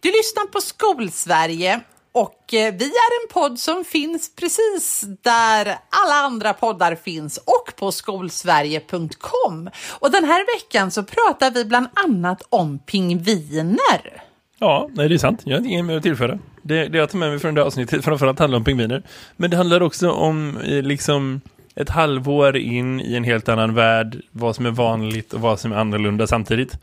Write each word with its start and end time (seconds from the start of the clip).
Du 0.00 0.08
lyssnar 0.08 0.46
på 0.46 0.60
Skolsverige 0.60 1.80
och 2.12 2.54
eh, 2.54 2.74
vi 2.74 2.84
är 2.84 3.22
en 3.22 3.32
podd 3.32 3.58
som 3.58 3.84
finns 3.84 4.36
precis 4.36 5.04
där 5.22 5.66
alla 5.66 6.14
andra 6.14 6.52
poddar 6.52 6.94
finns 6.94 7.36
och 7.38 7.76
på 7.76 7.92
skolsverige.com. 7.92 9.70
Och 9.98 10.10
den 10.10 10.24
här 10.24 10.58
veckan 10.58 10.90
så 10.90 11.02
pratar 11.02 11.50
vi 11.50 11.64
bland 11.64 11.86
annat 11.94 12.42
om 12.48 12.78
pingviner. 12.78 14.22
Ja, 14.58 14.88
nej, 14.92 15.08
det 15.08 15.14
är 15.14 15.18
sant. 15.18 15.40
Jag 15.44 15.58
har 15.58 15.66
inget 15.66 15.84
mer 15.84 15.96
att 15.96 16.02
tillföra. 16.02 16.38
Det, 16.62 16.88
det 16.88 16.98
jag 16.98 17.10
tar 17.10 17.18
med 17.18 17.30
mig 17.30 17.38
från 17.38 17.54
det 17.54 17.64
avsnittet 17.64 18.04
framförallt 18.04 18.38
handlar 18.38 18.58
om 18.58 18.64
pingviner. 18.64 19.02
Men 19.36 19.50
det 19.50 19.56
handlar 19.56 19.80
också 19.80 20.10
om 20.10 20.56
eh, 20.56 20.82
liksom 20.82 21.40
ett 21.74 21.90
halvår 21.90 22.56
in 22.56 23.00
i 23.00 23.14
en 23.14 23.24
helt 23.24 23.48
annan 23.48 23.74
värld, 23.74 24.22
vad 24.30 24.56
som 24.56 24.66
är 24.66 24.70
vanligt 24.70 25.32
och 25.32 25.40
vad 25.40 25.60
som 25.60 25.72
är 25.72 25.76
annorlunda 25.76 26.26
samtidigt. 26.26 26.78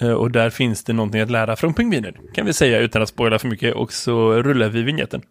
Eh, 0.00 0.12
och 0.12 0.30
där 0.30 0.50
finns 0.50 0.84
det 0.84 0.92
någonting 0.92 1.20
att 1.20 1.30
lära 1.30 1.56
från 1.56 1.74
pingviner, 1.74 2.20
kan 2.34 2.46
vi 2.46 2.52
säga 2.52 2.78
utan 2.78 3.02
att 3.02 3.08
spoila 3.08 3.38
för 3.38 3.48
mycket. 3.48 3.74
Och 3.74 3.92
så 3.92 4.32
rullar 4.32 4.68
vi 4.68 4.82
vignetten. 4.82 5.22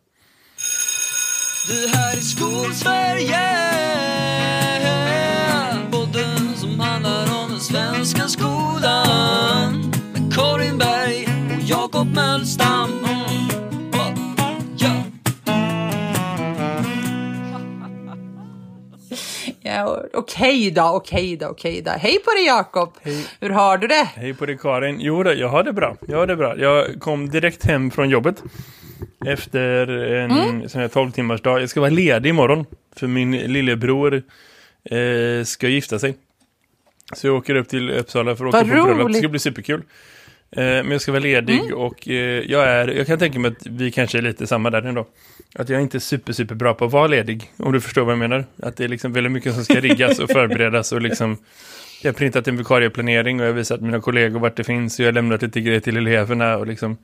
Det 1.67 1.97
här 1.97 2.17
är 2.17 2.21
Skolsverige 2.21 3.39
Podden 5.91 6.55
som 6.55 6.79
handlar 6.79 7.43
om 7.43 7.49
den 7.49 7.59
svenska 7.59 8.27
skolan 8.27 9.91
Med 10.13 10.33
Karin 10.33 10.77
Berg 10.77 11.27
och 11.57 11.63
Jakob 11.69 12.07
Mölstam 12.15 12.78
Ja, 19.75 20.03
okej 20.13 20.71
då, 20.71 20.83
okej 20.95 21.37
då, 21.37 21.47
okej 21.47 21.81
då. 21.81 21.91
Hej 21.91 22.19
på 22.25 22.31
dig 22.31 22.45
Jakob! 22.45 22.93
Hur 23.39 23.49
har 23.49 23.77
du 23.77 23.87
det? 23.87 24.09
Hej 24.15 24.33
på 24.33 24.45
dig 24.45 24.57
Karin. 24.57 24.97
Jo, 24.99 25.23
då, 25.23 25.33
jag 25.33 25.47
har 25.47 25.63
det 25.63 25.73
bra. 25.73 25.95
Jag 26.07 26.17
har 26.17 26.27
det 26.27 26.35
bra. 26.35 26.57
Jag 26.57 26.99
kom 26.99 27.29
direkt 27.29 27.65
hem 27.65 27.91
från 27.91 28.09
jobbet 28.09 28.43
efter 29.25 29.87
en 30.13 30.69
sån 30.69 30.81
här 30.81 30.87
12 30.87 31.11
timmars 31.11 31.41
dag. 31.41 31.61
Jag 31.61 31.69
ska 31.69 31.79
vara 31.79 31.89
ledig 31.89 32.29
imorgon 32.29 32.65
för 32.95 33.07
min 33.07 33.31
lillebror 33.31 34.23
eh, 34.83 35.43
ska 35.45 35.67
gifta 35.67 35.99
sig. 35.99 36.15
Så 37.13 37.27
jag 37.27 37.35
åker 37.35 37.55
upp 37.55 37.69
till 37.69 37.89
Uppsala 37.91 38.35
för 38.35 38.45
att 38.45 38.49
åka 38.49 38.57
Vad 38.57 38.67
på 38.67 38.73
bröllop. 38.73 38.97
Det 38.97 39.03
roligt. 39.03 39.17
ska 39.17 39.27
bli 39.27 39.39
superkul. 39.39 39.81
Eh, 40.51 40.63
men 40.63 40.91
jag 40.91 41.01
ska 41.01 41.11
vara 41.11 41.21
ledig 41.21 41.73
och 41.75 42.07
eh, 42.09 42.15
jag 42.51 42.63
är, 42.67 42.87
jag 42.87 43.07
kan 43.07 43.19
tänka 43.19 43.39
mig 43.39 43.51
att 43.51 43.67
vi 43.67 43.91
kanske 43.91 44.17
är 44.17 44.21
lite 44.21 44.47
samma 44.47 44.69
där 44.69 44.81
ändå. 44.81 45.07
Att 45.55 45.69
jag 45.69 45.77
är 45.77 45.81
inte 45.81 45.99
super, 45.99 46.33
super 46.33 46.55
bra 46.55 46.73
på 46.73 46.85
att 46.85 46.91
vara 46.91 47.07
ledig, 47.07 47.51
om 47.57 47.71
du 47.71 47.81
förstår 47.81 48.01
vad 48.01 48.11
jag 48.11 48.19
menar. 48.19 48.45
Att 48.63 48.77
det 48.77 48.83
är 48.83 48.87
liksom 48.87 49.13
väldigt 49.13 49.31
mycket 49.31 49.53
som 49.53 49.63
ska 49.63 49.79
riggas 49.79 50.19
och 50.19 50.29
förberedas 50.29 50.91
och 50.91 51.01
liksom 51.01 51.37
jag 52.01 52.11
har 52.11 52.17
printat 52.17 52.47
en 52.47 52.57
vikarieplanering 52.57 53.39
och 53.39 53.45
jag 53.45 53.51
har 53.51 53.57
visat 53.57 53.81
mina 53.81 54.01
kollegor 54.01 54.39
vart 54.39 54.55
det 54.55 54.63
finns 54.63 54.99
och 54.99 55.03
jag 55.03 55.07
har 55.07 55.13
lämnat 55.13 55.41
lite 55.41 55.61
grejer 55.61 55.79
till 55.79 55.97
eleverna 55.97 56.57
och 56.57 56.67
liksom 56.67 56.97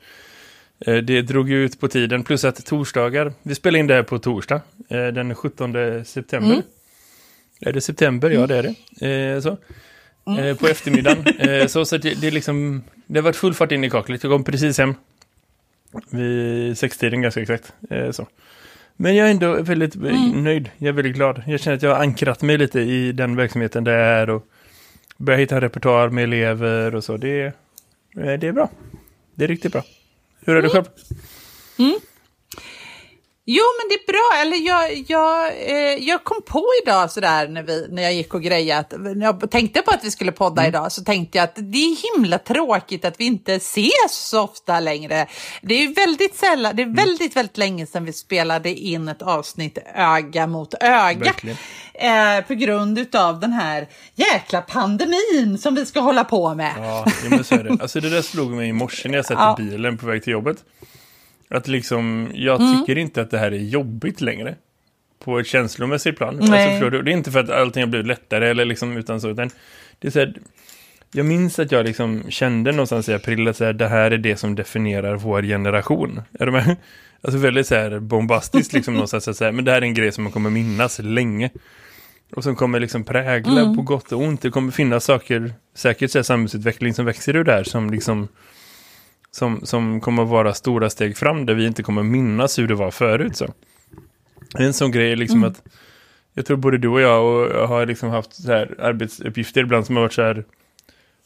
eh, 0.79 0.95
det 0.95 1.21
drog 1.21 1.49
ju 1.49 1.65
ut 1.65 1.79
på 1.79 1.87
tiden, 1.87 2.23
plus 2.23 2.45
att 2.45 2.65
torsdagar, 2.65 3.33
vi 3.43 3.55
spelar 3.55 3.79
in 3.79 3.87
det 3.87 3.93
här 3.93 4.03
på 4.03 4.19
torsdag, 4.19 4.61
eh, 4.89 5.07
den 5.07 5.35
17 5.35 6.05
september. 6.05 6.61
Är 7.61 7.73
det 7.73 7.81
september? 7.81 8.29
Ja, 8.29 8.47
det 8.47 8.55
är 8.55 8.75
det. 8.99 9.33
Eh, 9.33 9.41
så. 9.41 9.57
Eh, 10.39 10.57
på 10.57 10.67
eftermiddagen. 10.67 11.69
Så 11.69 11.85
så 11.85 11.97
det, 11.97 12.21
det, 12.21 12.27
är 12.27 12.31
liksom, 12.31 12.83
det 13.07 13.19
har 13.19 13.23
varit 13.23 13.35
full 13.35 13.53
fart 13.53 13.71
in 13.71 13.83
i 13.83 13.89
kaklet. 13.89 14.23
Jag 14.23 14.31
kom 14.31 14.43
precis 14.43 14.77
hem 14.77 14.95
vid 16.09 16.77
sextiden 16.77 17.21
ganska 17.21 17.41
exakt. 17.41 17.73
Eh, 17.89 18.11
så. 18.11 18.27
Men 18.97 19.15
jag 19.15 19.27
är 19.27 19.31
ändå 19.31 19.61
väldigt 19.61 19.95
eh, 19.95 20.01
nöjd. 20.35 20.69
Jag 20.77 20.87
är 20.87 20.93
väldigt 20.93 21.15
glad. 21.15 21.43
Jag 21.47 21.59
känner 21.59 21.77
att 21.77 21.83
jag 21.83 21.95
har 21.95 22.01
ankrat 22.01 22.41
mig 22.41 22.57
lite 22.57 22.79
i 22.79 23.11
den 23.11 23.35
verksamheten 23.35 23.83
där 23.83 24.29
och 24.29 24.47
börjar 25.17 25.39
hitta 25.39 25.61
repertoar 25.61 26.09
med 26.09 26.23
elever 26.23 26.95
och 26.95 27.03
så. 27.03 27.17
Det, 27.17 27.41
är- 27.41 27.53
eh, 28.17 28.39
det 28.39 28.47
är 28.47 28.51
bra. 28.51 28.69
Det 29.35 29.43
är 29.43 29.47
riktigt 29.47 29.71
bra. 29.71 29.83
Hur 30.45 30.55
är 30.55 30.61
det 30.61 30.69
själv? 30.69 30.85
Jo, 33.47 33.63
men 33.79 33.89
det 33.89 33.95
är 33.95 34.07
bra. 34.11 34.41
Eller 34.41 34.67
jag, 34.67 35.03
jag, 35.07 35.47
eh, 35.47 36.03
jag 36.07 36.23
kom 36.23 36.41
på 36.45 36.65
idag 36.83 37.11
sådär 37.11 37.47
när, 37.47 37.63
vi, 37.63 37.87
när 37.89 38.01
jag 38.03 38.13
gick 38.13 38.33
och 38.33 38.41
grejat. 38.41 38.93
När 38.99 39.25
jag 39.25 39.51
tänkte 39.51 39.81
på 39.81 39.91
att 39.91 40.03
vi 40.03 40.11
skulle 40.11 40.31
podda 40.31 40.67
idag 40.67 40.91
så 40.91 41.03
tänkte 41.03 41.37
jag 41.37 41.43
att 41.43 41.55
det 41.55 41.77
är 41.77 42.15
himla 42.15 42.37
tråkigt 42.37 43.05
att 43.05 43.19
vi 43.19 43.25
inte 43.25 43.53
ses 43.53 44.11
så 44.11 44.41
ofta 44.41 44.79
längre. 44.79 45.27
Det 45.61 45.83
är 45.83 45.95
väldigt 45.95 46.35
sällan, 46.35 46.75
det 46.75 46.81
är 46.83 46.95
väldigt, 46.95 47.35
väldigt 47.35 47.57
länge 47.57 47.85
sedan 47.85 48.05
vi 48.05 48.13
spelade 48.13 48.73
in 48.73 49.07
ett 49.07 49.21
avsnitt 49.21 49.77
öga 49.95 50.47
mot 50.47 50.73
öga. 50.81 51.33
Eh, 51.93 52.45
på 52.47 52.53
grund 52.53 53.15
av 53.15 53.39
den 53.39 53.53
här 53.53 53.87
jäkla 54.15 54.61
pandemin 54.61 55.57
som 55.61 55.75
vi 55.75 55.85
ska 55.85 55.99
hålla 55.99 56.23
på 56.23 56.55
med. 56.55 56.73
Ja, 56.77 57.05
ja, 57.23 57.29
men 57.29 57.43
så 57.43 57.55
är 57.55 57.63
det. 57.63 57.77
Alltså 57.81 57.99
det 57.99 58.09
där 58.09 58.21
slog 58.21 58.51
mig 58.51 58.69
i 58.69 58.73
morse 58.73 59.09
när 59.09 59.15
jag 59.15 59.25
satt 59.25 59.37
Ja. 59.39 59.55
i 59.59 59.63
bilen 59.63 59.97
på 59.97 60.05
väg 60.05 60.23
till 60.23 60.33
jobbet. 60.33 60.57
Att 61.49 61.67
liksom, 61.67 62.31
jag 62.33 62.61
Mm. 62.61 62.79
tycker 62.79 62.97
inte 62.97 63.21
att 63.21 63.31
det 63.31 63.37
här 63.37 63.51
är 63.51 63.57
jobbigt 63.57 64.21
längre. 64.21 64.55
På 65.23 65.39
ett 65.39 65.47
känslomässigt 65.47 66.17
plan. 66.17 66.37
Nej. 66.41 66.71
Alltså, 66.73 66.89
du? 66.89 67.01
Det 67.01 67.11
är 67.11 67.13
inte 67.13 67.31
för 67.31 67.39
att 67.39 67.49
allting 67.49 67.83
har 67.83 67.87
blivit 67.87 68.07
lättare 68.07 68.49
eller 68.49 68.65
liksom 68.65 68.97
utan 68.97 69.21
så, 69.21 69.29
utan 69.29 69.49
det 69.99 70.07
är 70.07 70.11
så 70.11 70.19
här, 70.19 70.33
jag 71.11 71.25
minns 71.25 71.59
att 71.59 71.71
jag 71.71 71.85
liksom 71.85 72.23
kände 72.29 72.71
någonstans 72.71 73.09
i 73.09 73.13
april 73.13 73.47
att 73.47 73.57
så 73.57 73.65
här, 73.65 73.73
det 73.73 73.87
här 73.87 74.11
är 74.11 74.17
det 74.17 74.35
som 74.37 74.55
definierar 74.55 75.15
vår 75.15 75.41
generation. 75.41 76.21
Är 76.39 76.45
du 76.45 76.51
med? 76.51 76.75
Alltså 77.21 77.37
väldigt 77.37 77.67
så 77.67 77.75
här 77.75 77.99
bombastiskt 77.99 78.73
liksom 78.73 78.93
någonstans 78.99 79.27
att 79.27 79.37
säga, 79.37 79.51
men 79.51 79.65
det 79.65 79.71
här 79.71 79.77
är 79.77 79.85
en 79.85 79.93
grej 79.93 80.11
som 80.11 80.23
man 80.23 80.33
kommer 80.33 80.49
minnas 80.49 80.99
länge. 80.99 81.49
Och 82.35 82.43
som 82.43 82.55
kommer 82.55 82.79
liksom 82.79 83.03
prägla 83.03 83.75
på 83.75 83.81
gott 83.81 84.11
och 84.11 84.21
ont. 84.21 84.41
Det 84.41 84.49
kommer 84.49 84.71
finnas 84.71 85.03
saker, 85.05 85.53
säkert 85.75 86.11
så 86.11 86.17
här 86.17 86.23
samhällsutveckling 86.23 86.93
som 86.93 87.05
växer 87.05 87.35
ur 87.35 87.43
det 87.43 87.51
här 87.51 87.63
som 87.63 87.89
liksom 87.89 88.27
som, 89.35 89.65
som 89.65 90.01
kommer 90.01 90.23
att 90.23 90.29
vara 90.29 90.53
stora 90.53 90.89
steg 90.89 91.17
fram 91.17 91.45
där 91.45 91.53
vi 91.53 91.65
inte 91.65 91.83
kommer 91.83 92.03
minnas 92.03 92.59
hur 92.59 92.67
det 92.67 92.75
var 92.75 92.91
förut. 92.91 93.37
Så. 93.37 93.53
En 94.57 94.73
sån 94.73 94.91
grej 94.91 95.11
är 95.11 95.15
liksom 95.15 95.43
att 95.43 95.63
jag 96.33 96.45
tror 96.45 96.57
både 96.57 96.77
du 96.77 96.87
och 96.87 97.01
jag, 97.01 97.25
och 97.25 97.55
jag 97.55 97.67
har 97.67 97.85
liksom 97.85 98.09
haft 98.09 98.33
så 98.33 98.51
här 98.51 98.75
arbetsuppgifter 98.79 99.61
ibland 99.61 99.85
som 99.85 99.95
har 99.95 100.03
varit 100.03 100.13
så 100.13 100.21
här 100.21 100.43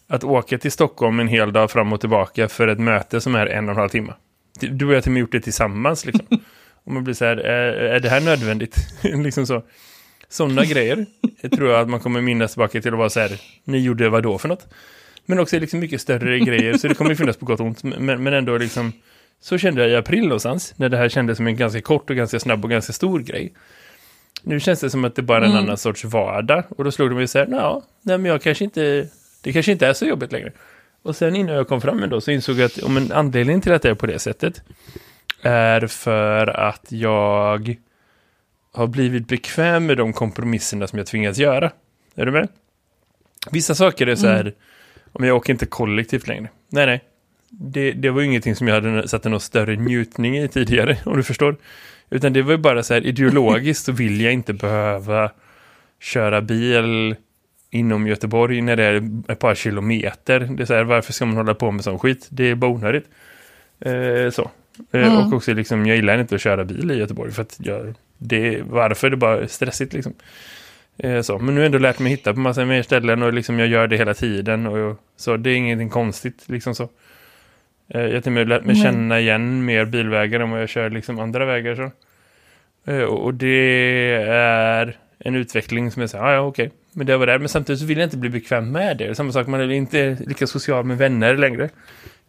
att 0.08 0.24
åka 0.24 0.58
till 0.58 0.72
Stockholm 0.72 1.20
en 1.20 1.28
hel 1.28 1.54
dag 1.54 1.72
fram 1.72 1.94
och 1.94 2.00
tillbaka 2.00 2.48
för 2.48 2.68
ett 2.68 2.80
möte 2.80 3.22
som 3.22 3.36
är 3.36 3.46
en 3.46 3.66
och 3.66 3.72
en 3.72 3.78
halv 3.78 3.90
timme. 3.90 4.14
Du 4.60 4.86
och 4.86 4.94
jag 4.94 5.06
har 5.06 5.18
gjort 5.18 5.32
det 5.32 5.42
tillsammans 5.42 6.06
liksom. 6.06 6.26
Och 6.84 6.92
man 6.92 7.04
blir 7.04 7.14
så 7.14 7.26
här, 7.26 7.38
är, 7.38 7.74
är 7.74 8.00
det 8.00 8.10
här 8.10 8.22
nödvändigt? 8.22 8.76
liksom 9.04 9.46
så. 9.46 9.64
Sådana 10.30 10.66
grejer 10.66 11.06
tror 11.56 11.70
jag 11.70 11.82
att 11.82 11.90
man 11.90 12.00
kommer 12.00 12.22
minnas 12.22 12.52
tillbaka 12.52 12.82
till 12.82 12.94
att 12.94 13.00
vara 13.00 13.10
så 13.10 13.20
här, 13.20 13.42
ni 13.64 13.80
gjorde 13.80 14.10
vad 14.10 14.24
då 14.24 14.38
för 14.38 14.48
något? 14.48 14.68
Men 15.30 15.40
också 15.40 15.60
liksom 15.60 15.80
mycket 15.80 16.02
större 16.02 16.40
grejer, 16.50 16.78
så 16.78 16.88
det 16.88 16.96
kommer 16.96 17.10
ju 17.12 17.16
finnas 17.16 17.38
på 17.38 17.46
gott 17.46 17.60
och 17.60 17.66
ont. 17.66 17.84
Men, 17.84 18.24
men 18.24 18.34
ändå 18.34 18.58
liksom, 18.58 18.92
så 19.42 19.58
kände 19.58 19.82
jag 19.82 19.92
i 19.92 19.96
april 19.96 20.24
någonstans, 20.24 20.74
när 20.78 20.90
det 20.90 20.98
här 20.98 21.10
kändes 21.10 21.38
som 21.38 21.48
en 21.48 21.56
ganska 21.56 21.82
kort 21.82 22.10
och 22.10 22.16
ganska 22.16 22.40
snabb 22.40 22.64
och 22.64 22.70
ganska 22.70 22.94
stor 22.94 23.20
grej. 23.20 23.54
Nu 24.44 24.60
känns 24.60 24.80
det 24.80 24.90
som 24.90 25.06
att 25.06 25.16
det 25.16 25.22
bara 25.22 25.46
är 25.46 25.50
en 25.50 25.56
annan 25.56 25.78
sorts 25.78 26.06
vardag. 26.06 26.64
Och 26.70 26.84
då 26.84 26.92
slog 26.92 27.10
det 27.10 27.16
mig 27.16 27.28
så 27.28 27.40
här, 27.40 27.48
"Nja, 27.48 27.82
nej 28.02 28.18
men 28.18 28.32
jag 28.32 28.42
kanske 28.42 28.64
inte, 28.64 29.08
det 29.42 29.54
kanske 29.54 29.72
inte 29.72 29.88
är 29.88 29.94
så 29.94 30.06
jobbigt 30.06 30.32
längre. 30.32 30.52
Och 31.02 31.16
sen 31.16 31.36
innan 31.36 31.56
jag 31.56 31.68
kom 31.68 31.82
fram 31.82 32.04
ändå 32.04 32.22
så 32.22 32.32
insåg 32.32 32.60
jag 32.60 32.66
att 32.66 32.84
om 32.84 32.98
en 32.98 33.12
anledning 33.12 33.62
till 33.62 33.74
att 33.74 33.82
det 33.82 33.90
är 33.90 33.96
på 33.96 34.06
det 34.06 34.20
sättet 34.20 34.62
är 35.42 35.88
för 35.88 36.48
att 36.48 36.86
jag 36.92 37.76
har 38.72 38.88
blivit 38.88 39.28
bekväm 39.28 39.86
med 39.86 39.98
de 39.98 40.14
kompromisserna 40.14 40.88
som 40.88 40.98
jag 40.98 41.08
tvingats 41.08 41.40
göra. 41.40 41.72
Är 42.16 42.26
du 42.26 42.32
med? 42.32 42.48
Vissa 43.52 43.76
saker 43.76 44.08
är 44.08 44.16
så 44.16 44.28
här, 44.28 44.54
om 45.20 45.26
jag 45.26 45.38
åker 45.38 45.54
inte 45.54 45.66
kollektivt 45.66 46.28
längre. 46.28 46.50
Nej, 46.70 46.86
nej. 46.86 47.02
Det, 47.50 47.92
det 47.92 48.10
var 48.10 48.22
ju 48.22 48.28
ingenting 48.28 48.56
som 48.56 48.68
jag 48.68 48.76
hade 48.76 49.08
satt 49.08 49.24
någon 49.24 49.40
större 49.40 49.76
njutning 49.76 50.38
i 50.38 50.48
tidigare, 50.48 50.98
om 51.06 51.18
du 51.18 51.24
förstår. 51.24 51.56
Utan 52.10 52.34
det 52.34 52.42
var 52.42 52.52
ju 52.52 52.58
bara 52.58 52.84
så 52.84 52.94
här, 52.94 53.02
ideologiskt 53.06 53.86
så 53.86 53.92
vill 53.92 54.22
jag 54.22 54.34
inte 54.34 54.54
behöva 54.54 55.32
köra 56.00 56.42
bil 56.42 57.16
inom 57.72 58.08
Göteborg 58.08 58.62
när 58.62 58.76
det 58.76 58.84
är 58.84 59.10
ett 59.28 59.40
par 59.40 59.56
kilometer. 59.56 60.40
Det 60.40 60.64
är 60.64 60.66
så 60.66 60.74
här, 60.74 60.84
varför 60.84 61.14
ska 61.14 61.26
man 61.26 61.38
hålla 61.38 61.54
på 61.54 61.72
med 61.72 61.84
sån 61.84 62.00
skit? 62.00 62.28
Det 62.30 62.44
är 62.44 62.56
bara 62.56 62.72
onödigt. 62.72 63.06
Eh, 63.80 64.30
så. 64.32 64.52
Eh, 64.92 65.28
Och 65.28 65.34
också 65.34 65.54
liksom, 65.54 65.86
jag 65.86 65.96
gillar 65.96 66.20
inte 66.20 66.36
att 66.36 66.42
köra 66.42 66.66
bil 66.66 66.92
i 66.92 66.98
Göteborg 66.98 67.32
för 67.32 67.42
att 67.42 67.58
jag, 67.60 67.94
det, 68.18 68.62
varför? 68.62 69.10
Det 69.10 69.16
är 69.16 69.18
bara 69.18 69.48
stressigt 69.48 69.94
liksom. 69.94 70.14
Eh, 71.04 71.22
så. 71.22 71.40
Men 71.40 71.56
nu 71.56 71.62
har 71.62 71.64
jag 71.64 71.66
ändå 71.66 71.78
lärt 71.78 72.00
mig 72.00 72.12
hitta 72.12 72.34
på 72.34 72.40
massa 72.40 72.66
mer 72.66 72.84
ställen 72.84 73.24
och 73.24 73.34
liksom 73.34 73.60
jag 73.60 73.68
gör 73.68 73.88
det 73.88 73.98
hela 73.98 74.14
tiden. 74.14 74.68
Och, 74.68 74.98
så 75.18 75.38
det 75.38 75.50
är 75.50 75.56
ingenting 75.56 75.90
konstigt 75.90 76.44
liksom 76.50 76.76
så. 76.76 76.90
Eh, 77.88 78.02
jag 78.02 78.14
har 78.14 78.22
till 78.22 78.30
och 78.30 78.34
med 78.34 78.48
lärt 78.48 78.66
mig 78.66 78.76
känna 78.76 79.20
igen 79.20 79.66
mer 79.66 79.86
bilvägar 79.86 80.40
än 80.40 80.50
vad 80.50 80.62
jag 80.62 80.70
kör 80.70 80.90
liksom 80.90 81.20
andra 81.20 81.46
vägar 81.46 81.76
så. 81.76 81.92
Eh, 82.92 83.04
och, 83.04 83.24
och 83.24 83.34
det 83.34 84.24
är 84.30 84.98
en 85.20 85.36
utveckling 85.36 85.92
som 85.92 86.08
så 86.08 86.18
här, 86.18 86.26
ah, 86.26 86.34
ja 86.34 86.40
okej. 86.40 86.72
Men 86.94 87.08
det 87.08 87.18
var 87.18 87.28
där. 87.28 87.40
Men 87.40 87.50
samtidigt 87.50 87.80
så 87.80 87.86
vill 87.86 87.98
jag 87.98 88.06
inte 88.06 88.18
bli 88.18 88.30
bekväm 88.30 88.72
med 88.72 88.98
det. 88.98 89.16
Samma 89.16 89.32
sak, 89.32 89.48
man 89.48 89.62
är 89.62 89.72
inte 89.72 90.18
lika 90.20 90.48
social 90.48 90.86
med 90.86 90.98
vänner 90.98 91.38
längre. 91.38 91.70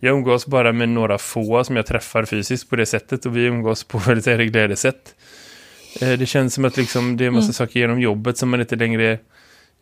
Jag 0.01 0.13
umgås 0.13 0.47
bara 0.47 0.73
med 0.73 0.89
några 0.89 1.19
få 1.19 1.65
som 1.65 1.77
jag 1.77 1.87
träffar 1.87 2.25
fysiskt 2.25 2.71
på 2.71 2.77
det 2.77 2.87
sättet. 2.87 3.27
Och 3.27 3.37
vi 3.37 3.45
umgås 3.45 3.85
på 3.85 3.99
väldigt 4.07 4.27
reglerade 4.27 4.77
sätt. 4.77 5.15
Eh, 6.01 6.19
Det 6.19 6.27
känns 6.27 6.55
som 6.55 6.65
att 6.65 6.77
liksom 6.77 7.17
det 7.17 7.25
är 7.25 7.29
en 7.29 7.35
massa 7.35 7.53
saker 7.53 7.81
genom 7.81 8.01
jobbet 8.01 8.39
som 8.39 8.49
man 8.51 8.61
inte 8.61 8.77
längre 8.77 9.19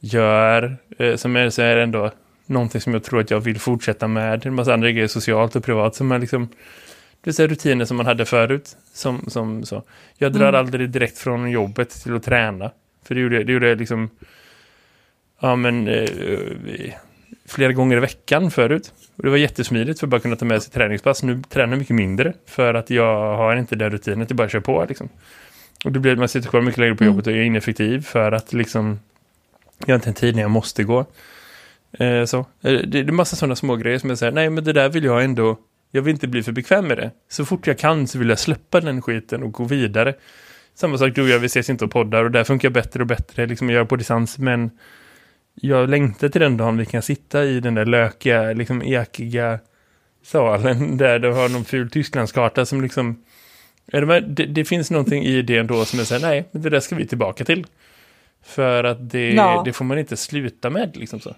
gör. 0.00 0.76
eh, 0.98 1.16
Som 1.16 1.36
är 1.36 1.50
så 1.50 1.62
här 1.62 1.76
ändå 1.76 2.10
någonting 2.46 2.80
som 2.80 2.92
jag 2.94 3.04
tror 3.04 3.20
att 3.20 3.30
jag 3.30 3.40
vill 3.40 3.60
fortsätta 3.60 4.08
med. 4.08 4.46
En 4.46 4.54
massa 4.54 4.74
andra 4.74 4.90
grejer 4.90 5.08
socialt 5.08 5.56
och 5.56 5.64
privat 5.64 5.94
som 5.94 6.06
man 6.06 6.20
liksom 6.20 6.48
det 7.20 7.38
är 7.38 7.48
rutiner 7.48 7.84
som 7.84 7.96
man 7.96 8.06
hade 8.06 8.24
förut. 8.24 8.76
Som, 8.94 9.24
som, 9.30 9.64
så. 9.64 9.82
Jag 10.18 10.32
drar 10.32 10.48
Mm. 10.48 10.54
aldrig 10.58 10.90
direkt 10.90 11.18
från 11.18 11.50
jobbet 11.50 11.90
till 11.90 12.16
att 12.16 12.22
träna. 12.22 12.70
För 13.04 13.14
det 13.14 13.20
gjorde, 13.20 13.44
det 13.44 13.52
gjorde 13.52 13.68
jag 13.68 13.78
liksom 13.78 14.10
ja, 15.40 15.56
men, 15.56 15.88
eh, 15.88 16.08
flera 17.46 17.72
gånger 17.72 17.96
i 17.96 18.00
veckan 18.00 18.50
förut. 18.50 18.92
Och 19.16 19.22
det 19.22 19.30
var 19.30 19.36
jättesmidigt 19.36 20.00
för 20.00 20.06
att 20.06 20.10
bara 20.10 20.20
kunna 20.20 20.36
ta 20.36 20.44
med 20.44 20.62
sig 20.62 20.72
träningspass. 20.72 21.22
Nu 21.22 21.42
tränar 21.48 21.72
jag 21.72 21.78
mycket 21.78 21.96
mindre 21.96 22.32
för 22.46 22.74
att 22.74 22.90
jag 22.90 23.36
har 23.36 23.56
inte 23.56 23.76
den 23.76 23.90
rutinen 23.90 24.22
att 24.22 24.30
jag 24.30 24.36
bara 24.36 24.48
kör 24.48 24.60
på. 24.60 24.86
Liksom. 24.88 25.08
Och 25.84 25.92
det 25.92 26.00
blir 26.00 26.12
att 26.12 26.18
man 26.18 26.28
sitter 26.28 26.48
kvar 26.48 26.60
mycket 26.60 26.78
längre 26.78 26.94
på 26.94 27.04
Mm. 27.04 27.12
jobbet 27.14 27.26
och 27.26 27.32
är 27.32 27.42
ineffektiv 27.42 28.00
för 28.00 28.32
att 28.32 28.52
liksom 28.52 28.98
jag 29.78 29.88
har 29.88 29.94
inte 29.94 30.10
en 30.10 30.14
tid 30.14 30.34
när 30.34 30.42
jag 30.42 30.50
måste 30.50 30.84
gå. 30.84 31.06
Eh, 31.92 32.24
så. 32.24 32.38
Eh, 32.38 32.44
Det, 32.62 32.82
det 32.86 32.98
är 32.98 33.12
massa 33.12 33.36
sådana 33.36 33.56
små 33.56 33.76
grejer 33.76 33.98
som 33.98 34.08
jag 34.10 34.18
säger, 34.18 34.32
nej 34.32 34.50
men 34.50 34.64
det 34.64 34.72
där 34.72 34.88
vill 34.88 35.04
jag 35.04 35.24
ändå, 35.24 35.58
jag 35.90 36.02
vill 36.02 36.14
inte 36.14 36.28
bli 36.28 36.42
för 36.42 36.52
bekväm 36.52 36.86
med 36.86 36.96
det. 36.96 37.10
Så 37.28 37.44
fort 37.44 37.66
jag 37.66 37.78
kan 37.78 38.06
så 38.06 38.18
vill 38.18 38.28
jag 38.28 38.38
släppa 38.38 38.80
den 38.80 39.02
skiten 39.02 39.42
och 39.42 39.52
gå 39.52 39.64
vidare. 39.64 40.14
Samma 40.74 40.98
sak 40.98 41.14
du 41.14 41.22
och 41.22 41.28
jag, 41.28 41.38
vi 41.38 41.46
ses 41.46 41.70
inte 41.70 41.84
och 41.84 41.90
poddar 41.90 42.24
och 42.24 42.30
där 42.30 42.44
funkar 42.44 42.70
bättre 42.70 43.00
och 43.00 43.06
bättre, 43.06 43.46
liksom 43.46 43.70
jag 43.70 43.76
gör 43.76 43.84
på 43.84 43.96
distans, 43.96 44.38
men 44.38 44.70
jag 45.54 45.88
längtar 45.90 46.28
till 46.28 46.40
den 46.40 46.56
dagen 46.56 46.76
vi 46.76 46.86
kan 46.86 47.02
sitta 47.02 47.44
i 47.44 47.60
den 47.60 47.74
där 47.74 47.84
lökiga, 47.86 48.52
liksom 48.52 48.82
ekiga 48.82 49.58
salen 50.24 50.96
där 50.96 51.18
du 51.18 51.32
har 51.32 51.48
någon 51.48 51.64
ful 51.64 51.90
Tysklandskarta 51.90 52.66
som 52.66 52.82
liksom 52.82 53.22
är 53.92 54.00
det, 54.00 54.06
med- 54.06 54.24
det, 54.24 54.46
det 54.46 54.64
finns 54.64 54.90
någonting 54.90 55.24
i 55.24 55.42
det 55.42 55.56
ändå 55.58 55.84
som 55.84 55.98
jag 55.98 56.08
säger, 56.08 56.26
nej, 56.26 56.48
men 56.52 56.62
det 56.62 56.70
där 56.70 56.80
ska 56.80 56.96
vi 56.96 57.06
tillbaka 57.06 57.44
till. 57.44 57.66
För 58.42 58.84
att 58.84 59.10
det, 59.10 59.30
Ja. 59.32 59.62
det 59.64 59.72
får 59.72 59.84
man 59.84 59.98
inte 59.98 60.16
sluta 60.16 60.70
med, 60.70 60.96
liksom 60.96 61.20
så. 61.20 61.34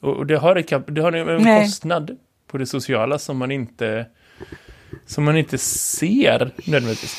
Och, 0.00 0.16
och 0.16 0.26
det 0.26 0.36
har, 0.36 0.56
ett, 0.56 0.72
det 0.86 1.00
har 1.00 1.12
en 1.12 1.42
Nej. 1.42 1.62
kostnad 1.64 2.16
på 2.46 2.58
det 2.58 2.66
sociala 2.66 3.18
som 3.18 3.36
man 3.38 3.50
inte 3.50 4.06
som 5.06 5.24
man 5.24 5.36
inte 5.36 5.58
ser 5.58 6.50
nödvändigtvis. 6.66 7.16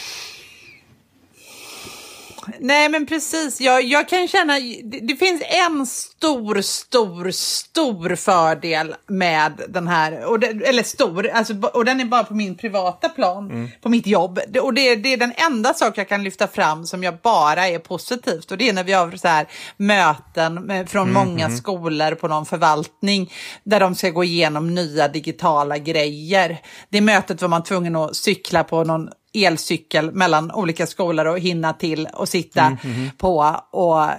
Nej, 2.60 2.90
men 2.90 3.06
precis. 3.06 3.62
Jag, 3.62 3.84
jag 3.84 4.10
kan 4.10 4.28
känna, 4.28 4.54
det, 4.84 5.00
det 5.00 5.16
finns 5.16 5.42
en 5.46 5.86
stor, 5.86 6.62
stor, 6.62 7.32
stor 7.32 8.16
fördel 8.16 8.96
med 9.08 9.62
den 9.70 9.88
här, 9.88 10.26
och 10.26 10.40
det, 10.40 10.48
eller 10.48 10.84
stor, 10.84 11.28
alltså, 11.28 11.54
och 11.74 11.86
den 11.86 12.02
är 12.02 12.06
bara 12.06 12.24
på 12.24 12.34
min 12.34 12.58
privata 12.58 13.10
plan, 13.10 13.72
på 13.82 13.90
mitt 13.90 14.08
jobb. 14.08 14.40
Och 14.62 14.74
det, 14.74 14.96
det 14.96 15.14
är 15.14 15.18
den 15.18 15.34
enda 15.36 15.74
sak 15.74 15.98
jag 15.98 16.10
kan 16.10 16.24
lyfta 16.24 16.48
fram 16.48 16.86
som 16.86 17.04
jag 17.04 17.18
bara 17.18 17.68
är 17.68 17.80
positivt. 17.80 18.52
Och 18.52 18.58
det 18.58 18.70
är 18.70 18.74
när 18.74 18.84
vi 18.84 18.94
har 18.94 19.12
så 19.18 19.28
här 19.28 19.48
möten 19.78 20.54
med, 20.54 20.90
från 20.90 21.14
många 21.14 21.50
skolor 21.50 22.16
på 22.16 22.28
någon 22.28 22.46
förvaltning 22.46 23.34
där 23.64 23.80
de 23.80 23.96
ska 23.96 24.10
gå 24.10 24.24
igenom 24.24 24.76
nya 24.76 25.08
digitala 25.08 25.78
grejer. 25.78 26.58
Det 26.90 27.02
mötet 27.02 27.42
var 27.42 27.50
man 27.50 27.64
tvungen 27.64 27.96
att 27.96 28.16
cykla 28.16 28.64
på 28.64 28.84
någon 28.84 29.10
elcykel 29.34 30.12
mellan 30.12 30.52
olika 30.52 30.88
skolor 30.88 31.26
och 31.26 31.40
hinna 31.40 31.74
till 31.74 32.08
och 32.14 32.30
sitta 32.30 32.78
på. 33.18 33.56
Och 33.72 34.10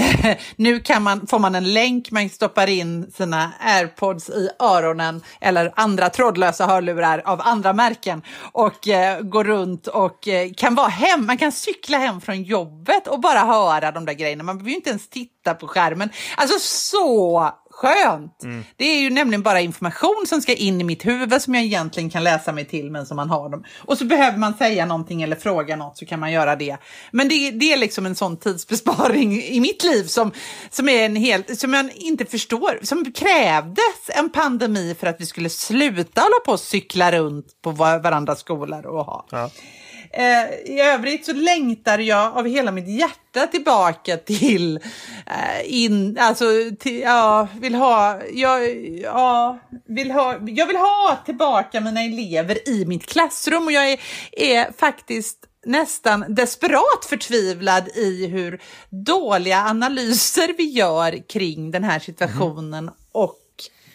nu 0.56 0.80
kan 0.80 1.02
man, 1.02 1.26
får 1.26 1.38
man 1.38 1.54
en 1.54 1.72
länk, 1.72 2.10
man 2.10 2.28
stoppar 2.28 2.66
in 2.66 3.12
sina 3.12 3.52
airpods 3.60 4.30
i 4.30 4.48
öronen 4.58 5.22
eller 5.40 5.72
andra 5.76 6.10
trådlösa 6.10 6.66
hörlurar 6.66 7.22
av 7.24 7.40
andra 7.44 7.72
märken 7.72 8.22
och 8.52 8.88
eh, 8.88 9.20
går 9.20 9.44
runt 9.44 9.86
och 9.86 10.28
eh, 10.28 10.50
kan 10.56 10.74
vara 10.74 10.88
hem. 10.88 11.26
Man 11.26 11.38
kan 11.38 11.52
cykla 11.52 11.98
hem 11.98 12.20
från 12.20 12.42
jobbet 12.42 13.06
och 13.06 13.20
bara 13.20 13.38
höra 13.38 13.92
de 13.92 14.04
där 14.04 14.12
grejerna. 14.12 14.44
Man 14.44 14.56
behöver 14.56 14.70
ju 14.70 14.76
inte 14.76 14.90
ens 14.90 15.08
titta 15.08 15.54
på 15.54 15.68
skärmen. 15.68 16.10
Alltså 16.36 16.58
så 16.58 17.50
skönt! 17.80 18.38
Det 18.76 18.84
är 18.84 19.00
ju 19.00 19.10
nämligen 19.10 19.42
bara 19.42 19.60
information 19.60 20.24
som 20.26 20.40
ska 20.42 20.54
in 20.54 20.80
i 20.80 20.84
mitt 20.84 21.06
huvud 21.06 21.42
som 21.42 21.54
jag 21.54 21.64
egentligen 21.64 22.10
kan 22.10 22.24
läsa 22.24 22.52
mig 22.52 22.64
till 22.64 22.90
men 22.90 23.06
som 23.06 23.16
man 23.16 23.30
har 23.30 23.48
dem. 23.48 23.64
Och 23.78 23.98
så 23.98 24.04
behöver 24.04 24.38
man 24.38 24.54
säga 24.54 24.86
någonting 24.86 25.22
eller 25.22 25.36
fråga 25.36 25.76
något 25.76 25.98
så 25.98 26.06
kan 26.06 26.20
man 26.20 26.32
göra 26.32 26.56
det. 26.56 26.76
Men 27.10 27.28
det, 27.28 27.50
det 27.50 27.72
är 27.72 27.76
liksom 27.76 28.06
en 28.06 28.14
sån 28.14 28.36
tidsbesparing 28.36 29.42
i 29.42 29.60
mitt 29.60 29.84
liv 29.84 30.04
som, 30.04 30.32
som, 30.70 30.88
är 30.88 31.04
en 31.04 31.16
hel, 31.16 31.56
som 31.56 31.74
jag 31.74 31.90
inte 31.94 32.24
förstår. 32.24 32.78
Som 32.82 33.12
krävdes 33.12 34.10
en 34.16 34.30
pandemi 34.30 34.96
för 35.00 35.06
att 35.06 35.20
vi 35.20 35.26
skulle 35.26 35.50
sluta 35.50 36.20
hålla 36.20 36.40
på 36.46 36.52
och 36.52 36.60
cykla 36.60 37.12
runt 37.12 37.46
på 37.62 37.70
var- 37.70 37.98
varandras 37.98 38.40
skolor 38.40 38.86
och 38.86 39.04
ha. 39.04 39.26
Ja. 39.30 39.50
Eh, 40.12 40.72
I 40.74 40.80
övrigt 40.80 41.26
så 41.26 41.32
längtar 41.32 41.98
jag 41.98 42.36
av 42.36 42.46
hela 42.46 42.70
mitt 42.72 42.88
hjärta 42.88 43.46
tillbaka 43.46 44.16
till, 44.16 44.76
eh, 45.26 45.60
in, 45.82 46.18
alltså, 46.20 46.44
till, 46.78 47.00
ja, 47.00 47.48
vill 47.60 47.74
ha, 47.74 48.20
jag, 48.32 48.76
ja, 49.02 49.58
vill 49.88 50.10
ha, 50.10 50.38
jag 50.46 50.66
vill 50.66 50.76
ha 50.76 51.18
tillbaka 51.26 51.80
mina 51.80 52.00
elever 52.02 52.68
i 52.68 52.84
mitt 52.86 53.06
klassrum 53.06 53.66
och 53.66 53.72
jag 53.72 53.90
är, 53.92 54.00
är 54.32 54.72
faktiskt 54.78 55.36
nästan 55.66 56.24
desperat 56.28 57.04
förtvivlad 57.08 57.88
i 57.88 58.26
hur 58.26 58.60
dåliga 58.90 59.58
analyser 59.58 60.54
vi 60.58 60.64
gör 60.64 61.28
kring 61.28 61.70
den 61.70 61.84
här 61.84 61.98
situationen 61.98 62.90
och 63.12 63.36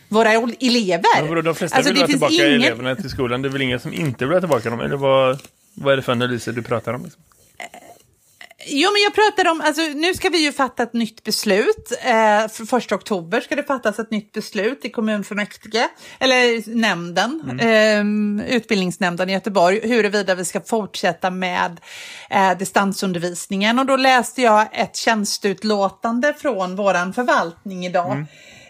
våra 0.10 0.32
elever. 0.32 1.28
Vadå, 1.28 1.42
de 1.42 1.56
flesta 1.56 1.78
Alltså, 1.78 1.92
vill 1.94 2.02
ha 2.02 2.08
tillbaka 2.08 2.34
inget- 2.34 2.46
eleverna 2.46 2.96
till 2.96 3.10
skolan. 3.10 3.42
Det 3.42 3.48
är 3.48 3.52
väl 3.52 3.62
ingen 3.62 3.80
som 3.80 3.94
inte 3.94 4.26
vill 4.26 4.34
ha 4.34 4.40
tillbaka 4.40 4.70
dem? 4.70 4.80
Eller 4.80 4.98
vad, 4.98 5.40
vad 5.76 5.94
är 5.94 5.98
det 5.98 6.04
för 6.04 6.12
analyser 6.12 6.52
du 6.52 6.64
pratar 6.64 6.94
om? 6.94 7.04
Liksom? 7.04 7.22
Jo, 8.68 8.90
men 8.92 9.02
jag 9.02 9.16
pratar 9.16 9.52
om, 9.52 9.62
alltså 9.62 9.82
nu 9.82 10.14
ska 10.14 10.30
vi 10.30 10.44
ju 10.44 10.52
fatta 10.52 10.84
ett 10.84 10.94
nytt 10.94 11.24
beslut. 11.24 11.92
Eh, 12.02 12.48
för 12.48 12.66
första 12.66 12.96
oktober 12.96 13.42
ska 13.42 13.56
det 13.56 13.64
fattas 13.64 14.00
ett 14.00 14.12
nytt 14.12 14.32
beslut 14.32 14.86
i 14.86 14.90
kommunfullmäktige, 14.90 15.90
eller 16.20 16.76
nämnden, 16.76 17.60
eh, 17.60 18.56
utbildningsnämnden 18.56 19.30
i 19.30 19.34
Göteborg, 19.34 19.80
huruvida 19.84 20.36
vi 20.36 20.46
ska 20.46 20.62
fortsätta 20.62 21.32
med 21.32 21.80
eh, 22.30 22.58
distansundervisningen. 22.58 23.80
Och 23.80 23.86
då 23.86 23.96
läste 23.96 24.42
jag 24.42 24.68
ett 24.72 24.96
tjänsteutlåtande 24.96 26.34
från 26.34 26.76
våran 26.76 27.14
förvaltning 27.14 27.86
idag. 27.86 28.26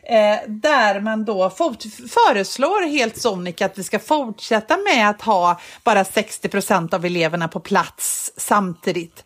Eh, 0.07 0.37
där 0.47 0.99
man 0.99 1.25
då 1.25 1.49
fort, 1.49 1.83
föreslår 2.09 2.87
helt 2.87 3.21
sonika 3.21 3.65
att 3.65 3.77
vi 3.77 3.83
ska 3.83 3.99
fortsätta 3.99 4.77
med 4.77 5.09
att 5.09 5.21
ha 5.21 5.59
bara 5.83 6.05
60 6.05 6.49
procent 6.49 6.93
av 6.93 7.05
eleverna 7.05 7.47
på 7.47 7.59
plats 7.59 8.31
samtidigt. 8.37 9.23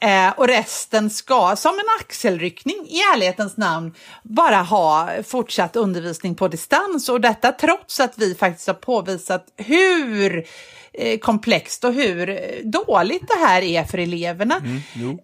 Eh, 0.00 0.30
och 0.36 0.48
resten 0.48 1.10
ska, 1.10 1.56
som 1.56 1.74
en 1.74 2.00
axelryckning 2.00 2.86
i 2.88 2.98
ärlighetens 3.14 3.56
namn, 3.56 3.94
bara 4.22 4.56
ha 4.56 5.10
fortsatt 5.26 5.76
undervisning 5.76 6.34
på 6.34 6.48
distans. 6.48 7.08
Och 7.08 7.20
detta 7.20 7.52
trots 7.52 8.00
att 8.00 8.18
vi 8.18 8.34
faktiskt 8.34 8.66
har 8.66 8.74
påvisat 8.74 9.46
hur 9.56 10.46
eh, 10.94 11.18
komplext 11.18 11.84
och 11.84 11.92
hur 11.92 12.26
dåligt 12.64 13.28
det 13.28 13.46
här 13.46 13.62
är 13.62 13.84
för 13.84 13.98
eleverna. 13.98 14.56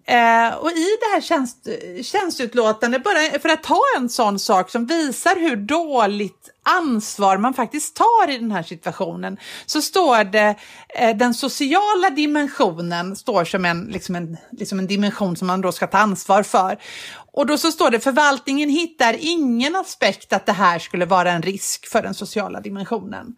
Eh, 0.05 0.55
och 0.55 0.71
i 0.71 0.87
det 0.99 1.13
här 1.13 1.21
tjänst, 1.21 1.67
tjänstutlåtandet, 2.01 3.03
bara 3.03 3.39
för 3.39 3.49
att 3.49 3.63
ta 3.63 3.81
en 3.97 4.09
sån 4.09 4.39
sak 4.39 4.69
som 4.69 4.85
visar 4.85 5.35
hur 5.35 5.55
dåligt 5.55 6.49
ansvar 6.63 7.37
man 7.37 7.53
faktiskt 7.53 7.95
tar 7.95 8.29
i 8.29 8.37
den 8.37 8.51
här 8.51 8.63
situationen, 8.63 9.37
så 9.65 9.81
står 9.81 10.23
det 10.23 10.55
eh, 10.89 11.17
den 11.17 11.33
sociala 11.33 12.09
dimensionen 12.09 13.15
står 13.15 13.45
som 13.45 13.65
en, 13.65 13.85
liksom 13.85 14.15
en, 14.15 14.37
liksom 14.51 14.79
en 14.79 14.87
dimension 14.87 15.35
som 15.35 15.47
man 15.47 15.61
då 15.61 15.71
ska 15.71 15.87
ta 15.87 15.97
ansvar 15.97 16.43
för. 16.43 16.77
Och 17.33 17.45
då 17.45 17.57
så 17.57 17.71
står 17.71 17.89
det 17.89 17.99
förvaltningen 17.99 18.69
hittar 18.69 19.15
ingen 19.19 19.75
aspekt 19.75 20.33
att 20.33 20.45
det 20.45 20.51
här 20.51 20.79
skulle 20.79 21.05
vara 21.05 21.31
en 21.31 21.41
risk 21.41 21.87
för 21.87 22.01
den 22.01 22.13
sociala 22.13 22.61
dimensionen. 22.61 23.35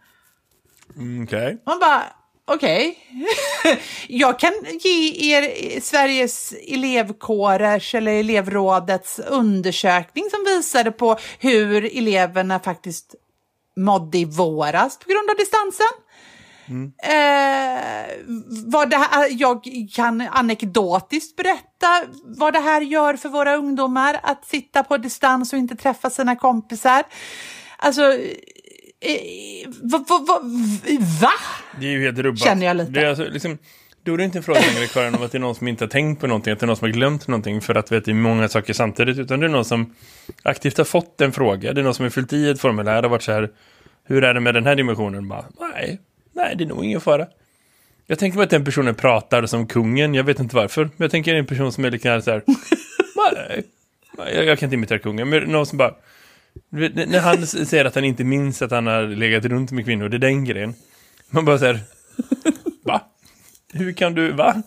Mm, 0.96 1.24
Okej. 1.24 1.62
Man 1.66 1.80
bara, 1.80 2.04
okej. 2.48 2.98
jag 4.08 4.40
kan 4.40 4.52
ge 4.80 5.34
er 5.34 5.80
Sveriges 5.82 6.54
elevkårers 6.68 7.96
eller 7.96 8.12
elevrådets 8.12 9.20
undersökning 9.20 10.30
som 10.30 10.44
visade 10.46 10.92
på 10.92 11.18
hur 11.40 11.98
eleverna 11.98 12.60
faktiskt 12.60 13.16
mådde 13.76 14.18
i 14.18 14.26
våras 14.26 14.98
på 15.00 15.10
grund 15.10 15.30
av 15.30 15.36
distansen. 15.38 15.88
Eh, 17.04 18.06
vad 18.66 18.90
det 18.90 18.98
här, 18.98 19.28
jag 19.32 19.64
kan 19.94 20.22
anekdotiskt 20.22 21.36
berätta 21.36 22.04
vad 22.24 22.54
det 22.54 22.60
här 22.60 22.82
gör 22.82 23.18
för 23.18 23.30
våra 23.30 23.56
ungdomar 23.56 24.20
att 24.24 24.46
sitta 24.46 24.84
på 24.84 24.98
distans 24.98 25.54
och 25.54 25.60
inte 25.60 25.76
träffa 25.76 26.10
sina 26.10 26.36
kompisar. 26.36 27.04
Alltså, 27.78 28.18
va? 29.82 30.06
va, 30.10 30.26
va, 30.28 30.40
va? 31.22 31.32
Det 31.80 31.86
är 31.86 31.92
ju 31.92 32.04
helt 32.04 32.20
rubbat. 32.20 32.40
Känner 32.40 32.66
jag 32.66 32.78
lite. 32.78 32.92
Det 32.92 33.02
är 33.02 33.08
alltså, 33.10 33.24
liksom, 33.24 33.58
då 34.04 34.14
är 34.14 34.18
det 34.18 34.24
inte 34.24 34.38
en 34.38 34.44
fråga 34.44 34.60
längre 34.60 34.88
kvar 34.88 35.04
än 35.04 35.16
om 35.16 35.24
att 35.24 35.32
det 35.32 35.38
är 35.38 35.40
någon 35.40 35.56
som 35.56 35.68
inte 35.68 35.84
har 35.84 35.90
tänkt 35.90 36.22
på 36.22 36.28
någonting, 36.28 36.54
att 36.54 36.60
det 36.60 36.66
är 36.66 36.68
någon 36.68 36.78
som 36.78 36.86
har 36.86 36.94
glömt 36.94 37.28
någonting 37.28 37.62
för 37.62 37.76
att 37.76 37.92
vet, 37.92 38.06
det 38.06 38.12
är 38.12 38.16
många 38.16 38.50
saker 38.50 38.74
samtidigt, 38.74 39.18
utan 39.18 39.40
det 39.40 39.46
är 39.46 39.50
någon 39.50 39.66
som 39.66 39.96
aktivt 40.44 40.78
har 40.78 40.86
fått 40.86 41.22
en 41.22 41.32
fråga. 41.32 41.74
Det 41.74 41.82
är 41.82 41.84
någon 41.84 41.94
som 41.94 42.04
har 42.04 42.10
fyllt 42.10 42.34
i 42.34 42.50
ett 42.50 42.62
formulär 42.62 43.06
och 43.06 43.12
varit 43.12 43.24
så 43.24 43.32
här, 43.32 43.50
hur 44.04 44.24
är 44.24 44.34
det 44.34 44.40
med 44.40 44.54
den 44.54 44.66
här 44.66 44.76
dimensionen? 44.76 45.28
Bara, 45.28 45.46
nej, 45.60 46.00
nej, 46.34 46.56
det 46.56 46.64
är 46.64 46.68
nog 46.68 46.86
ingen 46.86 47.02
fara. 47.02 47.28
Jag 48.08 48.20
tänker 48.20 48.38
mig 48.38 48.44
att 48.44 48.50
den 48.50 48.66
personen 48.66 48.96
pratar 48.96 49.46
som 49.46 49.68
kungen, 49.68 50.14
jag 50.14 50.24
vet 50.24 50.40
inte 50.40 50.56
varför, 50.56 50.84
men 50.84 50.94
jag 50.98 51.12
tänker 51.12 51.36
en 51.36 51.46
person 51.46 51.72
som 51.72 51.86
är 51.86 51.92
lite 51.92 52.22
så 52.22 52.32
här, 52.32 52.44
nej, 53.48 53.64
jag, 54.18 54.46
jag 54.46 54.60
kan 54.60 54.68
inte 54.68 54.76
imitera 54.76 55.00
kungen, 55.00 55.30
men 55.30 55.44
någon 55.44 55.66
som 55.66 55.78
bara, 55.78 55.94
när 56.70 57.20
han 57.20 57.48
säger 57.48 57.86
att 57.86 57.96
han 57.96 58.04
inte 58.04 58.24
minns 58.24 58.62
att 58.62 58.72
han 58.72 58.88
har 58.88 59.08
legat 59.08 59.46
runt 59.46 59.72
med 59.72 59.86
kvinnor, 59.86 60.10
det 60.10 60.18
är 60.18 60.20
den 60.20 60.46
grejen. 60.46 60.76
Man 61.30 61.46
bara 61.46 61.60
säger, 61.60 61.80
va? 62.84 63.02
Hur 63.74 63.94
kan 63.94 64.14
du, 64.14 64.32
va? 64.32 64.62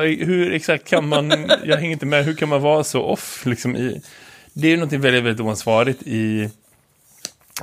Hur 0.00 0.52
exakt 0.52 0.88
kan 0.88 1.08
man, 1.08 1.50
jag 1.64 1.76
hänger 1.76 1.92
inte 1.92 2.06
med, 2.06 2.24
hur 2.24 2.34
kan 2.34 2.48
man 2.48 2.62
vara 2.62 2.84
så 2.84 3.02
off 3.02 3.46
liksom 3.46 3.76
i, 3.76 4.02
det 4.52 4.66
är 4.66 4.70
ju 4.70 4.76
någonting 4.76 5.00
väldigt, 5.00 5.24
väldigt 5.24 5.46
oansvarigt 5.46 6.02
i, 6.02 6.50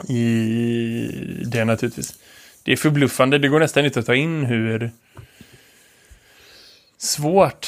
i 0.07 1.43
det 1.45 1.65
naturligtvis. 1.65 2.15
Det 2.63 2.71
är 2.71 2.75
förbluffande, 2.75 3.37
det 3.37 3.47
går 3.47 3.59
nästan 3.59 3.85
inte 3.85 3.99
att 3.99 4.05
ta 4.05 4.15
in 4.15 4.45
hur 4.45 4.91
svårt 6.97 7.67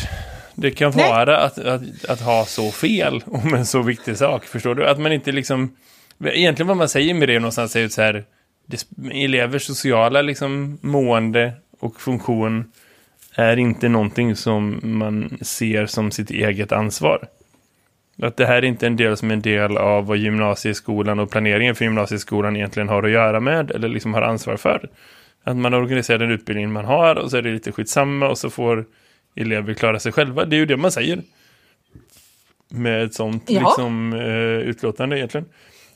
det 0.62 0.72
kan 0.72 0.92
Nej. 0.96 1.10
vara 1.10 1.38
att, 1.38 1.58
att, 1.58 2.06
att 2.10 2.22
ha 2.22 2.46
så 2.46 2.72
fel 2.72 3.24
om 3.25 3.54
en 3.54 3.66
så 3.66 3.82
viktig 3.82 4.18
sak, 4.18 4.46
förstår 4.46 4.75
du? 4.75 4.88
Att 4.88 5.00
man 5.00 5.12
inte 5.12 5.32
liksom, 5.32 5.75
egentligen 6.24 6.68
vad 6.68 6.78
man 6.78 6.89
säger 6.89 7.13
med 7.13 7.30
det 7.30 7.39
någonstans 7.39 7.75
är 7.75 7.80
ju 7.80 7.89
så 7.89 8.01
här, 8.01 8.25
elevers 9.12 9.63
sociala 9.63 10.22
liksom 10.22 10.80
mående 10.82 11.54
och 11.80 12.01
funktion 12.01 12.72
är 13.36 13.58
inte 13.58 13.89
någonting 13.89 14.36
som 14.36 14.80
man 14.84 15.38
ser 15.42 15.86
som 15.86 16.12
sitt 16.12 16.32
eget 16.32 16.72
ansvar. 16.72 17.28
Att 18.22 18.38
det 18.38 18.46
här 18.46 18.56
är 18.56 18.66
inte 18.66 18.88
en 18.88 18.96
del 18.96 19.18
som 19.18 19.30
är 19.30 19.34
en 19.34 19.42
del 19.42 19.78
av 19.78 20.06
vad 20.06 20.18
gymnasieskolan 20.18 21.20
och 21.20 21.32
planeringen 21.32 21.75
för 21.75 21.86
gymnasieskolan 21.86 22.56
egentligen 22.56 22.89
har 22.89 23.04
att 23.04 23.12
göra 23.12 23.39
med 23.39 23.72
eller 23.72 23.88
liksom 23.88 24.13
har 24.13 24.22
ansvar 24.22 24.58
för. 24.58 24.89
Att 25.44 25.58
man 25.58 25.74
organiserar 25.74 26.18
den 26.18 26.32
utbildning 26.32 26.72
man 26.72 26.86
har 26.86 27.16
och 27.16 27.32
så 27.32 27.38
är 27.38 27.42
det 27.42 27.51
lite 27.51 27.72
skitsamma 27.72 28.28
och 28.28 28.38
så 28.38 28.50
får 28.50 28.86
elever 29.36 29.74
klara 29.74 30.00
sig 30.00 30.12
själva. 30.12 30.46
Det 30.46 30.56
är 30.56 30.58
ju 30.58 30.66
det 30.66 30.78
man 30.78 30.92
säger. 30.92 31.22
Med 32.70 33.04
ett 33.04 33.14
sånt 33.14 33.44
Ja. 33.48 33.60
liksom, 33.60 34.14
eh, 34.14 34.70
utlåtande 34.70 35.18
egentligen. 35.18 35.46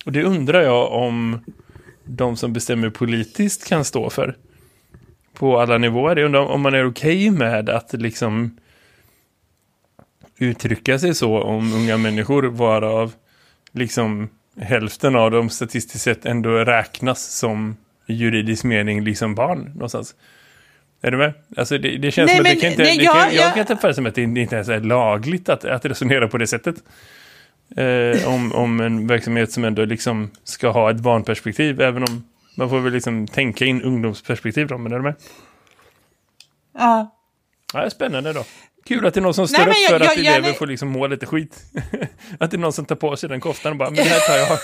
Och 0.06 0.12
det 0.12 0.24
undrar 0.24 0.62
jag 0.62 0.92
om 0.92 1.40
de 2.04 2.38
som 2.38 2.54
bestämmer 2.54 2.90
politiskt 2.90 3.68
kan 3.68 3.86
stå 3.86 4.10
för. 4.10 4.36
På 5.34 5.60
alla 5.60 5.78
nivåer. 5.78 6.16
Jag 6.16 6.25
undrar 6.25 6.42
om 6.46 6.62
man 6.62 6.74
är 6.74 6.86
okej 6.90 7.32
med 7.32 7.70
att 7.70 7.94
liksom 7.94 8.58
uttrycka 10.38 11.00
sig 11.00 11.16
så 11.16 11.42
om 11.42 11.74
unga 11.74 11.98
människor 11.98 12.44
varav 12.44 13.13
liksom 13.72 14.30
hälften 14.58 15.16
av 15.16 15.32
dem 15.32 15.50
statistiskt 15.50 16.02
sett 16.04 16.25
ändå 16.25 16.50
räknas 16.50 17.24
som 17.32 17.78
i 18.08 18.13
juridisk 18.13 18.63
mening 18.63 19.04
liksom 19.04 19.36
barn 19.36 19.72
någonstans. 19.74 20.16
Är 21.05 21.12
du 21.12 21.17
med? 21.17 21.33
Alltså 21.57 21.77
det, 21.77 21.98
det 21.98 22.12
känns 22.12 22.27
Nej, 22.27 22.36
som 22.38 22.41
att 22.45 22.50
det 22.50 22.53
men- 22.53 22.62
kan 22.62 22.69
inte, 22.72 22.83
nej, 22.83 22.98
det 22.98 23.03
jag- 23.03 23.13
kan, 23.13 23.24
jag 23.24 23.33
jag- 23.45 23.51
kan 23.53 23.60
inte 23.60 23.74
uppfatta 23.74 23.93
som 23.93 24.05
att 24.05 24.15
det 24.15 24.22
inte 24.22 24.55
ens 24.55 24.69
är 24.69 24.79
lagligt 24.79 25.50
att, 25.50 25.65
att 25.65 25.86
resonera 25.86 26.27
på 26.27 26.38
det 26.38 26.48
sättet. 26.48 26.75
Eh, 27.77 28.27
om, 28.27 28.53
om 28.53 28.79
en 28.79 29.07
verksamhet 29.07 29.51
som 29.51 29.63
ändå 29.63 29.86
liksom 29.86 30.31
ska 30.43 30.69
ha 30.69 30.91
ett 30.91 30.98
barnperspektiv, 31.00 31.81
även 31.81 32.03
om 32.03 32.24
man 32.57 32.69
får 32.69 32.79
väl 32.79 32.93
liksom 32.93 33.27
tänka 33.27 33.65
in 33.65 33.81
ungdomsperspektiv 33.81 34.67
då, 34.67 34.77
men 34.77 34.91
är 34.91 34.95
du 34.98 35.03
med? 35.03 35.15
Ja. 36.77 37.15
Ja, 37.74 37.89
spännande 37.89 38.33
då. 38.33 38.43
Kul 38.86 39.05
att 39.05 39.13
det 39.13 39.19
är 39.19 39.22
någon 39.22 39.33
som 39.33 39.48
står 39.48 39.57
Nej, 39.57 39.65
men 39.67 39.72
upp 39.72 39.77
jag- 39.81 39.89
för 39.89 39.95
att 39.95 40.17
jag- 40.17 40.25
jag- 40.25 40.33
elever 40.33 40.48
nej. 40.50 40.57
får 40.57 40.67
liksom 40.67 40.89
må 40.89 41.07
lite 41.07 41.25
skit. 41.25 41.63
att 42.39 42.51
det 42.51 42.57
är 42.57 42.60
någon 42.60 42.74
som 42.74 42.86
tar 42.86 42.95
på 42.95 43.15
sig 43.15 43.29
den 43.29 43.39
koftan 43.39 43.72
och 43.72 43.77
bara, 43.77 43.89
men 43.89 43.95
det 43.95 44.03
här 44.03 44.19
tar 44.19 44.38
jag. 44.38 44.60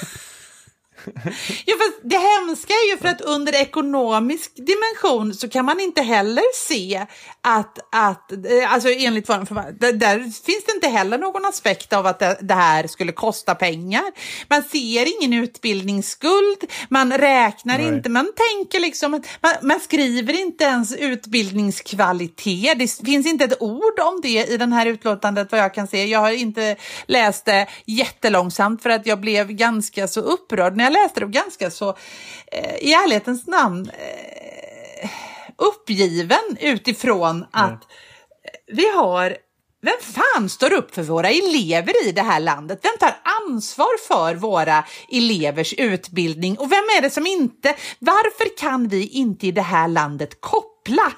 Ja, 1.65 1.75
fast 1.77 1.99
det 2.03 2.17
hemska 2.17 2.73
är 2.73 2.91
ju 2.91 2.97
för 2.97 3.07
att 3.07 3.21
under 3.21 3.55
ekonomisk 3.55 4.51
dimension 4.55 5.33
så 5.33 5.49
kan 5.49 5.65
man 5.65 5.79
inte 5.79 6.01
heller 6.01 6.43
se 6.67 7.05
att, 7.41 7.79
att 7.91 8.31
eh, 8.31 8.73
alltså 8.73 8.89
enligt 8.89 9.27
förvaltning, 9.27 9.99
där, 9.99 10.19
finns 10.19 10.65
det 10.65 10.71
inte 10.75 10.87
heller 10.87 11.17
någon 11.17 11.45
aspekt 11.45 11.93
av 11.93 12.05
att 12.05 12.19
det, 12.19 12.53
här 12.53 12.87
skulle 12.87 13.11
kosta 13.11 13.55
pengar. 13.55 14.03
Man 14.47 14.63
ser 14.63 15.21
ingen 15.21 15.43
utbildningsskuld, 15.43 16.63
man 16.89 17.13
räknar 17.13 17.77
Nej. 17.77 17.87
inte, 17.87 18.09
man 18.09 18.31
tänker 18.35 18.79
liksom, 18.79 19.11
man, 19.41 19.53
man 19.61 19.79
skriver 19.79 20.41
inte 20.41 20.63
ens 20.63 20.95
utbildningskvalitet. 20.95 22.79
Det 22.79 23.05
finns 23.05 23.27
inte 23.27 23.45
ett 23.45 23.61
ord 23.61 23.99
om 23.99 24.19
det 24.21 24.45
i 24.45 24.57
den 24.57 24.73
här 24.73 24.85
utlåtandet 24.85 25.51
vad 25.51 25.61
jag 25.61 25.73
kan 25.73 25.87
se. 25.87 26.05
Jag 26.05 26.19
har 26.19 26.31
inte 26.31 26.75
läst 27.05 27.45
det 27.45 27.67
jättelångsamt 27.85 28.83
för 28.83 28.89
att 28.89 29.05
jag 29.05 29.19
blev 29.19 29.51
ganska 29.51 30.07
så 30.07 30.21
upprörd 30.21 30.77
när 30.77 30.88
jag 30.93 31.03
läste 31.03 31.19
det 31.19 31.25
ganska 31.25 31.71
så 31.71 31.89
eh, 32.51 32.75
i 32.75 32.93
ärlighetens 32.93 33.47
namn 33.47 33.89
eh, 33.89 35.09
uppgiven 35.57 36.57
utifrån 36.59 37.45
att 37.51 37.71
eh, 37.71 38.75
vi 38.75 38.89
har 38.89 39.37
vem 39.81 39.93
fan 40.01 40.49
står 40.49 40.73
upp 40.73 40.95
för 40.95 41.03
våra 41.03 41.29
elever 41.29 42.07
i 42.07 42.11
det 42.11 42.21
här 42.21 42.39
landet? 42.39 42.79
Vem 42.81 42.97
tar 42.99 43.15
ansvar 43.41 44.07
för 44.07 44.35
våra 44.35 44.83
elevers 45.11 45.73
utbildning? 45.73 46.57
Och 46.57 46.71
vem 46.71 46.83
är 46.97 47.01
det 47.01 47.09
som 47.09 47.27
inte? 47.27 47.75
Varför 47.99 48.57
kan 48.57 48.87
vi 48.87 49.07
inte 49.07 49.47
i 49.47 49.51
det 49.51 49.61
här 49.61 49.87
landet 49.87 50.41
koppla 50.41 51.13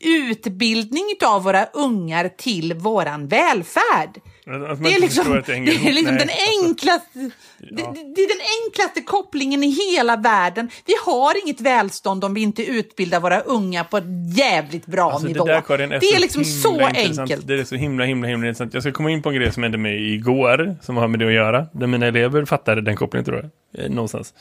utbildning 0.00 1.04
av 1.24 1.42
våra 1.42 1.66
ungar 1.66 2.28
till 2.28 2.74
våran 2.74 3.28
välfärd? 3.28 4.20
Att 4.50 4.52
man 4.52 4.82
Det 4.82 4.94
är 4.94 5.00
liksom, 5.00 5.32
att 5.38 5.46
det 5.46 5.52
hänger 5.52 5.72
är 5.88 5.92
liksom 5.92 6.16
den 6.16 6.28
alltså. 6.28 6.64
enklaste, 6.64 7.18
det, 7.58 7.82
det 8.14 8.22
är 8.22 8.28
den 8.28 8.46
enklaste 8.66 9.00
kopplingen 9.00 9.64
i 9.64 9.70
hela 9.70 10.16
världen. 10.16 10.68
Vi 10.86 10.92
har 11.06 11.42
inget 11.44 11.60
välstånd 11.60 12.24
om 12.24 12.34
vi 12.34 12.40
inte 12.42 12.62
utbildar 12.64 13.20
våra 13.20 13.40
unga 13.40 13.84
på 13.84 13.96
en 13.96 14.28
jävligt 14.30 14.86
bra 14.86 15.10
Alltså, 15.12 15.28
nivå. 15.28 15.44
det 15.44 15.52
där, 15.52 15.60
Karin, 15.60 15.92
är 15.92 16.00
det 16.00 16.06
är 16.06 16.20
liksom 16.20 16.44
så 16.44 16.80
enkelt. 16.86 17.46
Det 17.46 17.54
är 17.54 17.64
så 17.64 17.74
himla, 17.74 18.04
himla, 18.04 18.28
himla 18.28 18.48
intressant. 18.48 18.74
Jag 18.74 18.82
ska 18.82 18.92
komma 18.92 19.10
in 19.10 19.22
på 19.22 19.28
en 19.28 19.34
grej 19.34 19.52
som 19.52 19.62
hände 19.62 19.78
mig 19.78 20.14
igår, 20.14 20.76
som 20.82 20.96
har 20.96 21.08
med 21.08 21.20
det 21.20 21.26
att 21.26 21.32
göra. 21.32 21.66
Där 21.72 21.86
mina 21.86 22.06
elever 22.06 22.44
fattade 22.44 22.80
den 22.80 22.96
kopplingen, 22.96 23.24
tror 23.24 23.50
jag. 23.72 23.84
Eh, 23.84 23.90
någonstans. 23.90 24.34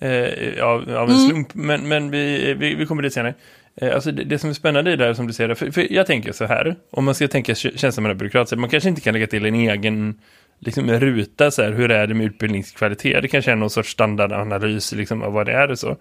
Eh, 0.00 0.64
av, 0.64 0.80
av 0.96 1.10
en 1.10 1.16
Mm. 1.16 1.28
slump. 1.28 1.48
Men, 1.54 1.88
men 1.88 2.10
vi, 2.10 2.54
vi, 2.54 2.74
vi 2.74 2.86
kommer 2.86 3.02
dit 3.02 3.12
senare. 3.12 3.34
Eh, 3.80 3.94
alltså 3.94 4.12
det, 4.12 4.24
det 4.24 4.38
som 4.38 4.50
är 4.50 4.54
spännande 4.54 4.92
i 4.92 4.96
det 4.96 5.04
här, 5.04 5.14
som 5.14 5.26
du 5.26 5.32
säger, 5.32 5.54
för, 5.54 5.70
för 5.70 5.92
jag 5.92 6.06
tänker 6.06 6.32
så 6.32 6.44
här. 6.44 6.76
Om 6.90 7.04
man 7.04 7.14
ska 7.14 7.28
tänka 7.28 7.52
tj- 7.52 7.76
tjänstemannabyråkrat, 7.76 8.48
så 8.48 8.56
man 8.56 8.70
kanske 8.70 8.88
inte 8.88 9.00
kan 9.00 9.14
lägga 9.14 9.26
till 9.26 9.46
en 9.46 9.54
egen 9.54 10.20
liksom, 10.58 10.90
ruta, 10.90 11.50
så 11.50 11.62
här, 11.62 11.72
hur 11.72 11.90
är 11.90 12.06
det 12.06 12.14
med 12.14 12.26
utbildningskvalitet? 12.26 13.22
Det 13.22 13.28
kanske 13.28 13.52
är 13.52 13.56
någon 13.56 13.70
sorts 13.70 13.90
standardanalys 13.90 14.92
liksom, 14.92 15.22
av 15.22 15.32
vad 15.32 15.46
det 15.46 15.52
är 15.52 15.70
och 15.70 15.78
så. 15.78 15.96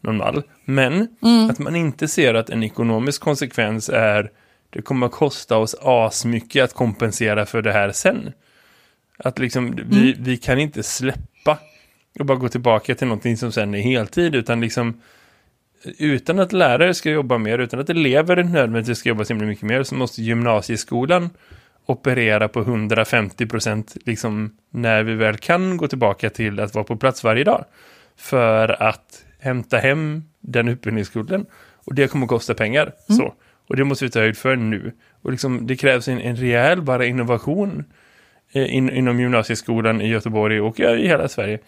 Någon 0.00 0.16
mall. 0.16 0.42
Men 0.64 1.08
att 1.50 1.58
man 1.58 1.76
inte 1.76 2.08
ser 2.08 2.34
att 2.34 2.50
en 2.50 2.62
ekonomisk 2.62 3.20
konsekvens 3.20 3.88
är 3.88 4.30
det 4.70 4.82
kommer 4.82 5.06
att 5.06 5.12
kosta 5.12 5.56
oss 5.56 5.76
asmycket 5.82 6.64
att 6.64 6.74
kompensera 6.74 7.46
för 7.46 7.62
det 7.62 7.72
här 7.72 7.92
sen. 7.92 8.32
Att 9.18 9.38
liksom, 9.38 9.78
vi, 9.90 10.16
vi 10.18 10.36
kan 10.36 10.58
inte 10.58 10.82
släppa 10.82 11.58
och 12.18 12.26
bara 12.26 12.38
gå 12.38 12.48
tillbaka 12.48 12.94
till 12.94 13.06
någonting 13.06 13.36
som 13.36 13.52
sen 13.52 13.74
är 13.74 13.80
heltid, 13.80 14.34
utan 14.34 14.60
liksom 14.60 15.00
utan 15.98 16.38
att 16.38 16.52
lärare 16.52 16.94
ska 16.94 17.10
jobba 17.10 17.38
mer, 17.38 17.58
utan 17.58 17.80
att 17.80 17.90
elever 17.90 18.36
nödvändigtvis 18.36 18.98
ska 18.98 19.08
jobba 19.08 19.24
så 19.24 19.34
mycket 19.34 19.64
mer, 19.64 19.82
så 19.82 19.94
måste 19.94 20.22
gymnasieskolan 20.22 21.30
operera 21.86 22.48
på 22.48 22.60
150 22.60 23.46
procent 23.46 23.96
liksom, 24.04 24.56
när 24.70 25.02
vi 25.02 25.14
väl 25.14 25.36
kan 25.36 25.76
gå 25.76 25.88
tillbaka 25.88 26.30
till 26.30 26.60
att 26.60 26.74
vara 26.74 26.84
på 26.84 26.96
plats 26.96 27.24
varje 27.24 27.44
dag. 27.44 27.64
För 28.16 28.82
att 28.82 29.24
hämta 29.38 29.78
hem 29.78 30.22
den 30.40 30.68
utbildningsskulden. 30.68 31.46
Och 31.74 31.94
det 31.94 32.08
kommer 32.08 32.24
att 32.24 32.30
kosta 32.30 32.54
pengar. 32.54 32.92
Så. 33.08 33.34
Och 33.68 33.76
det 33.76 33.84
måste 33.84 34.04
vi 34.04 34.10
ta 34.10 34.20
höjd 34.20 34.36
för 34.36 34.56
nu. 34.56 34.92
Och 35.22 35.30
liksom, 35.30 35.66
det 35.66 35.76
krävs 35.76 36.08
en, 36.08 36.20
en 36.20 36.36
rejäl 36.36 36.82
bara 36.82 37.06
innovation 37.06 37.84
eh, 38.52 38.74
in, 38.74 38.90
inom 38.90 39.20
gymnasieskolan 39.20 40.00
i 40.00 40.08
Göteborg 40.08 40.60
och 40.60 40.80
i 40.80 41.06
hela 41.06 41.28
Sverige. 41.28 41.58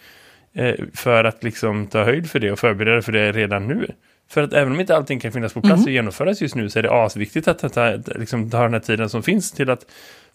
Eh, 0.53 0.75
för 0.95 1.25
att 1.25 1.45
liksom 1.45 1.87
ta 1.87 2.05
höjd 2.05 2.31
för 2.31 2.41
det 2.41 2.53
och 2.53 2.59
förbereda 2.59 3.03
för 3.03 3.13
det 3.13 3.33
redan 3.33 3.67
nu. 3.67 3.87
För 4.31 4.43
att 4.43 4.53
även 4.53 4.73
om 4.73 4.81
inte 4.81 4.97
allting 4.97 5.21
kan 5.21 5.33
finnas 5.33 5.53
på 5.53 5.61
plats 5.61 5.85
och 5.85 5.93
genomföras 5.93 6.43
just 6.43 6.55
nu 6.55 6.71
så 6.71 6.79
är 6.79 6.83
det 6.83 6.93
asviktigt 6.93 7.49
att 7.49 7.73
ta, 7.73 7.99
liksom, 8.07 8.51
ta 8.51 8.63
den 8.63 8.73
här 8.73 8.81
tiden 8.81 9.11
som 9.11 9.23
finns 9.23 9.53
till 9.53 9.71
att 9.71 9.87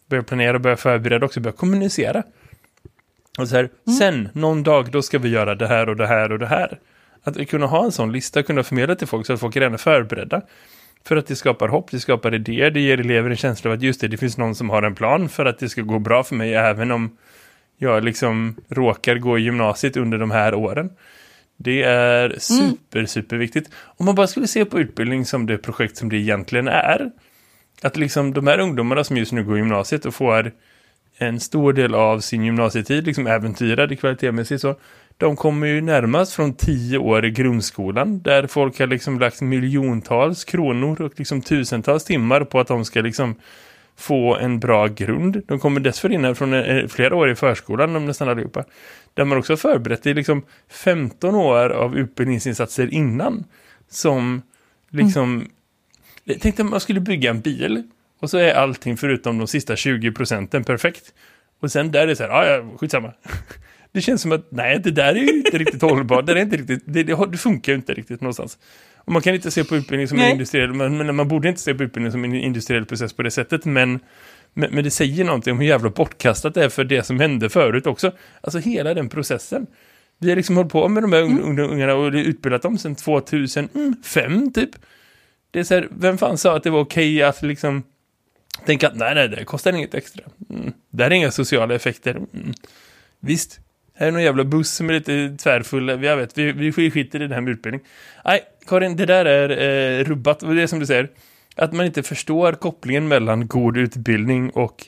börja 0.09 0.23
planera 0.23 0.55
och 0.55 0.61
börja 0.61 0.77
förbereda 0.77 1.25
och 1.25 1.29
också 1.29 1.39
börja 1.39 1.55
kommunicera. 1.55 2.23
Och 3.37 3.47
så 3.47 3.55
här, 3.55 3.69
sen, 3.99 4.29
någon 4.33 4.63
dag, 4.63 4.91
då 4.91 5.01
ska 5.01 5.19
vi 5.19 5.29
göra 5.29 5.55
det 5.55 5.67
här 5.67 5.89
och 5.89 5.95
det 5.95 6.07
här 6.07 6.31
och 6.31 6.39
det 6.39 6.47
här. 6.47 6.79
Att 7.23 7.49
kunna 7.49 7.65
ha 7.65 7.85
en 7.85 7.91
sån 7.91 8.11
lista, 8.11 8.43
kunna 8.43 8.63
förmedla 8.63 8.95
till 8.95 9.07
folk 9.07 9.25
så 9.25 9.33
att 9.33 9.39
folk 9.39 9.55
är 9.55 9.59
redan 9.59 9.77
förberedda. 9.77 10.41
För 11.05 11.15
att 11.15 11.27
det 11.27 11.35
skapar 11.35 11.67
hopp, 11.67 11.91
det 11.91 11.99
skapar 11.99 12.33
idéer, 12.33 12.71
det 12.71 12.79
ger 12.79 12.99
elever 12.99 13.29
en 13.29 13.37
känsla 13.37 13.71
av 13.71 13.77
att 13.77 13.83
just 13.83 14.01
det, 14.01 14.07
det 14.07 14.17
finns 14.17 14.37
någon 14.37 14.55
som 14.55 14.69
har 14.69 14.83
en 14.83 14.95
plan 14.95 15.29
för 15.29 15.45
att 15.45 15.59
det 15.59 15.69
ska 15.69 15.81
gå 15.81 15.99
bra 15.99 16.23
för 16.23 16.35
mig 16.35 16.53
även 16.53 16.91
om 16.91 17.17
jag 17.77 18.03
liksom 18.03 18.55
råkar 18.69 19.15
gå 19.15 19.37
i 19.37 19.41
gymnasiet 19.41 19.97
under 19.97 20.17
de 20.17 20.31
här 20.31 20.53
åren. 20.53 20.89
Det 21.63 21.83
är 21.83 22.35
super, 22.39 23.05
super 23.05 23.37
viktigt. 23.37 23.69
Om 23.97 24.05
man 24.05 24.15
bara 24.15 24.27
skulle 24.27 24.47
se 24.47 24.65
på 24.65 24.79
utbildning 24.79 25.25
som 25.25 25.45
det 25.45 25.57
projekt 25.57 25.97
som 25.97 26.09
det 26.09 26.17
egentligen 26.17 26.67
är. 26.67 27.11
Att 27.81 27.97
liksom 27.97 28.33
de 28.33 28.47
här 28.47 28.59
ungdomarna 28.59 29.03
som 29.03 29.17
just 29.17 29.31
nu 29.31 29.43
går 29.43 29.57
gymnasiet 29.57 30.05
och 30.05 30.15
får 30.15 30.51
en 31.17 31.39
stor 31.39 31.73
del 31.73 31.95
av 31.95 32.19
sin 32.19 32.43
gymnasietid 32.43 33.05
liksom 33.05 33.27
äventyrad 33.27 33.99
kvalitetsmässigt 33.99 34.61
så. 34.61 34.75
De 35.17 35.35
kommer 35.35 35.67
ju 35.67 35.81
närmast 35.81 36.33
från 36.33 36.53
tio 36.53 36.97
år 36.97 37.25
i 37.25 37.31
grundskolan 37.31 38.21
där 38.21 38.47
folk 38.47 38.79
har 38.79 38.87
liksom 38.87 39.19
lagt 39.19 39.41
miljontals 39.41 40.43
kronor 40.43 41.01
och 41.01 41.13
liksom 41.15 41.41
tusentals 41.41 42.05
timmar 42.05 42.43
på 42.43 42.59
att 42.59 42.67
de 42.67 42.85
ska 42.85 43.01
liksom 43.01 43.35
få 43.97 44.35
en 44.35 44.59
bra 44.59 44.87
grund. 44.87 45.41
De 45.47 45.59
kommer 45.59 45.79
dessförinnan 45.79 46.35
från 46.35 46.53
eh, 46.53 46.87
flera 46.87 47.15
år 47.15 47.29
i 47.29 47.35
förskolan, 47.35 47.93
de 47.93 48.05
nästan 48.05 48.29
allihopa. 48.29 48.63
Där 49.13 49.25
man 49.25 49.37
också 49.37 49.57
förberett 49.57 50.05
i 50.05 50.13
liksom 50.13 50.45
15 50.69 51.35
år 51.35 51.69
av 51.69 51.97
utbildningsinsatser 51.97 52.93
innan. 52.93 53.43
Som 53.89 54.41
liksom... 54.89 55.33
Mm. 55.33 55.47
Jag 56.23 56.41
tänkte 56.41 56.63
att 56.63 56.69
man 56.69 56.79
skulle 56.79 56.99
bygga 56.99 57.29
en 57.29 57.41
bil. 57.41 57.83
Och 58.19 58.29
så 58.29 58.37
är 58.37 58.53
allting 58.53 58.97
förutom 58.97 59.37
de 59.37 59.47
sista 59.47 59.75
20 59.75 60.11
procenten 60.11 60.63
perfekt. 60.63 61.13
Och 61.59 61.71
sen 61.71 61.91
där 61.91 62.01
är 62.01 62.07
det 62.07 62.15
så 62.15 62.23
här, 62.23 62.45
ja, 62.45 62.77
skitsamma. 62.77 63.13
Det 63.93 64.01
känns 64.01 64.21
som 64.21 64.31
att, 64.31 64.47
nej, 64.49 64.79
det 64.79 64.91
där 64.91 65.15
är 65.15 65.19
ju 65.19 65.37
inte 65.37 65.57
riktigt 65.57 65.81
hållbart. 65.81 66.25
Det, 66.25 66.31
är 66.31 66.35
inte 66.35 66.57
riktigt, 66.57 66.83
det, 66.85 67.03
det, 67.03 67.37
funkar 67.37 67.71
ju 67.71 67.75
inte 67.75 67.93
riktigt 67.93 68.21
någonstans. 68.21 68.57
Och 68.97 69.11
man 69.11 69.21
kan 69.21 69.35
inte 69.35 69.51
se 69.51 69.63
på 69.63 69.75
utbildning 69.75 70.07
som 70.07 70.17
nej. 70.17 70.25
en 70.25 70.31
industriell, 70.31 70.73
men, 70.73 71.15
man 71.15 71.27
borde 71.27 71.49
inte 71.49 71.61
se 71.61 71.73
på 71.73 71.83
utbildning 71.83 72.11
som 72.11 72.23
en 72.23 72.35
industriell 72.35 72.85
process 72.85 73.13
på 73.13 73.23
det 73.23 73.31
sättet, 73.31 73.65
men, 73.65 73.99
men, 74.53 74.71
men 74.71 74.83
det 74.83 74.91
säger 74.91 75.23
någonting 75.23 75.51
om 75.51 75.59
hur 75.59 75.67
jävla 75.67 75.89
bortkastat 75.89 76.53
det 76.53 76.63
är 76.63 76.69
för 76.69 76.83
det 76.83 77.03
som 77.03 77.19
hände 77.19 77.49
förut 77.49 77.87
också. 77.87 78.11
Alltså 78.41 78.59
hela 78.59 78.93
den 78.93 79.09
processen. 79.09 79.67
Vi 80.19 80.29
har 80.29 80.35
liksom 80.35 80.57
hållit 80.57 80.71
på 80.71 80.87
med 80.87 81.03
de 81.03 81.13
här 81.13 81.21
mm. 81.21 81.59
ungarna 81.59 81.95
och 81.95 82.13
utbildat 82.13 82.61
dem 82.61 82.77
sedan 82.77 82.95
2005 82.95 84.53
typ. 84.53 84.69
Det 85.51 85.59
är 85.59 85.63
så 85.63 85.73
här, 85.73 85.87
vem 85.91 86.17
fan 86.17 86.37
sa 86.37 86.55
att 86.55 86.63
det 86.63 86.69
var 86.69 86.79
okej 86.79 87.23
att 87.23 87.41
liksom 87.41 87.83
tänka 88.65 88.87
att 88.87 88.95
nej, 88.95 89.15
nej, 89.15 89.29
det 89.29 89.45
kostar 89.45 89.73
inget 89.73 89.93
extra. 89.93 90.23
Mm. 90.49 90.73
Det 90.89 91.03
är 91.03 91.11
inga 91.11 91.31
sociala 91.31 91.75
effekter. 91.75 92.15
Mm. 92.15 92.53
Visst, 93.19 93.59
här 93.95 94.07
är 94.07 94.11
någon 94.11 94.23
jävla 94.23 94.43
buss 94.43 94.71
som 94.71 94.89
är 94.89 94.93
lite 94.93 95.35
tvärfull. 95.37 96.03
Jag 96.03 96.17
vet, 96.17 96.37
vi, 96.37 96.51
vi 96.51 96.91
skiter 96.91 97.21
i 97.21 97.27
det 97.27 97.35
här 97.35 97.41
med 97.41 97.51
utbildning. 97.51 97.81
Nej, 98.25 98.41
Karin, 98.67 98.95
det 98.95 99.05
där 99.05 99.25
är 99.25 99.49
eh, 99.99 100.03
rubbat. 100.03 100.43
Och 100.43 100.55
det 100.55 100.61
är 100.61 100.67
som 100.67 100.79
du 100.79 100.85
säger, 100.85 101.09
att 101.55 101.73
man 101.73 101.85
inte 101.85 102.03
förstår 102.03 102.53
kopplingen 102.53 103.07
mellan 103.07 103.47
god 103.47 103.77
utbildning 103.77 104.49
och 104.49 104.87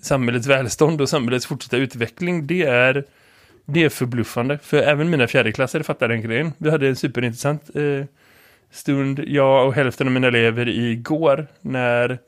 samhällets 0.00 0.46
välstånd 0.46 1.00
och 1.00 1.08
samhällets 1.08 1.46
fortsatta 1.46 1.76
utveckling, 1.76 2.46
det 2.46 2.62
är, 2.62 3.04
det 3.64 3.84
är 3.84 3.88
förbluffande. 3.88 4.58
För 4.58 4.76
även 4.76 5.10
mina 5.10 5.26
fjärdeklassare 5.26 5.82
fattar 5.82 6.08
den 6.08 6.22
grejen. 6.22 6.52
Vi 6.58 6.70
hade 6.70 6.88
en 6.88 6.96
superintressant 6.96 7.76
eh, 7.76 8.04
stund, 8.70 9.24
jag 9.26 9.66
och 9.66 9.74
hälften 9.74 10.06
av 10.06 10.12
mina 10.12 10.26
elever 10.26 10.68
igår, 10.68 11.46
när 11.60 12.18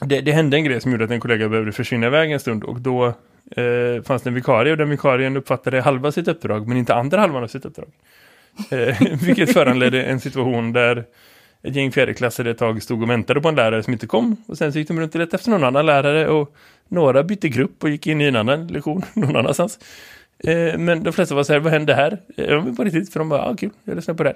det, 0.00 0.20
det 0.20 0.32
hände 0.32 0.56
en 0.56 0.64
grej 0.64 0.80
som 0.80 0.92
gjorde 0.92 1.04
att 1.04 1.10
en 1.10 1.20
kollega 1.20 1.48
behövde 1.48 1.72
försvinna 1.72 2.06
iväg 2.06 2.32
en 2.32 2.40
stund 2.40 2.64
och 2.64 2.80
då 2.80 3.14
eh, 3.50 4.02
fanns 4.02 4.22
det 4.22 4.30
en 4.30 4.34
vikarie 4.34 4.72
och 4.72 4.78
den 4.78 4.90
vikarien 4.90 5.36
uppfattade 5.36 5.80
halva 5.80 6.12
sitt 6.12 6.28
uppdrag 6.28 6.68
men 6.68 6.76
inte 6.76 6.94
andra 6.94 7.20
halvan 7.20 7.42
av 7.42 7.48
sitt 7.48 7.64
uppdrag. 7.64 7.88
Eh, 8.70 8.96
vilket 9.26 9.52
föranledde 9.52 10.02
en 10.02 10.20
situation 10.20 10.72
där 10.72 11.04
ett 11.62 11.76
gäng 11.76 11.92
fjärdeklassare 11.92 12.50
ett 12.50 12.58
tag 12.58 12.82
stod 12.82 13.02
och 13.02 13.10
väntade 13.10 13.40
på 13.40 13.48
en 13.48 13.54
lärare 13.54 13.82
som 13.82 13.92
inte 13.92 14.06
kom 14.06 14.36
och 14.48 14.58
sen 14.58 14.72
så 14.72 14.78
gick 14.78 14.88
de 14.88 15.00
runt 15.00 15.14
och 15.14 15.20
letade 15.20 15.36
efter 15.36 15.50
någon 15.50 15.64
annan 15.64 15.86
lärare 15.86 16.28
och 16.28 16.54
några 16.88 17.22
bytte 17.22 17.48
grupp 17.48 17.84
och 17.84 17.90
gick 17.90 18.06
in 18.06 18.20
i 18.20 18.24
en 18.24 18.36
annan 18.36 18.66
lektion 18.66 19.02
någon 19.14 19.36
annanstans. 19.36 19.78
Eh, 20.44 20.78
men 20.78 21.02
de 21.02 21.12
flesta 21.12 21.34
var 21.34 21.42
så 21.42 21.52
här, 21.52 21.60
vad 21.60 21.72
hände 21.72 21.94
här? 21.94 22.18
Eh, 22.36 22.46
de 22.46 22.64
var 22.64 22.72
på 22.72 22.84
riktigt 22.84 23.12
för 23.12 23.20
de 23.20 23.28
bara, 23.28 23.42
ah 23.42 23.56
kul, 23.56 23.70
jag 23.84 23.96
lyssnar 23.96 24.14
på 24.14 24.22
det 24.22 24.34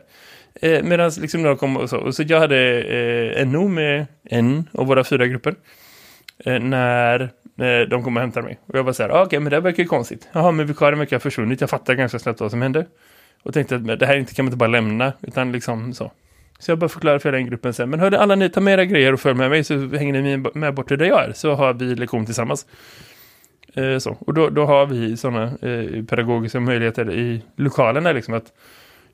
här. 0.61 0.77
Eh, 0.77 0.83
Medan 0.83 1.11
liksom 1.21 1.43
några 1.43 1.57
kom 1.57 1.77
och 1.77 1.91
så. 1.91 1.99
Och 1.99 2.15
så 2.15 2.23
jag 2.23 2.41
hade 2.41 2.83
eh, 2.83 3.47
NO 3.47 3.69
med 3.69 4.07
en 4.25 4.69
av 4.73 4.87
våra 4.87 5.05
fyra 5.05 5.27
grupper. 5.27 5.55
Eh, 6.45 6.61
när 6.61 7.21
eh, 7.59 7.89
de 7.89 8.03
kommer 8.03 8.21
och 8.21 8.25
hämtar 8.25 8.43
mig. 8.43 8.61
Och 8.67 8.79
jag 8.79 8.85
var 8.85 8.93
så 8.93 9.03
här, 9.03 9.11
ah, 9.11 9.13
okej 9.13 9.27
okay, 9.27 9.39
men 9.41 9.51
det 9.51 9.61
verkar 9.61 9.83
ju 9.83 9.89
konstigt. 9.89 10.29
Jaha, 10.33 10.53
men 10.53 10.67
vikarien 10.67 10.99
verkar 10.99 11.17
ha 11.17 11.21
försvunnit. 11.21 11.61
Jag 11.61 11.71
fattar 11.71 11.95
ganska 11.95 12.19
snabbt 12.19 12.41
vad 12.41 12.51
som 12.51 12.63
hände. 12.63 12.87
Och 13.43 13.55
tänkte 13.55 13.77
att 13.77 13.99
det 13.99 14.07
här 14.07 14.17
inte 14.17 14.35
kan 14.35 14.45
man 14.45 14.49
inte 14.49 14.57
bara 14.57 14.71
lämna, 14.71 15.13
utan 15.21 15.53
liksom 15.53 15.95
så. 15.95 16.13
Så 16.59 16.71
jag 16.71 16.79
bara 16.79 16.89
förklarade 16.89 17.21
för 17.21 17.33
den 17.33 17.47
gruppen 17.47 17.75
sen. 17.75 17.91
Men 17.91 18.01
hörde 18.01 18.21
alla 18.21 18.35
ni, 18.35 18.51
ta 18.51 18.61
med 18.61 18.75
era 18.75 18.85
grejer 18.85 19.13
och 19.13 19.21
följ 19.21 19.39
med 19.39 19.51
mig 19.51 19.65
så 19.65 19.75
hänger 19.75 20.23
ni 20.23 20.37
med 20.55 20.75
bort 20.75 20.89
till 20.89 20.99
där 20.99 21.07
jag 21.07 21.25
är. 21.25 21.33
Så 21.33 21.55
har 21.55 21.75
vi 21.75 21.95
lektion 21.95 22.27
tillsammans. 22.27 22.67
Eh, 23.75 23.99
så. 23.99 24.17
Och 24.21 24.35
då, 24.35 24.51
då 24.51 24.67
har 24.67 24.87
vi 24.87 25.17
sådana 25.17 25.43
eh, 25.43 26.05
pedagogiska 26.05 26.61
möjligheter 26.61 27.13
i 27.13 27.43
lokalerna 27.57 28.13
liksom 28.13 28.35
att 28.35 28.53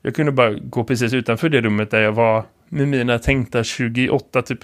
jag 0.01 0.15
kunde 0.15 0.31
bara 0.31 0.53
gå 0.53 0.83
precis 0.83 1.13
utanför 1.13 1.49
det 1.49 1.61
rummet 1.61 1.91
där 1.91 2.01
jag 2.01 2.11
var 2.11 2.43
med 2.69 2.87
mina 2.87 3.19
tänkta 3.19 3.63
28 3.63 4.41
typ. 4.41 4.59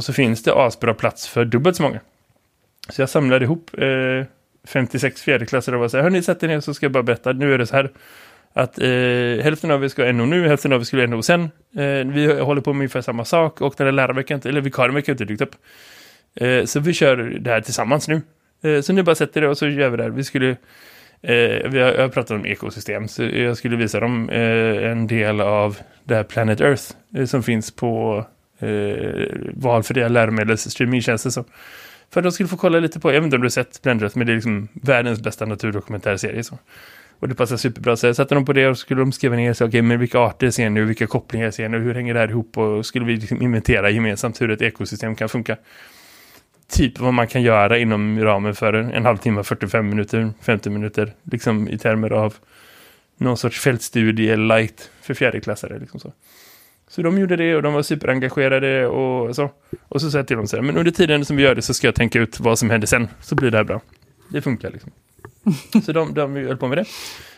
Och 0.00 0.04
så 0.04 0.12
finns 0.12 0.42
det 0.42 0.54
asbra 0.54 0.94
plats 0.94 1.28
för 1.28 1.44
dubbelt 1.44 1.76
så 1.76 1.82
många. 1.82 2.00
Så 2.88 3.02
jag 3.02 3.08
samlade 3.08 3.44
ihop 3.44 3.70
eh, 3.78 4.26
56 4.64 5.22
fjärdeklassare 5.22 5.76
och 5.76 5.80
var 5.80 5.88
så 5.88 5.96
här, 5.96 6.04
hörni, 6.04 6.22
sätt 6.22 6.42
er 6.42 6.48
ner 6.48 6.60
så 6.60 6.74
ska 6.74 6.84
jag 6.84 6.92
bara 6.92 7.02
berätta. 7.02 7.32
Nu 7.32 7.54
är 7.54 7.58
det 7.58 7.66
så 7.66 7.76
här 7.76 7.90
att 8.52 8.78
eh, 8.78 9.44
hälften 9.44 9.70
av 9.70 9.84
er 9.84 9.88
ska 9.88 10.12
NO 10.12 10.26
nu, 10.26 10.48
hälften 10.48 10.72
av 10.72 10.80
er 10.80 10.84
skulle 10.84 11.06
NO 11.06 11.22
sen. 11.22 11.42
Eh, 11.76 12.12
vi 12.12 12.40
håller 12.40 12.60
på 12.62 12.72
med 12.72 12.78
ungefär 12.78 13.00
samma 13.00 13.24
sak 13.24 13.60
och 13.60 13.74
den 13.76 13.84
där 13.84 13.92
lärarveckan, 13.92 14.34
inte, 14.34 14.48
eller 14.48 14.60
vikarieveckan 14.60 15.12
inte 15.12 15.24
dykt 15.24 15.42
upp. 15.42 15.54
Eh, 16.34 16.64
så 16.64 16.80
vi 16.80 16.92
kör 16.92 17.16
det 17.16 17.50
här 17.50 17.60
tillsammans 17.60 18.08
nu. 18.08 18.22
Eh, 18.62 18.80
så 18.80 18.92
nu 18.92 19.02
bara 19.02 19.14
sätter 19.14 19.40
det 19.40 19.48
och 19.48 19.58
så 19.58 19.68
gör 19.68 19.90
vi 19.90 19.96
det 19.96 20.02
här. 20.02 20.10
Vi 20.10 20.24
skulle, 20.24 20.50
eh, 21.22 21.70
vi 21.70 21.80
har, 21.80 21.92
jag 21.92 22.02
har 22.02 22.08
pratat 22.08 22.30
om 22.30 22.46
ekosystem 22.46 23.08
så 23.08 23.24
jag 23.24 23.56
skulle 23.56 23.76
visa 23.76 24.00
dem 24.00 24.30
eh, 24.30 24.90
en 24.90 25.06
del 25.06 25.40
av 25.40 25.78
det 26.04 26.14
här 26.14 26.24
Planet 26.24 26.60
Earth 26.60 26.84
eh, 27.16 27.24
som 27.24 27.42
finns 27.42 27.70
på 27.70 28.24
eh, 28.60 29.26
valfria 29.54 30.08
läromedelsstreamingtjänster 30.08 31.30
så. 31.30 31.44
För 32.10 32.20
att 32.20 32.24
de 32.24 32.32
skulle 32.32 32.48
få 32.48 32.56
kolla 32.56 32.80
lite 32.80 33.00
på, 33.00 33.12
jag 33.12 33.20
vet 33.20 33.24
inte 33.24 33.36
om 33.36 33.42
du 33.42 33.44
har 33.44 33.50
sett 33.50 33.82
Blendreth, 33.82 34.18
men 34.18 34.26
det 34.26 34.32
är 34.32 34.34
liksom 34.34 34.68
världens 34.72 35.20
bästa 35.20 35.46
naturdokumentärserie. 35.46 36.44
Så. 36.44 36.58
Och 37.20 37.28
det 37.28 37.34
passar 37.34 37.56
superbra. 37.56 37.96
Så 37.96 38.06
jag 38.06 38.16
satte 38.16 38.34
dem 38.34 38.44
på 38.44 38.52
det 38.52 38.66
och 38.66 38.78
skulle 38.78 39.00
de 39.00 39.12
skriva 39.12 39.36
ner 39.36 39.52
sig, 39.52 39.64
okej, 39.64 39.78
okay, 39.78 39.82
men 39.82 39.98
vilka 40.00 40.18
arter 40.18 40.50
ser 40.50 40.70
ni 40.70 40.80
vilka 40.80 41.06
kopplingar 41.06 41.50
ser 41.50 41.68
ni 41.68 41.78
hur 41.78 41.94
hänger 41.94 42.14
det 42.14 42.20
här 42.20 42.28
ihop 42.28 42.58
och 42.58 42.86
skulle 42.86 43.04
vi 43.04 43.16
liksom 43.16 43.42
inventera 43.42 43.90
gemensamt 43.90 44.40
hur 44.40 44.50
ett 44.50 44.62
ekosystem 44.62 45.16
kan 45.16 45.28
funka. 45.28 45.56
Typ 46.68 46.98
vad 46.98 47.14
man 47.14 47.26
kan 47.26 47.42
göra 47.42 47.78
inom 47.78 48.20
ramen 48.20 48.54
för 48.54 48.72
en 48.72 49.04
halvtimme, 49.04 49.42
45 49.42 49.88
minuter, 49.88 50.32
50 50.40 50.70
minuter, 50.70 51.12
liksom 51.22 51.68
i 51.68 51.78
termer 51.78 52.12
av 52.12 52.34
någon 53.16 53.36
sorts 53.36 53.60
fältstudie 53.60 54.36
light 54.36 54.90
för 55.02 55.14
fjärdeklassare. 55.14 55.78
Liksom 55.78 56.00
så. 56.00 56.12
Så 56.90 57.02
de 57.02 57.18
gjorde 57.18 57.36
det 57.36 57.56
och 57.56 57.62
de 57.62 57.74
var 57.74 57.82
superengagerade 57.82 58.86
och 58.86 59.36
så. 59.36 59.50
Och 59.88 60.00
så 60.00 60.10
sa 60.10 60.18
jag 60.18 60.26
till 60.26 60.36
dem 60.36 60.46
så 60.46 60.56
här, 60.56 60.62
men 60.62 60.76
under 60.76 60.90
tiden 60.90 61.24
som 61.24 61.36
vi 61.36 61.42
gör 61.42 61.54
det 61.54 61.62
så 61.62 61.74
ska 61.74 61.86
jag 61.86 61.94
tänka 61.94 62.18
ut 62.18 62.40
vad 62.40 62.58
som 62.58 62.70
händer 62.70 62.86
sen. 62.86 63.08
Så 63.20 63.34
blir 63.34 63.50
det 63.50 63.56
här 63.56 63.64
bra. 63.64 63.80
Det 64.28 64.42
funkar 64.42 64.70
liksom. 64.70 64.90
så 65.86 65.92
de, 65.92 66.14
de 66.14 66.36
höll 66.36 66.56
på 66.56 66.68
med 66.68 66.78
det. 66.78 66.84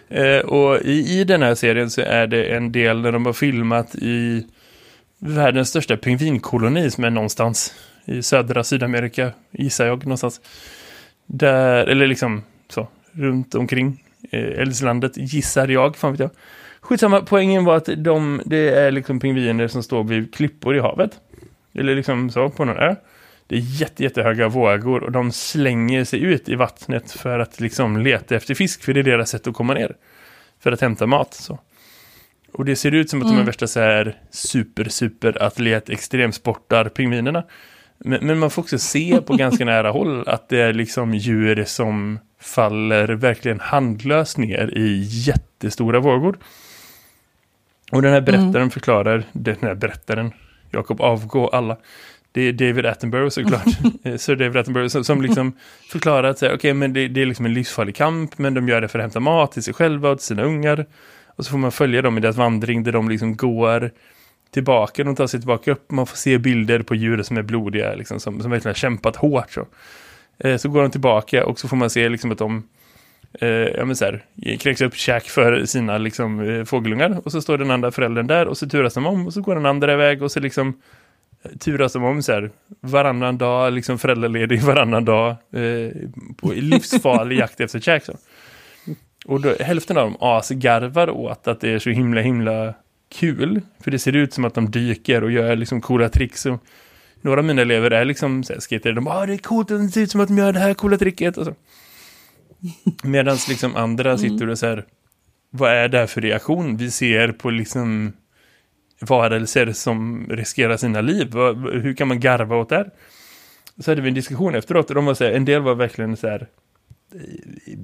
Eh, 0.08 0.40
och 0.40 0.80
i, 0.82 1.20
i 1.20 1.24
den 1.24 1.42
här 1.42 1.54
serien 1.54 1.90
så 1.90 2.00
är 2.00 2.26
det 2.26 2.44
en 2.44 2.72
del 2.72 3.02
där 3.02 3.12
de 3.12 3.26
har 3.26 3.32
filmat 3.32 3.94
i 3.94 4.46
världens 5.18 5.68
största 5.68 5.96
pingvinkoloni 5.96 6.90
som 6.90 7.04
är 7.04 7.10
någonstans 7.10 7.74
i 8.04 8.22
södra 8.22 8.64
Sydamerika, 8.64 9.32
gissar 9.50 9.86
jag 9.86 10.04
någonstans. 10.04 10.40
Där, 11.26 11.86
eller 11.86 12.06
liksom 12.06 12.42
så, 12.68 12.88
runt 13.12 13.54
omkring 13.54 14.04
eh, 14.30 14.60
Eldslandet, 14.60 15.16
gissar 15.16 15.68
jag, 15.68 15.96
fan 15.96 16.12
vet 16.12 16.20
jag. 16.20 16.30
Skitsamma, 16.82 17.20
poängen 17.20 17.64
var 17.64 17.76
att 17.76 17.88
de, 17.96 18.42
det 18.44 18.68
är 18.68 18.90
liksom 18.90 19.20
pingviner 19.20 19.68
som 19.68 19.82
står 19.82 20.04
vid 20.04 20.34
klippor 20.34 20.76
i 20.76 20.80
havet. 20.80 21.20
Eller 21.74 21.94
liksom 21.94 22.30
så, 22.30 22.50
på 22.50 22.64
någon 22.64 22.76
ö. 22.76 22.94
Det 23.46 23.56
är 23.56 23.80
jätte, 23.80 24.02
jättehöga 24.02 24.48
vågor 24.48 25.02
och 25.02 25.12
de 25.12 25.32
slänger 25.32 26.04
sig 26.04 26.22
ut 26.22 26.48
i 26.48 26.54
vattnet 26.54 27.12
för 27.12 27.38
att 27.38 27.60
liksom 27.60 27.96
leta 27.96 28.36
efter 28.36 28.54
fisk. 28.54 28.82
För 28.82 28.94
det 28.94 29.00
är 29.00 29.04
deras 29.04 29.30
sätt 29.30 29.46
att 29.46 29.54
komma 29.54 29.74
ner. 29.74 29.96
För 30.60 30.72
att 30.72 30.80
hämta 30.80 31.06
mat. 31.06 31.34
Så. 31.34 31.58
Och 32.52 32.64
det 32.64 32.76
ser 32.76 32.94
ut 32.94 33.10
som 33.10 33.20
att 33.20 33.26
mm. 33.26 33.36
de 33.36 33.42
är 33.42 33.46
värsta 33.46 33.66
så 33.66 33.80
här 33.80 34.16
super, 34.30 34.84
super 34.84 35.42
atlet, 35.42 35.90
extremsportar, 35.90 36.84
pingvinerna. 36.84 37.44
Men, 37.98 38.26
men, 38.26 38.38
man 38.38 38.50
får 38.50 38.62
också 38.62 38.78
se 38.78 39.20
på 39.26 39.36
ganska 39.36 39.64
nära 39.64 39.90
håll 39.90 40.28
att 40.28 40.48
det 40.48 40.60
är 40.60 40.72
liksom 40.72 41.14
djur 41.14 41.64
som 41.64 42.18
faller 42.40 43.08
verkligen 43.08 43.60
handlöst 43.60 44.38
ner 44.38 44.78
i 44.78 45.02
jättestora 45.08 46.00
vågor. 46.00 46.38
Och 47.92 48.02
den 48.02 48.12
här 48.12 48.20
berättaren 48.20 48.56
mm. 48.56 48.70
förklarar, 48.70 49.24
den 49.32 49.56
här 49.60 49.74
berättaren, 49.74 50.32
Jakob 50.70 51.00
avgå 51.00 51.48
alla. 51.48 51.76
Det 52.32 52.40
är 52.40 52.52
David 52.52 52.86
Attenborough 52.86 53.28
såklart, 53.28 53.66
eh, 54.02 54.16
Sir 54.16 54.36
David 54.36 54.56
Attenborough 54.56 54.88
som, 54.88 55.04
som 55.04 55.22
liksom 55.22 55.52
förklarar 55.90 56.24
att 56.28 56.36
okej 56.36 56.54
okay, 56.54 56.74
men 56.74 56.92
det, 56.92 57.08
det, 57.08 57.22
är 57.22 57.26
liksom 57.26 57.46
en 57.46 57.54
livsfarlig 57.54 57.96
kamp 57.96 58.38
men 58.38 58.54
de 58.54 58.68
gör 58.68 58.80
det 58.80 58.88
för 58.88 58.98
att 58.98 59.02
hämta 59.02 59.20
mat 59.20 59.52
till 59.52 59.62
sig 59.62 59.74
själva 59.74 60.10
och 60.10 60.18
till 60.18 60.26
sina 60.26 60.42
ungar. 60.42 60.86
Och 61.26 61.44
så 61.44 61.50
får 61.50 61.58
man 61.58 61.72
följa 61.72 62.02
dem 62.02 62.18
i 62.18 62.20
deras 62.20 62.36
vandring 62.36 62.82
där 62.82 62.92
de 62.92 63.08
liksom 63.08 63.36
går 63.36 63.90
tillbaka, 64.50 65.04
de 65.04 65.16
tar 65.16 65.26
sig 65.26 65.40
tillbaka 65.40 65.72
upp, 65.72 65.90
man 65.90 66.06
får 66.06 66.16
se 66.16 66.38
bilder 66.38 66.82
på 66.82 66.94
djur 66.94 67.22
som 67.22 67.36
är 67.36 67.42
blodiga, 67.42 67.94
liksom, 67.94 68.20
som, 68.20 68.40
som 68.40 68.50
verkligen 68.50 68.70
har 68.70 68.74
kämpat 68.74 69.16
hårt. 69.16 69.50
Så. 69.50 69.66
Eh, 70.38 70.56
så 70.56 70.68
går 70.68 70.82
de 70.82 70.90
tillbaka 70.90 71.46
och 71.46 71.58
så 71.58 71.68
får 71.68 71.76
man 71.76 71.90
se 71.90 72.08
liksom 72.08 72.32
att 72.32 72.38
de 72.38 72.62
eh, 73.40 73.48
ja, 73.48 73.84
men 73.84 73.96
så 73.96 74.04
här, 74.04 74.24
kräks 74.56 74.80
upp 74.80 74.94
käk 74.94 75.24
för 75.24 75.64
sina 75.64 75.98
liksom, 75.98 76.40
eh, 76.40 76.64
fågelungar. 76.64 77.20
Och 77.24 77.32
så 77.32 77.42
står 77.42 77.58
den 77.58 77.70
andra 77.70 77.90
föräldern 77.90 78.26
där 78.26 78.46
och 78.46 78.58
så 78.58 78.68
turas 78.68 78.94
de 78.94 79.06
om 79.06 79.26
och 79.26 79.32
så 79.32 79.40
går 79.40 79.54
den 79.54 79.66
andra 79.66 79.92
iväg 79.92 80.22
och 80.22 80.32
så 80.32 80.40
liksom 80.40 80.80
eh, 81.42 81.50
turas 81.58 81.92
de 81.92 82.04
om 82.04 82.22
så 82.22 82.32
här, 82.32 82.50
varannan 82.80 83.38
dag, 83.38 83.72
liksom 83.72 83.98
föräldraledig 83.98 84.62
varannan 84.62 85.04
dag 85.04 85.30
eh, 85.30 85.92
på 86.36 86.52
livsfarlig 86.52 87.38
jakt 87.38 87.60
efter 87.60 87.80
käk. 87.80 88.04
Så. 88.04 88.12
Och 89.26 89.40
då, 89.40 89.54
hälften 89.60 89.96
av 89.96 90.04
dem 90.04 90.16
asgarvar 90.20 91.10
åt 91.10 91.48
att 91.48 91.60
det 91.60 91.70
är 91.70 91.78
så 91.78 91.90
himla 91.90 92.20
himla 92.20 92.74
kul. 93.14 93.60
För 93.80 93.90
det 93.90 93.98
ser 93.98 94.16
ut 94.16 94.34
som 94.34 94.44
att 94.44 94.54
de 94.54 94.70
dyker 94.70 95.24
och 95.24 95.30
gör 95.30 95.56
liksom 95.56 95.80
coola 95.80 96.08
tricks. 96.08 96.46
Och 96.46 96.64
några 97.20 97.40
av 97.40 97.44
mina 97.44 97.62
elever 97.62 97.90
är 97.90 98.04
liksom 98.04 98.44
så 98.44 98.52
här, 98.52 98.60
skater. 98.60 98.92
De 98.92 99.04
bara, 99.04 99.16
ah, 99.16 99.26
det 99.26 99.32
är 99.32 99.38
coolt, 99.38 99.68
det 99.68 99.88
ser 99.88 100.00
ut 100.00 100.10
som 100.10 100.20
att 100.20 100.28
de 100.28 100.38
gör 100.38 100.52
det 100.52 100.58
här 100.58 100.74
coola 100.74 100.96
tricket. 100.98 101.36
Och 101.36 101.46
så. 101.46 101.54
Medan 103.02 103.38
liksom 103.48 103.76
andra 103.76 104.18
sitter 104.18 104.48
och 104.48 104.58
så 104.58 104.66
här, 104.66 104.84
vad 105.50 105.70
är 105.70 105.88
det 105.88 105.98
här 105.98 106.06
för 106.06 106.20
reaktion 106.20 106.76
vi 106.76 106.90
ser 106.90 107.32
på 107.32 107.50
liksom 107.50 108.12
varelser 109.00 109.72
som 109.72 110.26
riskerar 110.30 110.76
sina 110.76 111.00
liv? 111.00 111.34
Hur 111.72 111.94
kan 111.94 112.08
man 112.08 112.20
garva 112.20 112.56
åt 112.56 112.68
det 112.68 112.76
här? 112.76 112.90
Så 113.78 113.90
hade 113.90 114.00
vi 114.00 114.08
en 114.08 114.14
diskussion 114.14 114.54
efteråt 114.54 114.88
och 114.88 114.94
de 114.94 115.04
var 115.04 115.14
så 115.14 115.24
här, 115.24 115.32
en 115.32 115.44
del 115.44 115.62
var 115.62 115.74
verkligen 115.74 116.16
så 116.16 116.28
här 116.28 116.46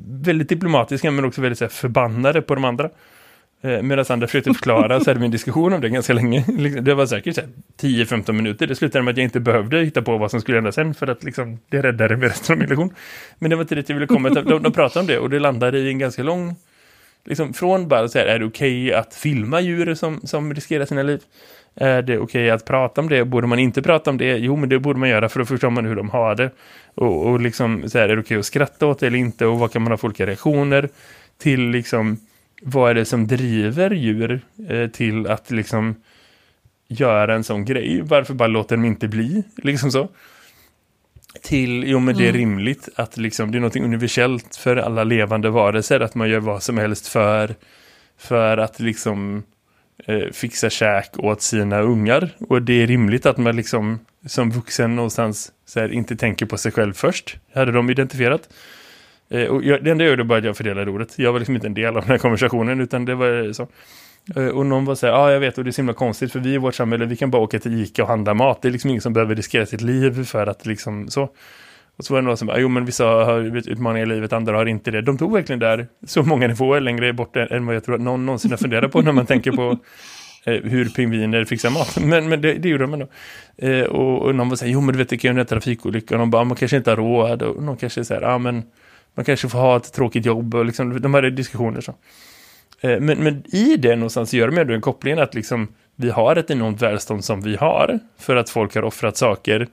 väldigt 0.09 0.49
diplomatiska 0.49 1.11
men 1.11 1.25
också 1.25 1.41
väldigt 1.41 1.59
så 1.59 1.65
här, 1.65 1.71
förbannade 1.71 2.43
på 2.43 2.55
de 2.55 2.65
andra. 2.65 2.91
Eh, 3.61 3.83
medan 3.83 4.05
andra 4.09 4.27
försökte 4.27 4.55
förklara 4.55 5.01
så 5.01 5.11
hade 5.11 5.21
vi 5.21 5.27
en 5.27 5.33
diskussion 5.33 5.73
om 5.73 5.81
det 5.81 5.89
ganska 5.89 6.13
länge. 6.13 6.45
Liksom, 6.59 6.85
det 6.85 6.95
var 6.95 7.07
säkert 7.07 7.39
10-15 7.81 8.33
minuter. 8.33 8.67
Det 8.67 8.75
slutade 8.75 9.05
med 9.05 9.13
att 9.13 9.19
jag 9.19 9.25
inte 9.25 9.41
behövde 9.41 9.81
hitta 9.81 10.03
på 10.03 10.19
vad 10.19 10.31
som 10.31 10.41
skulle 10.41 10.57
hända 10.57 10.73
sen 10.73 10.95
för 10.95 11.07
att 11.07 11.25
liksom, 11.25 11.59
det 11.69 11.83
räddade 11.83 12.17
mig 12.17 12.29
resten 12.29 12.53
av 12.55 12.59
min 12.59 12.69
lektion. 12.69 12.95
Men 13.39 13.51
det 13.51 13.57
var 13.57 13.63
inte 13.63 13.75
det 13.75 13.89
jag 13.89 13.97
ville 13.97 14.07
komma 14.07 14.31
till. 14.31 14.45
De, 14.45 14.63
de 14.63 14.73
pratade 14.73 15.01
om 15.01 15.07
det 15.07 15.19
och 15.19 15.31
det 15.31 15.39
landade 15.39 15.79
i 15.79 15.89
en 15.89 15.99
ganska 15.99 16.23
lång 16.23 16.57
liksom 17.25 17.55
från 17.55 17.89
bara 17.89 18.09
så 18.09 18.19
här, 18.19 18.27
är 18.27 18.39
det 18.39 18.45
okej 18.45 18.93
att 18.93 19.15
filma 19.15 19.61
djur 19.61 19.95
som, 19.95 20.21
som 20.25 20.55
riskerar 20.55 20.85
sina 20.85 21.03
liv? 21.03 21.21
Är 21.75 22.03
det 22.03 22.19
okej 22.19 22.51
att 22.51 22.65
prata 22.65 23.01
om 23.01 23.09
det? 23.09 23.25
Borde 23.25 23.47
man 23.47 23.59
inte 23.59 23.83
prata 23.83 24.11
om 24.11 24.19
det? 24.19 24.37
Jo, 24.37 24.57
men 24.57 24.69
det 24.69 24.79
borde 24.79 24.99
man 24.99 25.09
göra 25.09 25.29
för 25.29 25.39
då 25.39 25.47
förstår 25.47 25.71
man 25.71 25.87
hur 25.87 25.97
de 25.97 26.11
har 26.11 26.35
det. 26.35 26.51
Och, 26.95 27.27
och 27.27 27.41
liksom, 27.41 27.91
så 27.91 27.99
här, 27.99 28.09
är 28.09 28.17
det 28.17 28.23
okej 28.23 28.39
att 28.39 28.47
skratta 28.47 28.87
åt 28.87 28.99
det 28.99 29.07
eller 29.07 29.19
inte? 29.19 29.47
Och 29.47 29.59
vad 29.59 29.73
kan 29.73 29.83
man 29.83 29.93
ha 29.93 29.97
för 29.97 30.07
olika 30.07 30.27
reaktioner 30.27 30.89
till 31.39 31.61
liksom, 31.61 32.19
vad 32.63 32.91
är 32.91 32.95
det 32.95 33.05
som 33.05 33.27
driver 33.27 33.91
djur 33.91 34.41
eh, 34.69 34.89
till 34.89 35.27
att 35.27 35.51
liksom 35.51 35.95
göra 36.89 37.35
en 37.35 37.45
sån 37.45 37.65
grej? 37.65 38.01
Varför 38.03 38.35
bara 38.35 38.49
låter 38.49 38.77
dem 38.77 38.85
inte 38.85 39.09
bli? 39.09 39.43
Liksom 39.57 39.91
så 39.91 40.09
till, 41.43 41.85
jo 41.87 41.99
men 41.99 42.17
det 42.17 42.29
är 42.29 42.33
rimligt 42.33 42.89
att 42.95 43.17
liksom, 43.17 43.53
det 43.53 43.59
är 43.59 43.61
något 43.61 43.77
universellt 43.77 44.57
för 44.57 44.77
alla 44.77 45.05
levande 45.05 45.51
varelser 45.51 46.01
att 46.01 46.15
man 46.15 46.31
gör 46.31 46.41
vad 46.41 46.63
som 46.63 46.79
helst 46.79 47.09
för, 47.09 47.55
för 48.19 48.59
att 48.59 48.81
liksom 48.81 49.43
eh, 50.07 50.31
fixa 50.33 50.71
käk 50.71 51.19
åt 51.19 51.43
sina 51.43 51.81
ungar 51.81 52.31
och 52.39 52.63
det 52.63 52.83
är 52.83 52.87
rimligt 52.87 53.27
att 53.27 53.39
man 53.39 53.57
liksom 53.57 53.99
som 54.27 54.51
vuxen 54.51 54.97
någonstans 54.97 55.53
så 55.67 55.81
här, 55.81 55.93
inte 55.93 56.17
tänker 56.17 56.47
på 56.47 56.59
sig 56.59 56.73
själv 56.73 56.93
först, 56.93 57.37
hade 57.55 57.73
de 57.73 57.91
identifierat. 57.91 58.49
Eh, 59.31 59.45
och 59.45 59.65
jag, 59.65 59.85
det 59.85 59.91
enda 59.91 60.05
jag 60.05 60.11
gjorde 60.11 60.25
var 60.25 60.39
att 60.39 60.45
jag 60.45 60.57
fördelade 60.57 60.91
ordet. 60.91 61.19
Jag 61.19 61.33
var 61.33 61.39
liksom 61.39 61.55
inte 61.55 61.67
en 61.67 61.75
del 61.75 61.97
av 61.97 62.03
den 62.03 62.11
här 62.11 62.19
konversationen 62.19 62.81
utan 62.81 63.05
det 63.05 63.15
var 63.15 63.53
så. 63.53 63.69
Eh, 64.37 64.47
Och 64.49 64.67
någon 64.67 64.85
var 64.85 64.95
så 64.95 65.07
här, 65.07 65.13
ja 65.13 65.19
ah, 65.19 65.33
jag 65.33 65.41
vet 65.41 65.59
och 65.59 65.65
det 65.65 65.71
är 65.71 65.73
så 65.73 65.81
himla 65.81 65.93
konstigt 65.93 66.33
för 66.33 66.41
vi 66.41 66.55
i 66.55 66.59
vårt 66.59 66.75
samhälle, 66.75 67.05
vi 67.05 67.17
kan 67.17 67.31
bara 67.31 67.43
åka 67.43 67.59
till 67.59 67.83
Ica 67.83 68.03
och 68.03 68.09
handla 68.09 68.35
mat. 68.35 68.63
Det 68.63 68.69
är 68.69 68.73
liksom 68.73 68.91
ingen 68.91 69.03
som 69.03 69.13
behöver 69.13 69.35
riskera 69.35 69.67
sitt 69.67 69.81
liv 69.81 70.25
för 70.25 70.47
att 70.47 70.67
liksom 70.67 71.09
så. 71.09 71.29
Och 71.99 72.05
så 72.05 72.15
var 72.15 72.21
det 72.21 72.27
någon 72.27 72.37
som 72.37 72.47
bara, 72.47 72.59
jo 72.61 72.69
men 72.69 72.85
vissa 72.85 73.05
har 73.05 73.57
utmaningar 73.57 74.07
i 74.07 74.09
livet, 74.09 74.33
andra 74.33 74.57
har 74.57 74.67
inte 74.67 74.91
det. 74.91 75.03
De 75.03 75.19
tog 75.19 75.33
verkligen 75.33 75.59
där 75.59 75.87
så 76.07 76.23
många 76.23 76.47
nivåer 76.47 76.81
längre 76.81 77.13
bort 77.13 77.37
än 77.37 77.67
vad 77.67 77.75
jag 77.77 77.85
tror 77.85 77.95
att 77.95 78.01
någon 78.01 78.27
någonsin 78.27 78.51
har 78.51 78.59
funderat 78.59 78.93
på 78.93 79.03
när 79.03 79.13
man 79.13 79.27
tänker 79.27 79.53
på 79.53 79.79
eh, 80.45 80.63
hur 80.63 80.85
pingviner 80.89 81.45
fixar 81.45 81.71
mat. 81.71 81.99
Men, 82.05 82.29
men 82.29 82.41
det, 82.41 82.55
det 82.55 82.69
gjorde 82.69 82.85
de 82.85 82.93
ändå. 82.95 83.09
Eh, 83.57 83.83
och, 83.83 84.23
och 84.23 84.35
någon 84.35 84.49
var 84.49 84.57
så 84.57 84.65
här, 84.65 84.73
jo 84.73 84.81
men 84.81 84.93
du 84.93 84.99
vet 84.99 85.09
det 85.09 85.19
kan 85.19 85.35
ju 85.35 85.41
en 85.41 85.47
trafikolycka. 85.47 86.15
Och 86.15 86.19
de 86.19 86.31
bara, 86.31 86.45
man 86.45 86.57
kanske 86.57 86.77
inte 86.77 86.91
har 86.91 86.97
råd. 86.97 87.43
Och 87.43 87.63
någon 87.63 87.77
kanske 87.77 88.05
säger, 88.05 88.23
ja 88.23 88.39
men 88.39 88.63
man 89.19 89.25
kanske 89.25 89.49
får 89.49 89.59
ha 89.59 89.77
ett 89.77 89.93
tråkigt 89.93 90.27
jobb. 90.27 90.55
Och 90.55 90.65
liksom, 90.65 91.01
de 91.01 91.15
hade 91.15 91.31
diskussioner 91.31 91.81
så. 91.81 91.95
Eh, 92.81 93.01
Men, 93.01 93.19
men 93.19 93.55
i 93.55 93.77
det 93.77 93.97
någonstans 93.97 94.35
gör 94.35 94.49
de 94.49 94.59
ändå 94.59 94.75
en 94.75 94.81
koppling 94.81 95.19
att 95.19 95.35
liksom, 95.35 95.69
vi 95.97 96.11
har 96.11 96.37
ett 96.37 96.51
enormt 96.51 96.83
välstånd 96.83 97.25
som 97.25 97.41
vi 97.41 97.57
har 97.57 97.99
för 98.19 98.37
att 98.37 98.51
folk 98.51 98.75
har 98.75 98.83
offrat 98.83 99.17
saker 99.17 99.69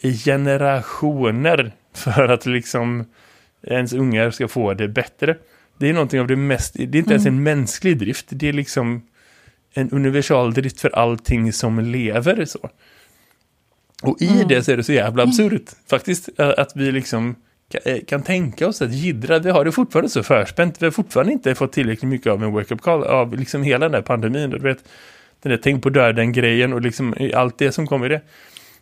i 0.00 0.12
generationer 0.18 1.72
för 1.94 2.28
att 2.28 2.46
liksom 2.46 3.04
ens 3.62 3.92
ungar 3.92 4.30
ska 4.30 4.48
få 4.48 4.74
det 4.74 4.88
bättre. 4.88 5.36
Det 5.78 5.88
är 5.88 5.92
någonting 5.92 6.20
av 6.20 6.26
det 6.26 6.36
mest, 6.36 6.74
det 6.74 6.82
är 6.82 6.96
inte 6.96 7.14
ens 7.14 7.26
en 7.26 7.42
mänsklig 7.42 7.98
drift, 7.98 8.26
det 8.28 8.48
är 8.48 8.52
liksom 8.52 9.02
en 9.72 9.90
universal 9.90 10.54
drift 10.54 10.80
för 10.80 10.90
allting 10.96 11.52
som 11.52 11.78
lever 11.78 12.44
så. 12.44 12.70
Och 14.02 14.22
i 14.22 14.44
det 14.48 14.62
så 14.62 14.72
är 14.72 14.76
det 14.76 14.84
så 14.84 14.92
jävla 14.92 15.22
absurt 15.22 15.70
faktiskt 15.90 16.40
att 16.40 16.72
vi 16.76 16.92
liksom 16.92 17.36
Eh, 17.74 18.04
kan 18.04 18.22
tänka 18.22 18.68
oss 18.68 18.82
att 18.82 18.92
gidra, 18.92 19.38
vi 19.38 19.50
har 19.50 19.64
det 19.64 19.72
fortfarande 19.72 20.08
så 20.08 20.22
förspänt. 20.22 20.82
Vi 20.82 20.86
har 20.86 20.90
fortfarande 20.90 21.32
inte 21.32 21.54
fått 21.54 21.72
tillräckligt 21.72 22.08
mycket 22.08 22.32
av 22.32 22.44
en 22.44 22.52
wake-up 22.52 22.80
call 22.80 23.04
av 23.04 23.36
liksom 23.38 23.62
hela 23.62 23.86
den 23.86 23.94
här 23.94 24.02
pandemin. 24.02 24.50
Du 24.50 24.58
vet, 24.58 24.84
den 25.42 25.50
där 25.50 25.58
tänk 25.62 25.82
på 25.82 25.90
döden-grejen 25.90 26.72
och 26.72 26.80
liksom 26.80 27.14
eh, 27.14 27.40
allt 27.40 27.58
det 27.58 27.72
som 27.72 27.86
kommer 27.86 28.06
i 28.06 28.08
det. 28.08 28.20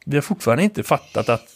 Vi 0.06 0.16
har 0.16 0.22
fortfarande 0.22 0.64
inte 0.64 0.82
fattat 0.82 1.28
att 1.28 1.48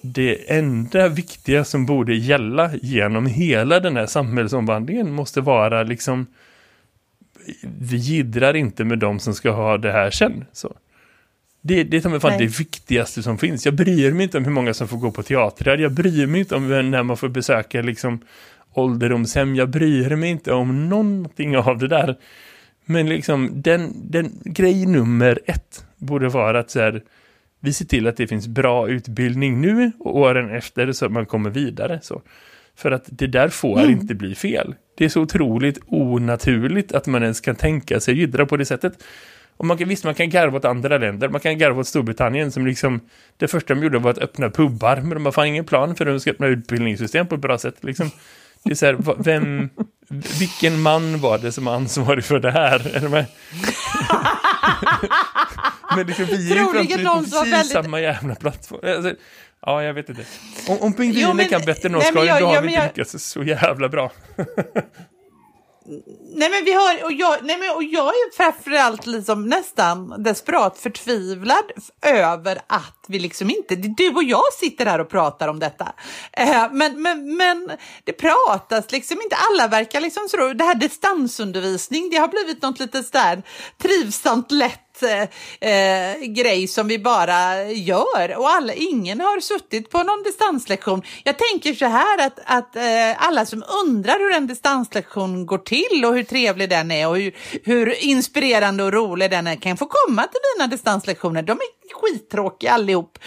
det 0.00 0.50
enda 0.50 1.08
viktiga 1.08 1.64
som 1.64 1.86
borde 1.86 2.14
gälla 2.14 2.70
genom 2.82 3.26
hela 3.26 3.80
den 3.80 3.96
här 3.96 4.06
samhällsomvandlingen 4.06 5.12
måste 5.12 5.40
vara 5.40 5.82
liksom 5.82 6.26
vi 7.62 7.96
gidrar 7.96 8.56
inte 8.56 8.84
med 8.84 8.98
de 8.98 9.20
som 9.20 9.34
ska 9.34 9.50
ha 9.50 9.78
det 9.78 9.92
här 9.92 10.10
sen. 10.10 10.44
Så. 10.52 10.74
Det, 11.66 11.84
det 11.84 11.96
är 11.96 12.18
fan 12.18 12.38
det 12.38 12.58
viktigaste 12.58 13.22
som 13.22 13.38
finns. 13.38 13.64
Jag 13.64 13.74
bryr 13.74 14.12
mig 14.12 14.24
inte 14.24 14.38
om 14.38 14.44
hur 14.44 14.52
många 14.52 14.74
som 14.74 14.88
får 14.88 14.96
gå 14.96 15.10
på 15.10 15.22
teatrar. 15.22 15.78
Jag 15.78 15.92
bryr 15.92 16.26
mig 16.26 16.40
inte 16.40 16.54
om 16.54 16.68
när 16.68 17.02
man 17.02 17.16
får 17.16 17.28
besöka 17.28 17.82
liksom, 17.82 18.20
ålderdomshem. 18.72 19.56
Jag 19.56 19.68
bryr 19.68 20.16
mig 20.16 20.30
inte 20.30 20.52
om 20.52 20.88
någonting 20.88 21.56
av 21.56 21.78
det 21.78 21.88
där. 21.88 22.16
Men 22.84 23.08
liksom 23.08 23.50
den, 23.54 23.92
den 24.10 24.32
grej 24.44 24.86
nummer 24.86 25.40
ett 25.46 25.84
borde 25.96 26.28
vara 26.28 26.58
att 26.58 26.70
så 26.70 26.80
här, 26.80 27.02
vi 27.60 27.72
ser 27.72 27.84
till 27.84 28.06
att 28.06 28.16
det 28.16 28.26
finns 28.26 28.46
bra 28.46 28.88
utbildning 28.88 29.60
nu 29.60 29.92
och 29.98 30.16
åren 30.16 30.50
efter 30.50 30.92
så 30.92 31.06
att 31.06 31.12
man 31.12 31.26
kommer 31.26 31.50
vidare. 31.50 32.00
Så. 32.02 32.22
För 32.76 32.90
att 32.90 33.04
det 33.06 33.26
där 33.26 33.48
får 33.48 33.90
inte 33.90 34.14
bli 34.14 34.34
fel. 34.34 34.74
Det 34.96 35.04
är 35.04 35.08
så 35.08 35.20
otroligt 35.20 35.78
onaturligt 35.86 36.92
att 36.92 37.06
man 37.06 37.22
ens 37.22 37.40
kan 37.40 37.56
tänka 37.56 38.00
sig 38.00 38.14
gidra 38.18 38.46
på 38.46 38.56
det 38.56 38.64
sättet. 38.64 39.04
Och 39.56 39.66
man 39.66 39.78
kan, 39.78 39.88
visst, 39.88 40.04
man 40.04 40.14
kan 40.14 40.30
garva 40.30 40.56
åt 40.58 40.64
andra 40.64 40.98
länder. 40.98 41.28
Man 41.28 41.40
kan 41.40 41.58
garva 41.58 41.80
åt 41.80 41.86
Storbritannien 41.88 42.52
som 42.52 42.66
liksom, 42.66 43.00
det 43.36 43.48
första 43.48 43.74
de 43.74 43.82
gjorde 43.82 43.98
var 43.98 44.10
att 44.10 44.18
öppna 44.18 44.50
pubbar. 44.50 44.96
Men 44.96 45.10
de 45.10 45.24
har 45.24 45.32
fan 45.32 45.46
ingen 45.46 45.64
plan 45.64 45.96
för 45.96 46.04
hur 46.04 46.12
de 46.12 46.20
ska 46.20 46.30
öppna 46.30 46.46
utbildningssystem 46.46 47.26
på 47.26 47.34
ett 47.34 47.40
bra 47.40 47.58
sätt. 47.58 47.76
Liksom. 47.80 48.10
Det 48.64 48.70
är 48.70 48.74
så 48.74 48.86
här, 48.86 48.96
vem, 49.22 49.70
vilken 50.38 50.82
man 50.82 51.20
var 51.20 51.38
det 51.38 51.52
som 51.52 51.64
var 51.64 51.74
ansvarig 51.74 52.24
för 52.24 52.38
det 52.38 52.50
här? 52.50 52.96
Är 52.96 53.00
du 53.00 53.08
med? 53.08 53.26
Men 55.96 56.06
liksom, 56.06 56.24
vi 56.24 56.52
är 56.52 56.56
ju 56.56 56.64
på 56.64 56.72
precis 56.72 57.34
väldigt- 57.52 57.72
samma 57.72 58.00
jävla 58.00 58.34
plattform. 58.34 58.80
Alltså, 58.96 59.14
ja, 59.66 59.82
jag 59.82 59.94
vet 59.94 60.08
inte. 60.08 60.22
Om, 60.68 60.78
om 60.80 60.92
pingviner 60.92 61.48
kan 61.48 61.60
bättre 61.66 61.88
än 61.88 61.94
oss, 61.94 62.10
då 62.14 62.20
har 62.20 62.62
vi 62.62 62.68
inte 62.74 62.86
lyckats 62.86 63.24
så 63.30 63.42
jävla 63.42 63.88
bra. 63.88 64.12
Nej 65.86 66.50
men 66.50 66.64
vi 66.64 66.72
har, 66.72 67.04
och 67.04 67.12
jag, 67.12 67.44
nej 67.44 67.58
men, 67.58 67.70
och 67.76 67.84
jag 67.84 68.06
är 68.06 68.36
framförallt 68.36 69.06
liksom 69.06 69.48
nästan 69.48 70.22
desperat 70.22 70.78
förtvivlad 70.78 71.64
över 72.02 72.60
att 72.66 73.04
vi 73.08 73.18
liksom 73.18 73.50
inte, 73.50 73.74
du 73.76 74.08
och 74.08 74.24
jag 74.24 74.52
sitter 74.52 74.86
här 74.86 74.98
och 74.98 75.10
pratar 75.10 75.48
om 75.48 75.58
detta. 75.58 75.92
Eh, 76.32 76.72
men, 76.72 77.02
men, 77.02 77.36
men 77.36 77.70
det 78.04 78.12
pratas 78.12 78.92
liksom 78.92 79.22
inte, 79.22 79.36
alla 79.50 79.68
verkar 79.68 80.00
liksom 80.00 80.28
så, 80.28 80.52
det 80.52 80.64
här 80.64 80.74
distansundervisning, 80.74 82.10
det 82.10 82.16
har 82.16 82.28
blivit 82.28 82.62
något 82.62 82.80
lite 82.80 83.02
sådär 83.02 83.42
trivsamt 83.82 84.50
lätt 84.50 84.80
lätt 85.02 85.30
eh, 85.60 85.70
eh, 85.70 86.20
grej 86.20 86.68
som 86.68 86.88
vi 86.88 86.98
bara 86.98 87.64
gör 87.70 88.38
och 88.38 88.50
alla, 88.50 88.74
ingen 88.74 89.20
har 89.20 89.40
suttit 89.40 89.90
på 89.90 90.02
någon 90.02 90.22
distanslektion. 90.22 91.02
Jag 91.24 91.38
tänker 91.38 91.74
så 91.74 91.86
här 91.86 92.26
att, 92.26 92.40
att 92.44 92.76
eh, 92.76 93.26
alla 93.28 93.46
som 93.46 93.64
undrar 93.84 94.18
hur 94.18 94.32
en 94.32 94.46
distanslektion 94.46 95.46
går 95.46 95.58
till 95.58 96.04
och 96.04 96.14
hur 96.14 96.22
trevlig 96.22 96.70
den 96.70 96.90
är 96.90 97.08
och 97.08 97.16
hur, 97.16 97.34
hur 97.64 98.04
inspirerande 98.04 98.84
och 98.84 98.92
rolig 98.92 99.30
den 99.30 99.46
är 99.46 99.56
kan 99.56 99.76
få 99.76 99.86
komma 99.86 100.22
till 100.22 100.40
mina 100.56 100.66
distanslektioner. 100.66 101.42
De 101.42 101.52
är 101.52 101.84
skittråkiga 101.94 102.72
allihop. 102.72 103.18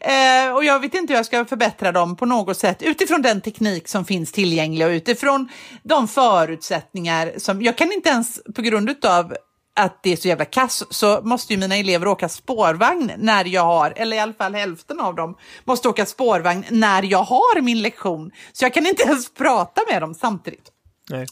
Eh, 0.00 0.54
och 0.54 0.64
jag 0.64 0.80
vet 0.80 0.94
inte 0.94 1.12
hur 1.12 1.18
jag 1.18 1.26
ska 1.26 1.44
förbättra 1.44 1.92
dem 1.92 2.16
på 2.16 2.26
något 2.26 2.56
sätt 2.56 2.82
utifrån 2.82 3.22
den 3.22 3.40
teknik 3.40 3.88
som 3.88 4.04
finns 4.04 4.32
tillgänglig 4.32 4.86
och 4.86 4.90
utifrån 4.90 5.48
de 5.82 6.08
förutsättningar 6.08 7.32
som 7.36 7.62
jag 7.62 7.78
kan 7.78 7.92
inte 7.92 8.08
ens 8.08 8.40
på 8.54 8.62
grund 8.62 9.04
av 9.04 9.34
att 9.76 10.02
det 10.02 10.12
är 10.12 10.16
så 10.16 10.28
jävla 10.28 10.44
kass 10.44 10.84
så 10.90 11.20
måste 11.22 11.52
ju 11.52 11.58
mina 11.58 11.76
elever 11.76 12.08
åka 12.08 12.28
spårvagn 12.28 13.12
när 13.18 13.44
jag 13.44 13.64
har, 13.64 13.92
eller 13.96 14.16
i 14.16 14.20
alla 14.20 14.32
fall 14.32 14.54
hälften 14.54 15.00
av 15.00 15.14
dem 15.14 15.36
måste 15.64 15.88
åka 15.88 16.06
spårvagn 16.06 16.64
när 16.70 17.02
jag 17.02 17.22
har 17.22 17.60
min 17.60 17.82
lektion. 17.82 18.30
Så 18.52 18.64
jag 18.64 18.74
kan 18.74 18.86
inte 18.86 19.02
ens 19.02 19.34
prata 19.34 19.82
med 19.90 20.02
dem 20.02 20.14
samtidigt. 20.14 20.70
Nej. 21.10 21.26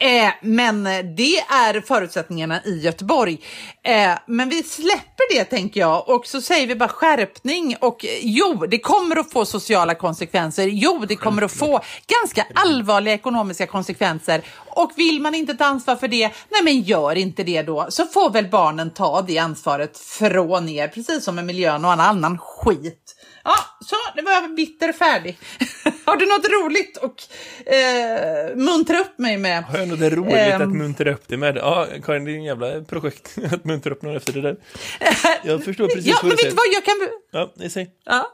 Eh, 0.00 0.32
men 0.42 0.84
det 1.16 1.38
är 1.38 1.80
förutsättningarna 1.80 2.64
i 2.64 2.78
Göteborg. 2.80 3.40
Eh, 3.82 4.12
men 4.26 4.48
vi 4.48 4.62
släpper 4.62 5.38
det 5.38 5.44
tänker 5.44 5.80
jag 5.80 6.08
och 6.08 6.26
så 6.26 6.40
säger 6.40 6.66
vi 6.66 6.74
bara 6.74 6.88
skärpning 6.88 7.76
och 7.80 8.04
eh, 8.04 8.10
jo, 8.22 8.66
det 8.68 8.78
kommer 8.78 9.16
att 9.16 9.32
få 9.32 9.44
sociala 9.44 9.94
konsekvenser. 9.94 10.66
Jo, 10.66 11.04
det 11.08 11.16
kommer 11.16 11.42
att 11.42 11.52
få 11.52 11.80
ganska 12.06 12.46
allvarliga 12.54 13.14
ekonomiska 13.14 13.66
konsekvenser. 13.66 14.42
Och 14.68 14.92
vill 14.96 15.20
man 15.20 15.34
inte 15.34 15.54
ta 15.54 15.64
ansvar 15.64 15.96
för 15.96 16.08
det, 16.08 16.30
nej 16.48 16.62
men 16.64 16.80
gör 16.80 17.16
inte 17.16 17.42
det 17.42 17.62
då. 17.62 17.86
Så 17.88 18.06
får 18.06 18.30
väl 18.30 18.48
barnen 18.48 18.90
ta 18.90 19.22
det 19.22 19.38
ansvaret 19.38 19.98
från 19.98 20.68
er, 20.68 20.88
precis 20.88 21.24
som 21.24 21.34
med 21.34 21.44
miljön 21.44 21.84
och 21.84 21.92
all 21.92 22.00
annan 22.00 22.38
skit. 22.38 23.13
Ja, 23.44 23.54
så 23.80 23.96
det 24.16 24.22
var 24.22 24.32
jag 24.32 24.54
bitter 24.54 24.92
färdig. 24.92 25.38
Har 26.04 26.16
du 26.16 26.26
något 26.26 26.48
roligt 26.48 26.96
och 26.96 27.22
eh, 27.74 28.56
muntra 28.56 28.98
upp 29.00 29.18
mig 29.18 29.36
med? 29.38 29.64
Har 29.64 29.78
jag 29.78 29.88
något 29.88 30.12
roligt 30.12 30.34
Ehm. 30.34 30.62
att 30.62 30.68
muntra 30.76 31.12
upp 31.12 31.28
dig 31.28 31.38
med? 31.38 31.56
Ja, 31.56 31.86
Karin, 32.04 32.24
det 32.24 32.30
är 32.30 32.34
en 32.36 32.44
jävla 32.44 32.80
projekt 32.82 33.36
att 33.52 33.64
muntra 33.64 33.92
upp 33.92 34.02
någon 34.02 34.16
efter 34.16 34.32
det 34.32 34.40
där. 34.42 34.56
Jag 35.44 35.64
förstår 35.64 35.86
precis 35.88 36.06
ja, 36.06 36.16
vad 36.22 36.32
du 36.32 36.36
säger. 36.36 36.54
vad? 36.54 36.64
Jag 36.74 36.84
kan, 36.84 36.94
Ja, 37.60 37.68
säger. 37.70 37.88
ja, 38.04 38.26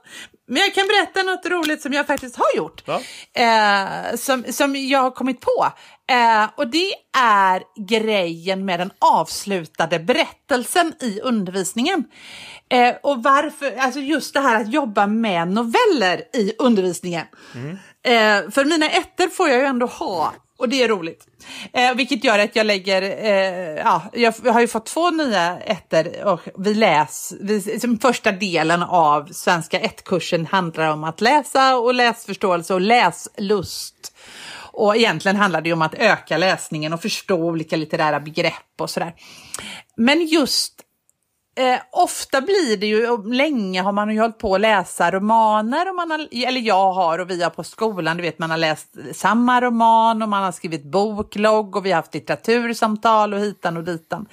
men 0.49 0.63
jag 0.63 0.75
kan 0.75 0.87
berätta 0.89 1.23
något 1.23 1.47
roligt 1.47 1.83
som 1.83 1.93
jag 1.93 2.07
faktiskt 2.07 2.37
har 2.37 2.57
gjort. 2.57 2.83
Ja. 2.87 3.01
Eh, 3.43 4.17
som, 4.17 4.45
som 4.53 4.77
jag 4.77 4.99
har 4.99 5.11
kommit 5.11 5.41
på. 5.41 5.67
Eh, 6.11 6.49
och 6.57 6.67
det 6.67 6.95
är 7.19 7.63
grejen 7.89 8.65
med 8.65 8.81
den 8.81 8.91
avslutade 8.99 9.99
berättelsen 9.99 10.95
i 11.01 11.21
undervisningen. 11.21 12.05
Eh, 12.69 12.95
och 13.03 13.23
varför, 13.23 13.77
alltså 13.77 14.01
just 14.01 14.35
det 14.35 14.41
här 14.41 14.61
att 14.61 14.73
jobba 14.73 15.07
med 15.07 15.49
noveller 15.49 16.23
i 16.33 16.53
undervisningen. 16.59 17.27
Eh, 18.03 18.51
för 18.51 18.65
mina 18.65 18.91
ettor 18.91 19.29
får 19.29 19.49
jag 19.49 19.59
ju 19.59 19.65
ändå 19.65 19.87
ha 19.87 20.33
och 20.61 20.69
det 20.69 20.83
är 20.83 20.89
roligt. 20.89 21.27
Eh, 21.73 21.95
vilket 21.95 22.25
gör 22.25 22.39
att 22.39 22.57
jag 22.57 22.67
lägger, 22.67 23.03
eh, 23.03 23.77
ja, 23.77 24.03
jag, 24.13 24.33
har 24.33 24.61
ju 24.61 24.69
fått 24.69 24.87
två 24.87 25.11
nya 25.11 25.59
ettor 25.61 26.25
och 26.25 26.41
vi 26.59 26.75
läser, 26.75 27.39
vi, 27.41 27.81
som 27.81 27.99
första 27.99 28.33
delen 28.33 28.83
av 28.83 29.29
svenska 29.33 29.79
1-kursen 29.79 30.47
handlar 30.47 30.93
om 30.93 31.05
att 31.05 31.21
läsa 31.21 31.77
och 31.77 31.95
läsförståelse 31.95 32.75
och 32.75 32.81
läslust. 32.81 34.00
Och 34.73 34.97
egentligen 34.97 35.37
handlar 35.37 35.61
det 35.61 35.69
ju 35.69 35.73
om 35.73 35.83
att 35.83 35.95
öka 35.95 36.39
läsningen 36.39 36.93
och 36.93 37.03
förstå 37.03 37.37
olika 37.37 37.77
litterära 37.77 38.21
begrepp 38.21 38.81
och 38.81 38.91
sådär. 38.91 39.15
Men 39.97 40.27
just 40.27 40.85
Eh, 41.57 41.81
ofta 41.93 42.41
blir 42.41 42.77
det 42.77 42.87
ju, 42.87 43.09
och 43.11 43.27
länge 43.27 43.83
har 43.83 43.93
man 43.93 44.11
ju 44.11 44.21
hållit 44.21 44.39
på 44.39 44.55
att 44.55 44.61
läsa 44.61 45.11
romaner, 45.11 45.89
och 45.89 45.95
man 45.95 46.11
har, 46.11 46.29
eller 46.47 46.61
jag 46.61 46.93
har 46.93 47.19
och 47.19 47.31
vi 47.31 47.43
har 47.43 47.51
på 47.51 47.65
skolan, 47.65 48.17
du 48.17 48.23
vet 48.23 48.39
man 48.39 48.51
har 48.51 48.59
läst 48.59 48.97
samma 49.13 49.61
roman 49.61 50.23
och 50.23 50.29
man 50.29 50.43
har 50.43 50.53
skrivit 50.53 50.85
boklogg 50.85 51.77
och 51.77 51.87
vi 51.87 51.91
har 51.91 51.97
haft 51.97 52.15
litteratursamtal 52.15 53.35
och 53.35 53.41
hitan 53.41 53.77
och 53.77 53.85
ditan. 53.85 54.27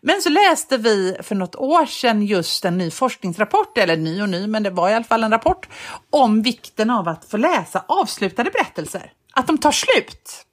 Men 0.00 0.22
så 0.22 0.28
läste 0.28 0.76
vi 0.76 1.16
för 1.22 1.34
något 1.34 1.56
år 1.56 1.86
sedan 1.86 2.26
just 2.26 2.64
en 2.64 2.78
ny 2.78 2.90
forskningsrapport, 2.90 3.78
eller 3.78 3.96
ny 3.96 4.22
och 4.22 4.28
ny, 4.28 4.46
men 4.46 4.62
det 4.62 4.70
var 4.70 4.90
i 4.90 4.94
alla 4.94 5.04
fall 5.04 5.24
en 5.24 5.30
rapport 5.30 5.68
om 6.10 6.42
vikten 6.42 6.90
av 6.90 7.08
att 7.08 7.24
få 7.24 7.36
läsa 7.36 7.84
avslutade 7.88 8.50
berättelser. 8.50 9.12
Att 9.34 9.46
de 9.46 9.58
tar 9.58 9.72
slut. 9.72 10.46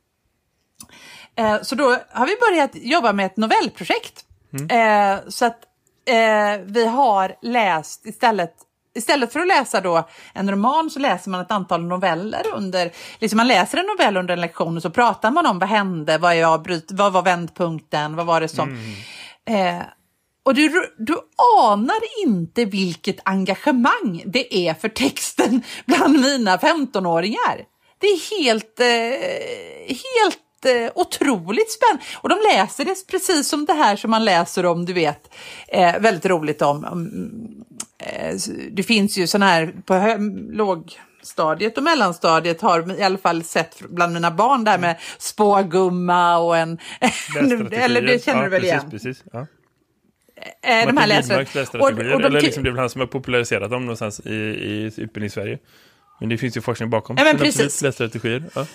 Eh, 1.35 1.61
så 1.61 1.75
då 1.75 1.97
har 2.11 2.27
vi 2.27 2.35
börjat 2.49 2.71
jobba 2.73 3.13
med 3.13 3.25
ett 3.25 3.37
novellprojekt. 3.37 4.25
Eh, 4.69 5.29
så 5.29 5.45
att 5.45 5.59
eh, 6.05 6.61
vi 6.65 6.85
har 6.85 7.35
läst 7.41 8.05
istället 8.05 8.55
Istället 8.93 9.33
för 9.33 9.39
att 9.39 9.47
läsa 9.47 9.81
då 9.81 10.09
en 10.33 10.51
roman 10.51 10.89
så 10.89 10.99
läser 10.99 11.29
man 11.29 11.41
ett 11.41 11.51
antal 11.51 11.83
noveller 11.83 12.45
under, 12.53 12.91
liksom 13.19 13.37
man 13.37 13.47
läser 13.47 13.77
en 13.77 13.85
novell 13.85 14.17
under 14.17 14.33
en 14.33 14.41
lektion 14.41 14.75
och 14.75 14.81
så 14.81 14.89
pratar 14.89 15.31
man 15.31 15.45
om 15.45 15.59
vad 15.59 15.69
hände, 15.69 16.17
vad, 16.17 16.33
är 16.33 16.45
avbryt, 16.45 16.91
vad 16.91 17.13
var 17.13 17.21
vändpunkten, 17.21 18.15
vad 18.15 18.25
var 18.25 18.41
det 18.41 18.47
som... 18.47 18.77
Eh, 19.45 19.81
och 20.43 20.53
du, 20.55 20.95
du 20.97 21.17
anar 21.63 22.23
inte 22.25 22.65
vilket 22.65 23.19
engagemang 23.25 24.23
det 24.25 24.67
är 24.67 24.73
för 24.73 24.89
texten 24.89 25.61
bland 25.85 26.19
mina 26.19 26.57
15-åringar. 26.57 27.65
Det 28.01 28.07
är 28.07 28.43
helt, 28.43 28.79
eh, 28.79 29.95
helt 29.95 30.65
eh, 30.65 30.91
otroligt 30.95 31.71
spännande. 31.71 32.03
Och 32.15 32.29
de 32.29 32.35
läser 32.53 32.85
det 32.85 33.07
precis 33.07 33.47
som 33.47 33.65
det 33.65 33.73
här 33.73 33.95
som 33.95 34.11
man 34.11 34.25
läser 34.25 34.65
om, 34.65 34.85
du 34.85 34.93
vet, 34.93 35.33
eh, 35.67 35.99
väldigt 35.99 36.25
roligt 36.25 36.61
om. 36.61 36.85
om 36.85 37.65
eh, 37.99 38.35
det 38.71 38.83
finns 38.83 39.17
ju 39.17 39.27
sådana 39.27 39.45
här 39.45 39.73
på 39.85 39.93
hö- 39.93 40.17
lågstadiet 40.51 41.77
och 41.77 41.83
mellanstadiet 41.83 42.61
har 42.61 42.99
i 42.99 43.03
alla 43.03 43.17
fall 43.17 43.43
sett 43.43 43.81
bland 43.89 44.13
mina 44.13 44.31
barn 44.31 44.63
där 44.63 44.77
med 44.77 44.99
spågumma 45.17 46.37
och 46.37 46.57
en... 46.57 46.77
eller 47.71 48.01
det 48.01 48.23
känner 48.23 48.39
ja, 48.39 48.43
du 48.43 48.49
väl 48.49 48.61
precis, 48.61 48.73
igen? 48.73 48.91
Precis, 48.91 49.23
ja. 49.31 49.47
Eh, 50.63 50.87
de 50.87 50.97
här 50.97 51.07
läser... 51.07 51.29
Widmarks 51.29 51.55
lässtrategier, 51.55 52.13
och 52.13 52.21
de- 52.21 52.27
eller 52.27 52.41
liksom 52.41 52.63
det 52.63 52.69
är 52.69 52.71
väl 52.71 52.79
han 52.79 52.89
som 52.89 53.01
har 53.01 53.07
populariserat 53.07 53.71
dem 53.71 53.81
någonstans 53.81 54.19
i, 54.19 54.33
i 54.33 54.91
Utbildning-Sverige. 54.97 55.59
Men 56.21 56.29
det 56.29 56.38
finns 56.38 56.57
ju 56.57 56.62
forskning 56.62 56.89
bakom. 56.89 57.17
Ja, 57.17 57.23
men 57.23 57.38
precis. 57.38 57.81
Lässtrategier, 57.81 58.43
ja. 58.55 58.65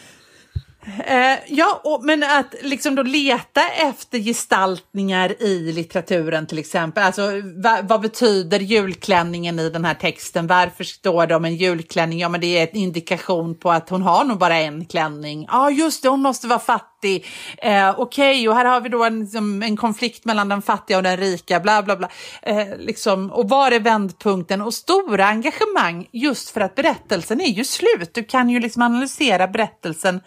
Eh, 0.87 1.39
ja, 1.49 1.81
och, 1.85 2.05
men 2.05 2.23
att 2.23 2.55
liksom 2.63 2.95
då 2.95 3.03
leta 3.03 3.61
efter 3.69 4.19
gestaltningar 4.19 5.43
i 5.43 5.73
litteraturen 5.73 6.47
till 6.47 6.59
exempel. 6.59 7.05
Alltså 7.05 7.31
va, 7.63 7.79
vad 7.83 8.01
betyder 8.01 8.61
julklänningen 8.61 9.59
i 9.59 9.71
den 9.71 9.85
här 9.85 9.95
texten? 9.95 10.47
Varför 10.47 10.85
står 10.85 11.27
det 11.27 11.35
om 11.35 11.45
en 11.45 11.57
julklänning? 11.57 12.19
Ja, 12.19 12.29
men 12.29 12.41
det 12.41 12.59
är 12.59 12.63
en 12.63 12.77
indikation 12.77 13.59
på 13.59 13.71
att 13.71 13.89
hon 13.89 14.03
har 14.03 14.25
nog 14.25 14.39
bara 14.39 14.57
en 14.57 14.85
klänning. 14.85 15.47
Ja, 15.49 15.59
ah, 15.59 15.71
just 15.71 16.03
det, 16.03 16.09
hon 16.09 16.23
måste 16.23 16.47
vara 16.47 16.59
fattig. 16.59 17.27
Eh, 17.59 18.01
Okej, 18.01 18.49
och 18.49 18.55
här 18.55 18.65
har 18.65 18.81
vi 18.81 18.89
då 18.89 19.05
en, 19.05 19.21
liksom, 19.21 19.63
en 19.63 19.77
konflikt 19.77 20.25
mellan 20.25 20.49
den 20.49 20.63
fattiga 20.63 20.97
och 20.97 21.03
den 21.03 21.17
rika, 21.17 21.61
bla 21.61 21.83
bla 21.83 21.97
bla. 21.97 22.09
Eh, 22.43 22.67
liksom, 22.79 23.31
och 23.31 23.49
var 23.49 23.71
är 23.71 23.81
vändpunkten? 23.81 24.63
Och 24.63 24.75
stora 24.75 25.27
engagemang 25.27 26.09
just 26.13 26.51
för 26.51 26.61
att 26.61 26.75
berättelsen 26.75 27.41
är 27.41 27.51
ju 27.51 27.65
slut. 27.65 28.15
Du 28.15 28.25
kan 28.25 28.51
ju 28.51 28.61
liksom 28.61 28.83
analysera 28.83 29.49
berättelsen 29.49 30.21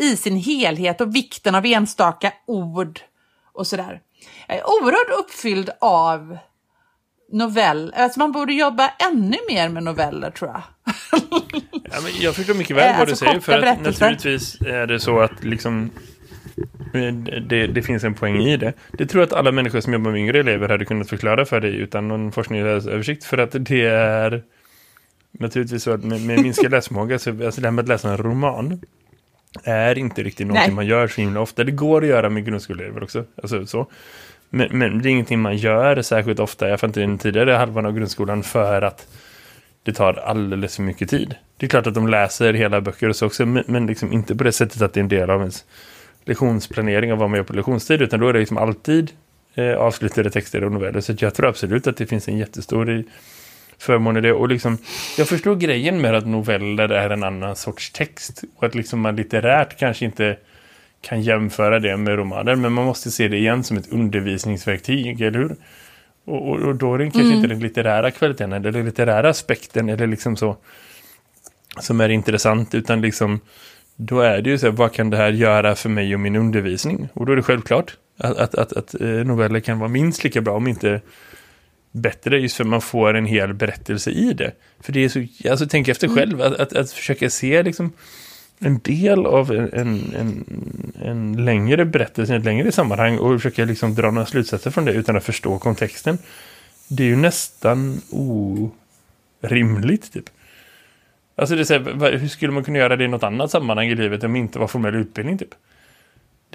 i 0.00 0.16
sin 0.16 0.36
helhet 0.36 1.00
och 1.00 1.14
vikten 1.14 1.54
av 1.54 1.66
enstaka 1.66 2.32
ord 2.46 3.00
och 3.52 3.66
sådär. 3.66 4.00
Jag 4.48 4.56
är 4.56 4.62
oerhört 4.64 5.20
uppfylld 5.20 5.70
av 5.80 6.38
novell. 7.32 7.92
Alltså 7.96 8.18
man 8.18 8.32
borde 8.32 8.52
jobba 8.52 8.90
ännu 9.10 9.36
mer 9.48 9.68
med 9.68 9.82
noveller 9.82 10.30
tror 10.30 10.50
jag. 10.50 10.62
Ja, 11.92 12.00
men 12.02 12.12
jag 12.20 12.34
förstår 12.34 12.54
mycket 12.54 12.76
väl 12.76 12.90
Eh, 12.90 12.98
vad 12.98 13.06
du 13.06 13.12
alltså 13.12 13.24
säger. 13.24 13.40
korta 13.40 13.52
För 13.52 13.66
att 13.66 13.82
naturligtvis 13.82 14.60
är 14.60 14.86
det 14.86 15.00
så 15.00 15.20
att 15.20 15.44
liksom 15.44 15.90
eh, 16.94 17.14
det, 17.48 17.66
det 17.66 17.82
finns 17.82 18.04
en 18.04 18.14
poäng 18.14 18.36
i 18.36 18.56
det. 18.56 18.72
Det 18.92 19.06
tror 19.06 19.22
jag 19.22 19.26
att 19.26 19.32
alla 19.32 19.52
människor 19.52 19.80
som 19.80 19.92
jobbar 19.92 20.10
med 20.10 20.20
yngre 20.20 20.40
elever 20.40 20.68
hade 20.68 20.84
kunnat 20.84 21.08
förklara 21.08 21.44
för 21.44 21.60
dig 21.60 21.76
utan 21.76 22.08
någon 22.08 22.32
forskningsöversikt. 22.32 23.24
För 23.24 23.38
att 23.38 23.50
det 23.52 23.86
är 23.86 24.42
naturligtvis 25.30 25.82
så 25.82 25.90
att 25.90 26.04
med, 26.04 26.20
med 26.20 26.42
minskad 26.42 26.70
läsförmåga, 26.70 27.18
så 27.18 27.30
alltså 27.30 27.60
det 27.60 27.66
här 27.66 27.72
med 27.72 27.82
att 27.82 27.88
läsa 27.88 28.10
en 28.10 28.16
roman 28.16 28.80
är 29.62 29.98
inte 29.98 30.22
riktigt 30.22 30.46
någonting 30.46 30.68
Nej. 30.68 30.74
man 30.74 30.86
gör 30.86 31.08
så 31.08 31.20
himla 31.20 31.40
ofta. 31.40 31.64
Det 31.64 31.72
går 31.72 32.02
att 32.02 32.08
göra 32.08 32.30
med 32.30 32.44
grundskoleelever 32.44 33.02
också. 33.02 33.24
Alltså, 33.42 33.66
så. 33.66 33.86
Men, 34.50 34.68
men 34.78 35.02
det 35.02 35.08
är 35.08 35.10
ingenting 35.10 35.40
man 35.40 35.56
gör 35.56 36.02
särskilt 36.02 36.40
ofta, 36.40 36.66
i 36.66 36.68
alla 36.68 36.78
fall 36.78 36.88
inte 36.88 37.00
den 37.00 37.18
tidigare 37.18 37.50
halvan 37.50 37.86
av 37.86 37.92
grundskolan, 37.92 38.42
för 38.42 38.82
att 38.82 39.06
det 39.82 39.92
tar 39.92 40.14
alldeles 40.14 40.76
för 40.76 40.82
mycket 40.82 41.10
tid. 41.10 41.34
Det 41.56 41.66
är 41.66 41.70
klart 41.70 41.86
att 41.86 41.94
de 41.94 42.08
läser 42.08 42.52
hela 42.52 42.80
böcker 42.80 43.08
och 43.08 43.16
så 43.16 43.26
också, 43.26 43.46
men, 43.46 43.64
men 43.66 43.86
liksom 43.86 44.12
inte 44.12 44.36
på 44.36 44.44
det 44.44 44.52
sättet 44.52 44.82
att 44.82 44.92
det 44.92 45.00
är 45.00 45.02
en 45.02 45.08
del 45.08 45.30
av 45.30 45.40
ens 45.40 45.64
lektionsplanering 46.24 47.12
av 47.12 47.18
vad 47.18 47.30
man 47.30 47.36
gör 47.36 47.44
på 47.44 47.52
lektionstid, 47.52 48.02
utan 48.02 48.20
då 48.20 48.28
är 48.28 48.32
det 48.32 48.38
liksom 48.38 48.56
alltid 48.56 49.10
eh, 49.54 49.74
avslutade 49.74 50.30
texter 50.30 50.64
och 50.64 50.72
noveller. 50.72 51.00
Så 51.00 51.14
jag 51.18 51.34
tror 51.34 51.48
absolut 51.48 51.86
att 51.86 51.96
det 51.96 52.06
finns 52.06 52.28
en 52.28 52.38
jättestor 52.38 53.04
i 53.78 53.82
förmån 53.82 54.16
i 54.16 54.20
det. 54.20 54.32
Och 54.32 54.48
liksom, 54.48 54.78
jag 55.18 55.28
förstår 55.28 55.56
grejen 55.56 56.00
med 56.00 56.14
att 56.14 56.26
noveller 56.26 56.88
är 56.88 57.10
en 57.10 57.22
annan 57.22 57.56
sorts 57.56 57.90
text. 57.90 58.44
Och 58.56 58.64
att 58.64 58.74
liksom 58.74 59.00
man 59.00 59.16
litterärt 59.16 59.78
kanske 59.78 60.04
inte 60.04 60.36
kan 61.00 61.22
jämföra 61.22 61.80
det 61.80 61.96
med 61.96 62.16
romaner. 62.16 62.56
Men 62.56 62.72
man 62.72 62.84
måste 62.84 63.10
se 63.10 63.28
det 63.28 63.36
igen 63.36 63.64
som 63.64 63.76
ett 63.76 63.92
undervisningsverktyg, 63.92 65.20
eller 65.20 65.38
hur? 65.38 65.56
Och, 66.24 66.48
och, 66.48 66.58
och 66.58 66.74
då 66.74 66.94
är 66.94 66.98
det 66.98 67.10
kanske 67.10 67.34
inte 67.34 67.48
den 67.48 67.60
litterära 67.60 68.10
kvaliteten 68.10 68.52
eller 68.52 68.72
den 68.72 68.84
litterära 68.84 69.28
aspekten 69.28 69.88
eller 69.88 70.06
liksom 70.06 70.36
så 70.36 70.56
som 71.80 72.00
är 72.00 72.08
intressant 72.08 72.74
utan 72.74 73.00
liksom 73.00 73.40
då 73.96 74.20
är 74.20 74.42
det 74.42 74.50
ju 74.50 74.58
så 74.58 74.66
här, 74.66 74.72
vad 74.72 74.92
kan 74.92 75.10
det 75.10 75.16
här 75.16 75.32
göra 75.32 75.74
för 75.74 75.88
mig 75.88 76.14
och 76.14 76.20
min 76.20 76.36
undervisning? 76.36 77.08
Och 77.14 77.26
då 77.26 77.32
är 77.32 77.36
det 77.36 77.42
självklart 77.42 77.96
att, 78.18 78.36
att, 78.36 78.54
att, 78.54 78.72
att 78.72 79.00
eh, 79.00 79.08
noveller 79.08 79.60
kan 79.60 79.78
vara 79.78 79.88
minst 79.88 80.24
lika 80.24 80.40
bra 80.40 80.56
om 80.56 80.66
inte 80.66 81.00
bättre 81.94 82.38
just 82.38 82.56
för 82.56 82.64
man 82.64 82.80
får 82.80 83.14
en 83.14 83.26
hel 83.26 83.54
berättelse 83.54 84.10
i 84.10 84.32
det. 84.32 84.52
För 84.80 84.92
det 84.92 85.04
är 85.04 85.08
så, 85.08 85.48
alltså 85.50 85.66
tänk 85.70 85.88
efter 85.88 86.08
själv, 86.08 86.42
att, 86.42 86.60
att, 86.60 86.72
att 86.72 86.92
försöka 86.92 87.30
se 87.30 87.62
liksom 87.62 87.92
en 88.58 88.78
del 88.78 89.26
av 89.26 89.52
en, 89.52 89.72
en, 89.72 90.14
en, 90.14 90.44
en 91.02 91.44
längre 91.44 91.84
berättelse, 91.84 92.36
ett 92.36 92.44
längre 92.44 92.72
sammanhang 92.72 93.18
och 93.18 93.40
försöka 93.40 93.64
liksom 93.64 93.94
dra 93.94 94.10
några 94.10 94.26
slutsatser 94.26 94.70
från 94.70 94.84
det 94.84 94.92
utan 94.92 95.16
att 95.16 95.24
förstå 95.24 95.58
kontexten. 95.58 96.18
Det 96.88 97.02
är 97.02 97.06
ju 97.06 97.16
nästan 97.16 98.00
orimligt 99.42 100.12
typ. 100.12 100.24
Alltså 101.36 101.54
det 101.54 101.62
är 101.62 101.64
så 101.64 101.74
här, 101.74 102.16
hur 102.16 102.28
skulle 102.28 102.52
man 102.52 102.64
kunna 102.64 102.78
göra 102.78 102.96
det 102.96 103.04
i 103.04 103.08
något 103.08 103.22
annat 103.22 103.50
sammanhang 103.50 103.88
i 103.88 103.94
livet 103.94 104.24
om 104.24 104.36
inte 104.36 104.58
var 104.58 104.66
formell 104.66 104.94
utbildning 104.94 105.38
typ? 105.38 105.54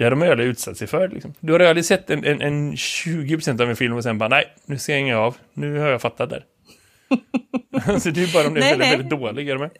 Det 0.00 0.04
har 0.04 0.10
de 0.10 0.22
aldrig 0.22 0.48
utsatt 0.48 0.76
sig 0.76 0.86
för. 0.86 1.08
Liksom. 1.08 1.34
Du 1.40 1.52
har 1.52 1.60
aldrig 1.60 1.84
sett 1.84 2.10
en, 2.10 2.24
en, 2.24 2.42
en 2.42 2.72
20% 2.74 3.62
av 3.62 3.70
en 3.70 3.76
film 3.76 3.96
och 3.96 4.02
sen 4.02 4.18
bara, 4.18 4.28
nej, 4.28 4.44
nu 4.66 4.78
ser 4.78 4.98
jag 4.98 5.18
av. 5.18 5.36
Nu 5.54 5.78
har 5.78 5.88
jag 5.88 6.02
fattat 6.02 6.30
det. 6.30 6.42
alltså 7.86 8.10
det 8.14 8.22
är 8.22 8.32
bara 8.32 8.46
om 8.48 8.54
det 8.54 8.60
är 8.60 8.62
Nej, 8.62 8.70
väldigt, 8.70 8.78
nej. 8.78 8.96
väldigt 8.96 9.10
dålig, 9.10 9.48
är 9.48 9.52
du 9.52 9.58
med? 9.58 9.70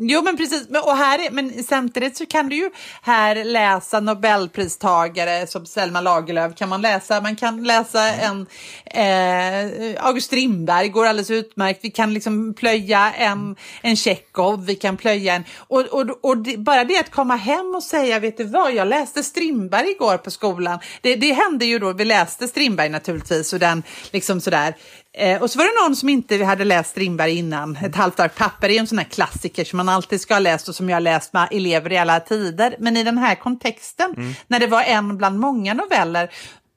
Jo, 0.00 0.22
men 0.22 0.36
precis. 0.36 0.68
Men, 0.68 0.82
och 0.82 0.96
här 0.96 1.18
är, 1.26 1.30
men 1.30 1.64
samtidigt 1.64 2.16
så 2.16 2.26
kan 2.26 2.48
du 2.48 2.56
ju 2.56 2.70
här 3.02 3.44
läsa 3.44 4.00
Nobelpristagare 4.00 5.46
som 5.46 5.66
Selma 5.66 6.00
Lagerlöf 6.00 6.56
kan 6.56 6.68
man 6.68 6.82
läsa. 6.82 7.20
Man 7.20 7.36
kan 7.36 7.64
läsa 7.64 8.08
en 8.08 8.46
eh, 8.84 10.04
August 10.04 10.26
Strindberg, 10.26 10.88
går 10.88 11.06
alldeles 11.06 11.30
utmärkt. 11.30 11.80
Vi 11.82 11.90
kan 11.90 12.14
liksom 12.14 12.54
plöja 12.54 13.12
en, 13.12 13.56
en 13.82 13.96
Tjechov, 13.96 14.66
vi 14.66 14.74
kan 14.74 14.96
plöja 14.96 15.34
en... 15.34 15.44
Och, 15.56 15.80
och, 15.80 16.24
och 16.24 16.36
det, 16.36 16.56
bara 16.56 16.84
det 16.84 16.98
att 16.98 17.10
komma 17.10 17.36
hem 17.36 17.74
och 17.74 17.82
säga, 17.82 18.18
vet 18.18 18.36
du 18.36 18.44
vad, 18.44 18.74
jag 18.74 18.88
läste 18.88 19.22
Strindberg 19.22 19.90
igår 19.90 20.16
på 20.16 20.30
skolan. 20.30 20.78
Det, 21.00 21.16
det 21.16 21.32
hände 21.32 21.64
ju 21.64 21.78
då, 21.78 21.92
vi 21.92 22.04
läste 22.04 22.48
Strindberg 22.48 22.88
naturligtvis 22.88 23.52
och 23.52 23.58
den 23.58 23.82
liksom 24.10 24.40
sådär. 24.40 24.74
Eh, 25.18 25.42
och 25.42 25.50
så 25.50 25.58
var 25.58 25.64
det 25.64 25.88
någon 25.88 25.96
som 25.96 26.08
inte 26.08 26.44
hade 26.44 26.64
läst 26.64 26.90
Strindberg 26.90 27.38
innan. 27.38 27.76
Ett 27.76 27.96
halvt 27.96 28.20
ark 28.20 28.34
papper 28.34 28.68
är 28.68 28.72
ju 28.72 28.78
en 28.78 28.86
sån 28.86 28.98
här 28.98 29.04
klassiker 29.04 29.64
som 29.64 29.76
man 29.76 29.88
alltid 29.88 30.20
ska 30.20 30.34
ha 30.34 30.38
läst 30.38 30.68
och 30.68 30.74
som 30.74 30.88
jag 30.88 30.96
har 30.96 31.00
läst 31.00 31.32
med 31.32 31.48
elever 31.50 31.92
i 31.92 31.98
alla 31.98 32.20
tider. 32.20 32.76
Men 32.78 32.96
i 32.96 33.04
den 33.04 33.18
här 33.18 33.34
kontexten, 33.34 34.34
när 34.46 34.60
det 34.60 34.66
var 34.66 34.82
en 34.82 35.16
bland 35.16 35.38
många 35.38 35.74
noveller 35.74 36.30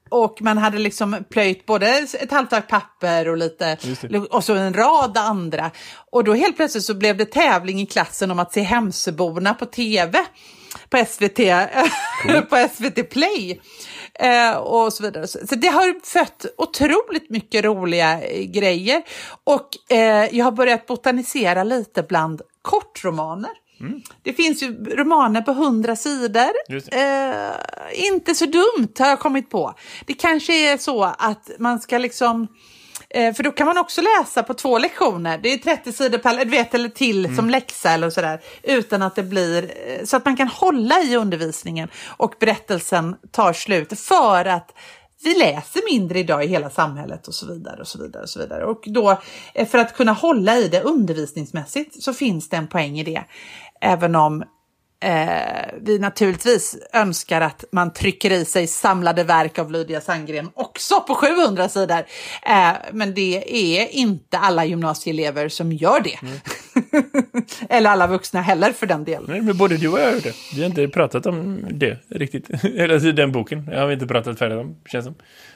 och 0.09 0.41
man 0.41 0.57
hade 0.57 0.77
liksom 0.77 1.23
plöjt 1.29 1.65
både 1.65 2.07
ett 2.19 2.31
halvt 2.31 2.53
ark 2.53 2.67
papper 2.67 3.27
och 3.27 3.37
lite 3.37 3.77
och 4.29 4.43
så 4.43 4.53
en 4.53 4.73
rad 4.73 5.17
andra. 5.17 5.71
Och 6.11 6.23
då 6.23 6.33
helt 6.33 6.55
plötsligt 6.55 6.83
så 6.83 6.93
blev 6.93 7.17
det 7.17 7.25
tävling 7.25 7.81
i 7.81 7.85
klassen 7.85 8.31
om 8.31 8.39
att 8.39 8.53
se 8.53 8.61
Hemsöborna 8.61 9.53
på 9.53 9.65
tv 9.65 10.25
på 10.89 11.05
SVT, 11.07 11.39
på 12.49 12.67
SVT 12.75 13.09
Play. 13.09 13.61
Eh, 14.21 14.57
och 14.57 14.93
så 14.93 15.03
vidare. 15.03 15.27
Så 15.27 15.55
det 15.55 15.67
har 15.67 16.05
fött 16.05 16.45
otroligt 16.57 17.29
mycket 17.29 17.65
roliga 17.65 18.21
eh, 18.21 18.43
grejer. 18.43 19.01
Och 19.43 19.93
eh, 19.95 20.37
jag 20.37 20.45
har 20.45 20.51
börjat 20.51 20.85
botanisera 20.85 21.63
lite 21.63 22.03
bland 22.03 22.41
kortromaner. 22.61 23.51
Det 24.23 24.33
finns 24.33 24.63
ju 24.63 24.95
romaner 24.95 25.41
på 25.41 25.51
hundra 25.53 25.95
sidor. 25.95 26.51
Eh, 26.91 28.07
inte 28.09 28.35
så 28.35 28.45
dumt 28.45 28.93
har 28.99 29.07
jag 29.07 29.19
kommit 29.19 29.49
på. 29.49 29.73
Det 30.05 30.13
kanske 30.13 30.71
är 30.73 30.77
så 30.77 31.03
att 31.03 31.51
man 31.59 31.79
ska 31.79 31.97
liksom 31.97 32.47
Eh, 33.13 33.33
för 33.33 33.43
då 33.43 33.51
kan 33.51 33.67
man 33.67 33.77
också 33.77 34.01
läsa 34.01 34.43
på 34.43 34.53
två 34.53 34.77
lektioner. 34.77 35.37
Det 35.37 35.53
är 35.53 35.57
30 35.57 35.91
sidor 35.93 36.17
per, 36.17 36.45
du 36.45 36.51
vet, 36.51 36.73
eller 36.73 36.89
till 36.89 37.35
som 37.35 37.49
läxa 37.49 37.91
eller 37.91 38.09
sådär. 38.09 38.41
Utan 38.63 39.01
att 39.01 39.15
det 39.15 39.23
blir, 39.23 39.71
eh, 39.85 40.05
så 40.05 40.17
att 40.17 40.25
man 40.25 40.37
kan 40.37 40.47
hålla 40.47 41.01
i 41.01 41.15
undervisningen 41.15 41.89
och 42.17 42.33
berättelsen 42.39 43.15
tar 43.31 43.53
slut. 43.53 43.99
För 43.99 44.45
att 44.45 44.71
vi 45.23 45.33
läser 45.33 45.81
mindre 45.91 46.19
idag 46.19 46.43
i 46.43 46.47
hela 46.47 46.69
samhället 46.69 47.27
och 47.27 47.33
så 47.33 47.53
vidare 47.53 47.81
och 47.81 47.87
så 47.87 48.03
vidare 48.03 48.23
och 48.23 48.29
så 48.29 48.39
vidare. 48.39 48.65
Och 48.65 48.83
då, 48.85 49.21
eh, 49.53 49.67
för 49.67 49.77
att 49.77 49.95
kunna 49.95 50.13
hålla 50.13 50.57
i 50.57 50.67
det 50.67 50.81
undervisningsmässigt 50.81 52.03
så 52.03 52.13
finns 52.13 52.49
det 52.49 52.57
en 52.57 52.67
poäng 52.67 52.99
i 52.99 53.03
det. 53.03 53.23
Även 53.81 54.15
om 54.15 54.43
Eh, 55.03 55.65
vi 55.81 55.99
naturligtvis 55.99 56.77
önskar 56.93 57.41
att 57.41 57.63
man 57.71 57.93
trycker 57.93 58.31
i 58.31 58.45
sig 58.45 58.67
samlade 58.67 59.23
verk 59.23 59.59
av 59.59 59.71
Lydia 59.71 60.01
Sandgren 60.01 60.49
också 60.53 61.01
på 61.01 61.15
700 61.15 61.69
sidor. 61.69 61.97
Eh, 62.45 62.71
men 62.91 63.13
det 63.13 63.43
är 63.77 63.87
inte 63.95 64.37
alla 64.37 64.65
gymnasieelever 64.65 65.49
som 65.49 65.71
gör 65.71 65.99
det. 66.01 66.17
Eller 67.69 67.89
alla 67.89 68.07
vuxna 68.07 68.41
heller 68.41 68.71
för 68.71 68.85
den 68.87 69.03
delen. 69.03 69.25
Nej, 69.27 69.41
men 69.41 69.57
både 69.57 69.77
du 69.77 69.87
och 69.87 69.99
jag 69.99 70.13
gjort 70.13 70.23
det. 70.23 70.33
Vi 70.55 70.61
har 70.61 70.69
inte 70.69 70.87
pratat 70.87 71.25
om 71.25 71.65
det 71.71 71.97
riktigt. 72.09 72.49
Eller 72.63 72.93
alltså, 72.93 73.11
den 73.11 73.31
boken. 73.31 73.69
Jag 73.71 73.79
har 73.79 73.91
inte 73.91 74.07
pratat 74.07 74.39
färdigt 74.39 74.57
om, 74.57 74.75
känns 74.85 75.05
som. 75.05 75.15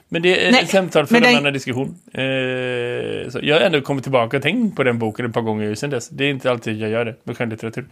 Men 0.09 0.21
det 0.21 0.47
är 0.47 0.51
Nej, 0.51 0.63
ett 0.63 0.69
samtal 0.69 1.05
för 1.07 1.15
en 1.15 1.21
den- 1.21 1.35
annan 1.35 1.53
diskussion. 1.53 1.95
Eh, 2.13 2.23
jag 2.23 3.55
har 3.55 3.61
ändå 3.61 3.81
kommit 3.81 4.03
tillbaka 4.03 4.37
och 4.37 4.43
tänkt 4.43 4.75
på 4.75 4.83
den 4.83 4.99
boken 4.99 5.25
ett 5.25 5.33
par 5.33 5.41
gånger 5.41 5.75
sedan 5.75 5.89
dess. 5.89 6.09
Det 6.09 6.23
är 6.23 6.29
inte 6.29 6.51
alltid 6.51 6.77
jag 6.77 6.89
gör 6.89 7.05
det 7.05 7.15
med 7.23 7.37
skönlitteratur. 7.37 7.85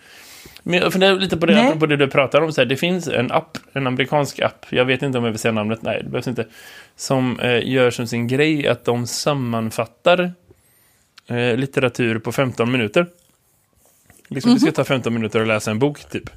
Men 0.63 0.80
jag 0.80 0.91
funderar 0.91 1.19
lite 1.19 1.38
på 1.38 1.45
det, 1.45 1.62
apropå 1.62 1.86
det 1.86 1.97
du 1.97 2.08
pratar 2.08 2.41
om. 2.41 2.54
Så 2.54 2.62
här, 2.62 2.65
det 2.65 2.78
finns 2.78 3.08
en 3.08 3.32
app, 3.32 3.58
en 3.73 3.88
amerikansk 3.88 4.39
app. 4.39 4.65
Jag 4.69 4.86
vet 4.86 5.02
inte 5.02 5.17
om 5.17 5.23
jag 5.23 5.32
vill 5.32 5.39
säga 5.39 5.52
namnet, 5.52 5.82
nej 5.82 6.02
det 6.04 6.10
behövs 6.10 6.28
inte. 6.28 6.45
Som 6.95 7.39
eh, 7.39 7.67
gör 7.67 7.91
som 7.91 8.08
sin 8.08 8.28
grej 8.28 8.67
att 8.67 8.86
de 8.86 9.08
sammanfattar 9.08 10.34
eh, 11.28 11.58
litteratur 11.58 12.19
på 12.19 12.32
15 12.32 12.71
minuter. 12.71 13.08
Liksom 14.28 14.54
det 14.54 14.60
ska 14.60 14.71
ta 14.71 14.84
15 14.84 15.13
minuter 15.13 15.41
att 15.41 15.47
läsa 15.47 15.71
en 15.71 15.80
bok, 15.80 16.10
typ. 16.10 16.30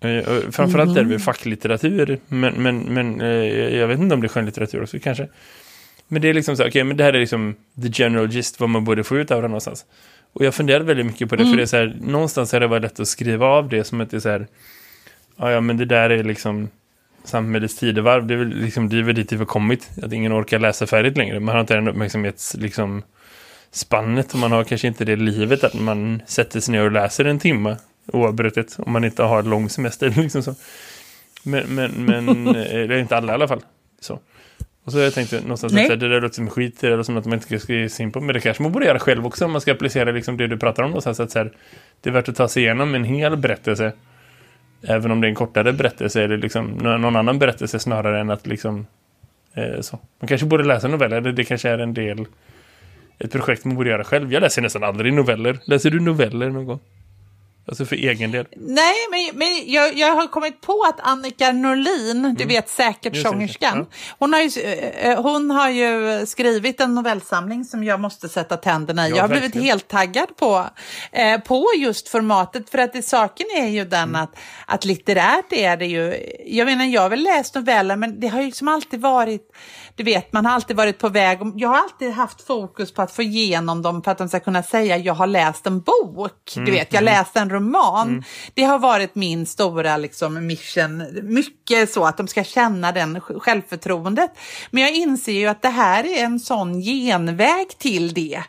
Eh, 0.00 0.50
Framförallt 0.50 0.98
är 0.98 1.02
det 1.02 1.08
väl 1.08 1.18
facklitteratur, 1.18 2.18
men, 2.28 2.54
men, 2.62 2.78
men 2.78 3.20
eh, 3.20 3.76
jag 3.76 3.88
vet 3.88 3.98
inte 3.98 4.14
om 4.14 4.20
det 4.20 4.26
är 4.26 4.28
skönlitteratur 4.28 4.82
också 4.82 4.98
kanske. 5.02 5.28
Men 6.08 6.22
det 6.22 6.28
är 6.28 6.34
liksom 6.34 6.56
så, 6.56 6.62
här, 6.62 6.70
okej, 6.70 6.84
men 6.84 6.96
det 6.96 7.04
här 7.04 7.12
är 7.12 7.20
liksom 7.20 7.54
the 7.82 7.88
general 7.92 8.32
gist, 8.32 8.60
vad 8.60 8.68
man 8.68 8.84
borde 8.84 9.04
få 9.04 9.18
ut 9.18 9.30
av 9.30 9.42
det 9.42 9.48
någonstans. 9.48 9.86
Och 10.34 10.44
jag 10.44 10.54
funderade 10.54 10.84
väldigt 10.84 11.06
mycket 11.06 11.28
på 11.28 11.36
det, 11.36 11.46
för 11.46 11.56
det 11.56 11.62
är 11.62 11.66
så 11.66 11.76
här, 11.76 11.96
någonstans 12.00 12.52
har 12.52 12.60
det 12.60 12.66
varit 12.66 12.82
lätt 12.82 13.00
att 13.00 13.08
skriva 13.08 13.46
av 13.46 13.68
det 13.68 13.84
som 13.84 14.00
att 14.00 14.10
det 14.10 14.16
är 14.16 14.20
så 14.20 14.28
här, 14.28 14.46
ja, 15.36 15.50
ja 15.50 15.60
men 15.60 15.76
det 15.76 15.84
där 15.84 16.10
är 16.10 16.24
liksom 16.24 16.68
samhällets 17.24 17.76
tidevarv, 17.76 18.26
det 18.26 18.34
är 18.34 18.38
väl 18.38 18.48
liksom, 18.48 18.88
det 18.88 18.98
är 18.98 19.02
väl 19.02 19.14
dit 19.14 19.32
vi 19.32 19.36
har 19.36 19.44
kommit, 19.44 19.90
att 20.02 20.12
ingen 20.12 20.32
orkar 20.32 20.58
läsa 20.58 20.86
färdigt 20.86 21.16
längre. 21.16 21.40
Man 21.40 21.54
har 21.54 21.60
inte 21.60 21.74
den 21.74 21.88
uppmärksamhets, 21.88 22.54
liksom, 22.54 23.02
spannet 23.70 24.32
och 24.32 24.38
man 24.38 24.52
har 24.52 24.64
kanske 24.64 24.88
inte 24.88 25.04
det 25.04 25.16
livet 25.16 25.64
att 25.64 25.74
man 25.74 26.22
sätter 26.26 26.60
sig 26.60 26.72
ner 26.72 26.84
och 26.84 26.92
läser 26.92 27.24
en 27.24 27.38
timme 27.38 27.76
oavbrutet 28.12 28.78
om 28.78 28.92
man 28.92 29.04
inte 29.04 29.22
har 29.22 29.42
lång 29.42 29.68
semester. 29.68 30.10
Liksom 30.16 30.42
så. 30.42 30.54
Men, 31.42 31.74
men, 31.74 31.90
men 32.04 32.46
eh, 32.46 32.54
det 32.88 32.94
är 32.94 32.98
inte 32.98 33.16
alla 33.16 33.32
i 33.32 33.34
alla 33.34 33.48
fall. 33.48 33.62
Så. 34.00 34.18
Och 34.84 34.92
så 34.92 34.98
jag 34.98 35.14
tänkt 35.14 35.32
någonstans 35.32 35.72
Nej. 35.72 35.82
att 35.84 35.90
så 35.90 35.96
det 35.96 36.08
där 36.08 36.20
låter 36.20 36.34
som 36.34 36.50
skit 36.50 36.84
eller 36.84 37.02
som 37.02 37.16
att 37.16 37.24
man 37.24 37.34
inte 37.34 37.58
ska 37.58 37.72
ge 37.72 37.88
sig 37.88 38.02
in 38.04 38.12
på. 38.12 38.20
Men 38.20 38.34
det 38.34 38.40
kanske 38.40 38.62
man 38.62 38.72
borde 38.72 38.86
göra 38.86 38.98
själv 38.98 39.26
också 39.26 39.44
om 39.44 39.52
man 39.52 39.60
ska 39.60 39.72
applicera 39.72 40.10
liksom 40.10 40.36
det 40.36 40.46
du 40.46 40.58
pratar 40.58 40.82
om. 40.82 40.90
Någonstans, 40.90 41.20
att 41.20 41.30
så 41.30 41.38
här, 41.38 41.52
det 42.00 42.10
är 42.10 42.14
värt 42.14 42.28
att 42.28 42.36
ta 42.36 42.48
sig 42.48 42.62
igenom 42.62 42.94
en 42.94 43.04
hel 43.04 43.36
berättelse. 43.36 43.92
Även 44.82 45.10
om 45.10 45.20
det 45.20 45.26
är 45.26 45.28
en 45.28 45.34
kortare 45.34 45.72
berättelse 45.72 46.22
eller 46.22 46.36
liksom 46.36 46.66
nå- 46.66 46.96
någon 46.96 47.16
annan 47.16 47.38
berättelse 47.38 47.78
snarare 47.78 48.20
än 48.20 48.30
att 48.30 48.46
liksom 48.46 48.86
eh, 49.54 49.80
så. 49.80 49.98
Man 50.20 50.28
kanske 50.28 50.46
borde 50.46 50.64
läsa 50.64 50.88
noveller. 50.88 51.20
Det, 51.20 51.32
det 51.32 51.44
kanske 51.44 51.70
är 51.70 51.78
en 51.78 51.94
del 51.94 52.26
ett 53.18 53.32
projekt 53.32 53.64
man 53.64 53.76
borde 53.76 53.90
göra 53.90 54.04
själv. 54.04 54.32
Jag 54.32 54.40
läser 54.40 54.62
nästan 54.62 54.84
aldrig 54.84 55.12
noveller. 55.12 55.58
Läser 55.64 55.90
du 55.90 56.00
noveller 56.00 56.50
någon 56.50 56.66
gång? 56.66 56.80
Alltså 57.68 57.84
för 57.84 57.96
egen 57.96 58.30
del. 58.30 58.46
Nej, 58.56 58.94
men, 59.10 59.38
men 59.38 59.48
jag, 59.72 59.96
jag 59.98 60.14
har 60.14 60.26
kommit 60.26 60.60
på 60.60 60.82
att 60.88 61.00
Annika 61.00 61.52
Norlin, 61.52 62.34
du 62.38 62.44
vet 62.44 62.68
säkert 62.68 63.14
Mm. 63.14 63.22
Sångerskan, 63.24 63.86
hon, 64.18 64.32
har 64.32 64.40
ju, 64.40 64.62
eh, 64.72 65.22
hon 65.22 65.50
har 65.50 65.68
ju 65.70 66.26
skrivit 66.26 66.80
en 66.80 66.94
novellsamling 66.94 67.64
som 67.64 67.84
jag 67.84 68.00
måste 68.00 68.28
sätta 68.28 68.56
tänderna 68.56 69.06
i. 69.06 69.10
Ja, 69.10 69.16
jag 69.16 69.22
har 69.22 69.28
blivit 69.28 69.44
verkligen. 69.44 69.66
helt 69.66 69.88
taggad 69.88 70.36
på, 70.36 70.66
eh, 71.12 71.40
på 71.40 71.66
just 71.78 72.08
formatet, 72.08 72.70
för 72.70 72.78
att 72.78 72.92
det, 72.92 73.02
saken 73.02 73.46
är 73.56 73.66
ju 73.68 73.84
den 73.84 74.08
Mm. 74.08 74.22
att, 74.22 74.36
att 74.66 74.84
litterärt 74.84 75.52
är 75.52 75.76
det 75.76 75.86
ju, 75.86 76.16
jag 76.46 76.66
menar 76.66 76.84
jag 76.84 77.02
har 77.02 77.08
väl 77.08 77.22
läst 77.22 77.54
noveller, 77.54 77.96
men 77.96 78.20
det 78.20 78.28
har 78.28 78.40
ju 78.40 78.46
liksom 78.46 78.68
alltid 78.68 79.00
varit, 79.00 79.50
du 79.96 80.02
vet, 80.04 80.32
man 80.32 80.46
har 80.46 80.52
alltid 80.52 80.76
varit 80.76 80.98
på 80.98 81.08
väg, 81.08 81.38
jag 81.56 81.68
har 81.68 81.76
alltid 81.78 82.10
haft 82.12 82.46
fokus 82.46 82.94
på 82.94 83.02
att 83.02 83.12
få 83.12 83.22
igenom 83.22 83.82
dem 83.82 84.02
för 84.02 84.10
att 84.10 84.18
de 84.18 84.28
ska 84.28 84.40
kunna 84.40 84.62
säga 84.62 84.96
jag 84.96 85.14
har 85.14 85.26
läst 85.26 85.66
en 85.66 85.80
bok, 85.80 86.30
Mm, 86.56 86.64
du 86.66 86.72
vet, 86.72 86.92
jag 86.92 87.04
läste 87.04 87.40
en 87.40 87.50
roman. 87.50 88.24
Det 88.54 88.62
har 88.62 88.78
varit 88.78 89.14
min 89.14 89.46
stora 89.46 89.96
liksom, 89.96 90.46
mission, 90.46 91.04
mycket 91.22 91.92
så 91.92 92.04
att 92.04 92.16
de 92.16 92.28
ska 92.28 92.44
känna 92.44 92.92
den 92.92 93.16
sj- 93.16 93.38
självförtroendet. 93.38 94.30
Men 94.70 94.82
jag 94.82 94.92
inser 94.94 95.32
ju 95.32 95.46
att 95.46 95.62
det 95.62 95.68
här 95.68 96.04
är 96.04 96.24
en 96.24 96.40
sån 96.40 96.80
genväg 96.80 97.68
till 97.78 98.14
det. 98.14 98.42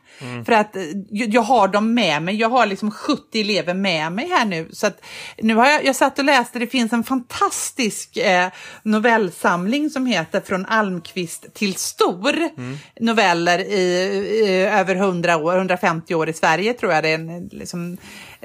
För 0.45 0.51
att 0.51 0.75
eh, 0.75 0.81
jag 1.09 1.29
jag 1.33 1.41
har 1.41 1.67
dem 1.67 1.93
med 1.93 2.21
mig, 2.21 2.35
jag 2.35 2.49
har 2.49 2.65
liksom 2.65 2.91
70 2.91 3.41
elever 3.41 3.73
med 3.73 4.11
mig 4.11 4.29
här 4.29 4.45
nu. 4.45 4.69
Så 4.73 4.87
att 4.87 5.01
nu 5.37 5.55
har 5.55 5.65
jag, 5.67 5.85
jag 5.85 5.95
satt 5.95 6.19
och 6.19 6.25
läste, 6.25 6.59
det 6.59 6.67
finns 6.67 6.93
en 6.93 7.03
fantastisk 7.03 8.17
eh, 8.17 8.47
novellsamling 8.83 9.89
som 9.89 10.05
heter 10.05 10.41
Från 10.41 10.65
Almqvist 10.65 11.34
till 11.53 11.75
Stor. 11.75 12.49
Noveller 12.99 13.59
i, 13.59 13.81
i 14.45 14.65
över 14.65 14.95
100 14.95 15.37
år, 15.37 15.57
150 15.57 16.15
år 16.15 16.29
i 16.29 16.33
Sverige 16.33 16.73
tror 16.73 16.93
jag 16.93 17.03
det 17.03 17.09
är, 17.09 17.15
en, 17.15 17.49
liksom, 17.51 17.97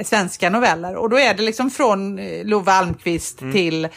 svenska 0.04 0.50
noveller. 0.50 0.96
Och 0.96 1.10
då 1.10 1.18
är 1.18 1.34
det 1.34 1.42
liksom 1.42 1.70
från 1.70 2.18
eh, 2.18 2.44
Love 2.44 2.72
Almqvist 2.72 3.38
till, 3.38 3.88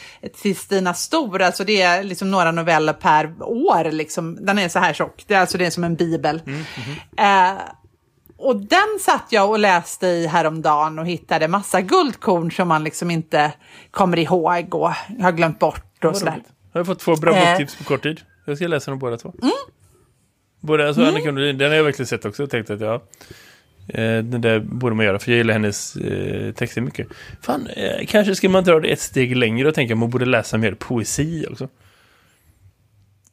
till 0.41 0.55
Stina 0.55 0.93
Stor, 0.93 1.41
alltså 1.41 1.63
det 1.63 1.81
är 1.81 2.03
liksom 2.03 2.31
några 2.31 2.51
noveller 2.51 2.93
per 2.93 3.33
år. 3.41 3.91
Liksom. 3.91 4.45
Den 4.45 4.59
är 4.59 4.69
så 4.69 4.79
här 4.79 4.93
tjock, 4.93 5.23
det 5.27 5.33
är 5.33 5.39
alltså 5.39 5.57
det 5.57 5.65
är 5.65 5.69
som 5.69 5.83
en 5.83 5.95
bibel. 5.95 6.41
Eh, 7.17 7.53
och 8.37 8.55
den 8.55 8.99
satt 8.99 9.25
jag 9.29 9.49
och 9.49 9.59
läste 9.59 10.07
i 10.07 10.27
häromdagen 10.27 10.99
och 10.99 11.07
hittade 11.07 11.47
massa 11.47 11.81
guldkorn 11.81 12.51
som 12.51 12.67
man 12.67 12.83
liksom 12.83 13.11
inte 13.11 13.51
kommer 13.91 14.19
ihåg 14.19 14.75
och 14.75 14.91
har 15.21 15.31
glömt 15.31 15.59
bort 15.59 16.05
och 16.05 16.17
sådär. 16.17 16.43
har 16.73 16.83
fått 16.83 16.99
två 16.99 17.15
bra 17.15 17.33
boktips 17.33 17.75
på 17.75 17.83
kort 17.83 18.03
tid. 18.03 18.21
Jag 18.45 18.57
ska 18.57 18.67
läsa 18.67 18.91
dem 18.91 18.99
båda 18.99 19.17
två. 19.17 19.33
Både 20.59 20.87
alltså 20.87 21.03
Annika 21.03 21.31
Norlin, 21.31 21.57
den 21.57 21.69
har 21.69 21.75
jag 21.75 21.83
verkligen 21.83 22.07
sett 22.07 22.25
också 22.25 22.43
och 22.43 22.49
tänkt 22.49 22.69
att 22.69 22.81
ja, 22.81 23.01
Eh, 23.87 24.23
det 24.23 24.37
där 24.37 24.59
borde 24.59 24.95
man 24.95 25.05
göra, 25.05 25.19
för 25.19 25.31
jag 25.31 25.37
gillar 25.37 25.53
hennes 25.53 25.95
eh, 25.95 26.53
texter 26.53 26.81
mycket. 26.81 27.07
Fan, 27.41 27.67
eh, 27.67 28.05
kanske 28.07 28.35
ska 28.35 28.49
man 28.49 28.63
dra 28.63 28.79
det 28.79 28.87
ett 28.87 28.99
steg 28.99 29.37
längre 29.37 29.67
och 29.67 29.75
tänka 29.75 29.93
att 29.93 29.97
man 29.97 30.09
borde 30.09 30.25
läsa 30.25 30.57
mer 30.57 30.73
poesi 30.73 31.45
också. 31.51 31.69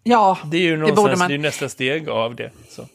Ja, 0.03 0.39
Det 0.51 0.57
är 0.57 0.61
ju 0.61 0.77
det 0.77 0.93
borde 0.93 1.13
det, 1.13 1.19
man. 1.19 1.29
är 1.29 1.33
ju 1.33 1.39
nästa 1.39 1.69
steg 1.69 2.09
av 2.09 2.37
det. 2.37 2.51
Så. 2.69 2.87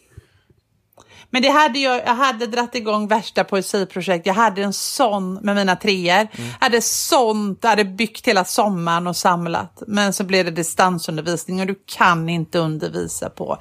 Men 1.35 1.41
det 1.41 1.49
hade 1.49 1.79
jag, 1.79 2.01
jag 2.05 2.15
hade 2.15 2.47
dratt 2.47 2.75
igång 2.75 3.07
värsta 3.07 3.43
poesiprojekt. 3.43 4.25
Jag 4.25 4.33
hade 4.33 4.63
en 4.63 4.73
sån 4.73 5.33
med 5.33 5.55
mina 5.55 5.75
treor. 5.75 6.27
Mm. 6.31 6.49
Hade 6.59 6.81
sånt, 6.81 7.63
hade 7.63 7.85
byggt 7.85 8.27
hela 8.27 8.45
sommaren 8.45 9.07
och 9.07 9.15
samlat. 9.15 9.83
Men 9.87 10.13
så 10.13 10.23
blev 10.23 10.45
det 10.45 10.51
distansundervisning 10.51 11.59
och 11.59 11.67
du 11.67 11.75
kan 11.85 12.29
inte 12.29 12.59
undervisa 12.59 13.29
på. 13.29 13.57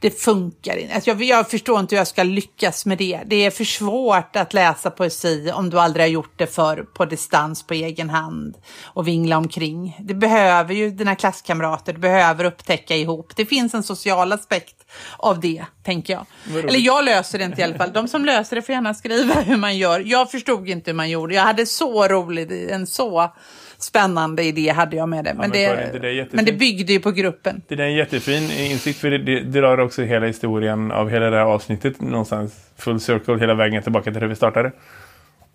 Det 0.00 0.10
funkar 0.10 0.76
inte. 0.76 0.94
Alltså 0.94 1.10
jag, 1.10 1.22
jag 1.22 1.50
förstår 1.50 1.80
inte 1.80 1.94
hur 1.94 2.00
jag 2.00 2.06
ska 2.06 2.22
lyckas 2.22 2.86
med 2.86 2.98
det. 2.98 3.20
Det 3.26 3.46
är 3.46 3.50
för 3.50 3.64
svårt 3.64 4.36
att 4.36 4.54
läsa 4.54 4.90
poesi 4.90 5.52
om 5.54 5.70
du 5.70 5.80
aldrig 5.80 6.04
har 6.04 6.08
gjort 6.08 6.32
det 6.36 6.46
för 6.46 6.82
på 6.82 7.04
distans 7.04 7.66
på 7.66 7.74
egen 7.74 8.10
hand 8.10 8.56
och 8.84 9.08
vingla 9.08 9.36
omkring. 9.36 9.96
Det 10.00 10.14
behöver 10.14 10.74
ju 10.74 10.90
dina 10.90 11.14
klasskamrater, 11.14 11.92
du 11.92 11.98
behöver 11.98 12.44
upptäcka 12.44 12.96
ihop. 12.96 13.32
Det 13.36 13.46
finns 13.46 13.74
en 13.74 13.82
social 13.82 14.32
aspekt 14.32 14.76
av 15.16 15.40
det, 15.40 15.64
tänker 15.84 16.12
jag. 16.12 16.26
Eller 16.64 16.78
jag 16.78 17.04
löser 17.04 17.38
det 17.38 17.44
inte 17.44 17.60
i 17.60 17.64
alla 17.64 17.78
fall. 17.78 17.92
De 17.92 18.08
som 18.08 18.24
löser 18.24 18.56
det 18.56 18.62
får 18.62 18.72
gärna 18.72 18.94
skriva 18.94 19.34
hur 19.40 19.56
man 19.56 19.76
gör. 19.76 20.00
Jag 20.00 20.30
förstod 20.30 20.68
inte 20.68 20.90
hur 20.90 20.96
man 20.96 21.10
gjorde. 21.10 21.34
Jag 21.34 21.42
hade 21.42 21.66
så 21.66 22.08
roligt, 22.08 22.50
en 22.70 22.86
så 22.86 23.32
spännande 23.78 24.42
idé 24.44 24.70
hade 24.70 24.96
jag 24.96 25.08
med 25.08 25.24
det. 25.24 25.34
Men, 25.34 25.40
men 25.40 25.50
det, 25.50 25.98
det 26.02 26.32
men 26.32 26.44
det 26.44 26.52
byggde 26.52 26.92
ju 26.92 27.00
på 27.00 27.10
gruppen. 27.10 27.62
Det 27.68 27.74
är 27.74 27.80
en 27.80 27.94
jättefin 27.94 28.50
insikt, 28.50 28.98
för 28.98 29.10
det, 29.10 29.18
det, 29.18 29.40
det 29.40 29.60
drar 29.60 29.78
också 29.78 30.02
hela 30.02 30.26
historien 30.26 30.92
av 30.92 31.10
hela 31.10 31.30
det 31.30 31.36
här 31.36 31.44
avsnittet 31.44 32.00
någonstans 32.00 32.54
full 32.76 33.00
circle 33.00 33.38
hela 33.38 33.54
vägen 33.54 33.82
tillbaka 33.82 34.10
till 34.10 34.20
där 34.20 34.26
vi 34.28 34.34
startade. 34.34 34.72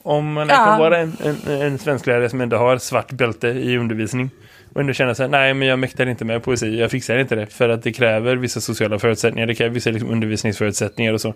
Om 0.03 0.34
man 0.34 0.47
Ja. 0.47 0.55
kan 0.55 0.80
vara 0.80 0.97
en, 0.97 1.13
en, 1.24 1.61
en 1.61 1.78
svensklärare 1.78 2.30
som 2.30 2.41
ändå 2.41 2.57
har 2.57 2.78
svart 2.78 3.11
bälte 3.11 3.47
i 3.47 3.78
undervisning 3.78 4.30
och 4.74 4.82
ändå 4.82 4.93
känner 4.93 5.13
sig 5.13 5.30
nej 5.30 5.53
men 5.53 5.67
jag 5.67 5.80
mäktar 5.80 6.05
inte 6.05 6.26
med 6.26 6.43
poesi, 6.43 6.80
jag 6.80 6.91
fixar 6.91 7.17
inte 7.17 7.36
det 7.36 7.45
för 7.45 7.69
att 7.69 7.84
det 7.84 7.91
kräver 7.93 8.36
vissa 8.36 8.61
sociala 8.61 8.99
förutsättningar, 8.99 9.47
det 9.47 9.55
kräver 9.55 9.74
vissa 9.74 9.89
liksom, 9.89 10.11
undervisningsförutsättningar 10.11 11.13
och 11.13 11.21
så. 11.21 11.34